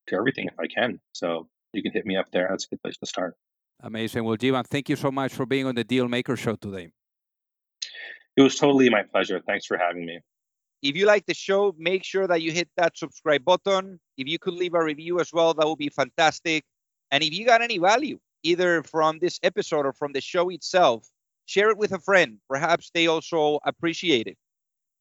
to 0.08 0.16
everything 0.16 0.48
if 0.48 0.60
I 0.60 0.66
can. 0.66 1.00
So, 1.14 1.48
you 1.74 1.84
can 1.84 1.92
hit 1.92 2.08
me 2.08 2.18
up 2.18 2.32
there. 2.32 2.48
That's 2.50 2.66
a 2.66 2.70
good 2.70 2.82
place 2.82 2.98
to 2.98 3.06
start. 3.06 3.36
Amazing. 3.84 4.24
Well, 4.24 4.38
Jeevan, 4.38 4.66
thank 4.66 4.88
you 4.88 4.96
so 4.96 5.12
much 5.12 5.34
for 5.34 5.46
being 5.46 5.66
on 5.66 5.76
the 5.76 5.84
Deal 5.84 6.08
Maker 6.08 6.38
Show 6.38 6.56
today. 6.56 6.90
It 8.38 8.42
was 8.42 8.56
totally 8.56 8.90
my 8.90 9.04
pleasure. 9.04 9.42
Thanks 9.46 9.66
for 9.66 9.78
having 9.78 10.06
me. 10.06 10.20
If 10.82 10.96
you 10.96 11.06
like 11.06 11.26
the 11.26 11.34
show, 11.34 11.76
make 11.78 12.04
sure 12.04 12.26
that 12.26 12.42
you 12.42 12.52
hit 12.54 12.70
that 12.78 12.98
subscribe 12.98 13.44
button. 13.44 14.00
If 14.18 14.28
you 14.28 14.40
could 14.40 14.54
leave 14.54 14.74
a 14.74 14.84
review 14.84 15.20
as 15.20 15.32
well, 15.34 15.54
that 15.54 15.68
would 15.68 15.78
be 15.78 15.90
fantastic. 15.90 16.64
And 17.12 17.24
if 17.24 17.34
you 17.34 17.46
got 17.46 17.62
any 17.62 17.78
value, 17.78 18.20
either 18.44 18.84
from 18.84 19.20
this 19.20 19.38
episode 19.44 19.86
or 19.86 19.94
from 19.94 20.14
the 20.14 20.22
show 20.22 20.50
itself, 20.50 21.06
share 21.46 21.70
it 21.70 21.78
with 21.78 21.92
a 21.92 22.00
friend. 22.00 22.38
Perhaps 22.50 22.90
they 22.94 23.08
also 23.08 23.60
appreciate 23.66 24.28
it. 24.28 24.38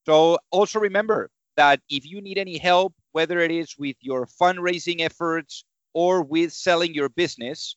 So 0.07 0.39
also 0.51 0.81
remember 0.81 1.31
that 1.57 1.81
if 1.89 2.05
you 2.05 2.21
need 2.21 2.39
any 2.39 2.59
help, 2.59 2.95
whether 3.13 3.39
it 3.39 3.53
is 3.53 3.77
with 3.79 3.97
your 4.01 4.27
fundraising 4.27 5.01
efforts 5.01 5.65
or 5.95 6.23
with 6.23 6.53
selling 6.53 6.95
your 6.95 7.09
business, 7.09 7.77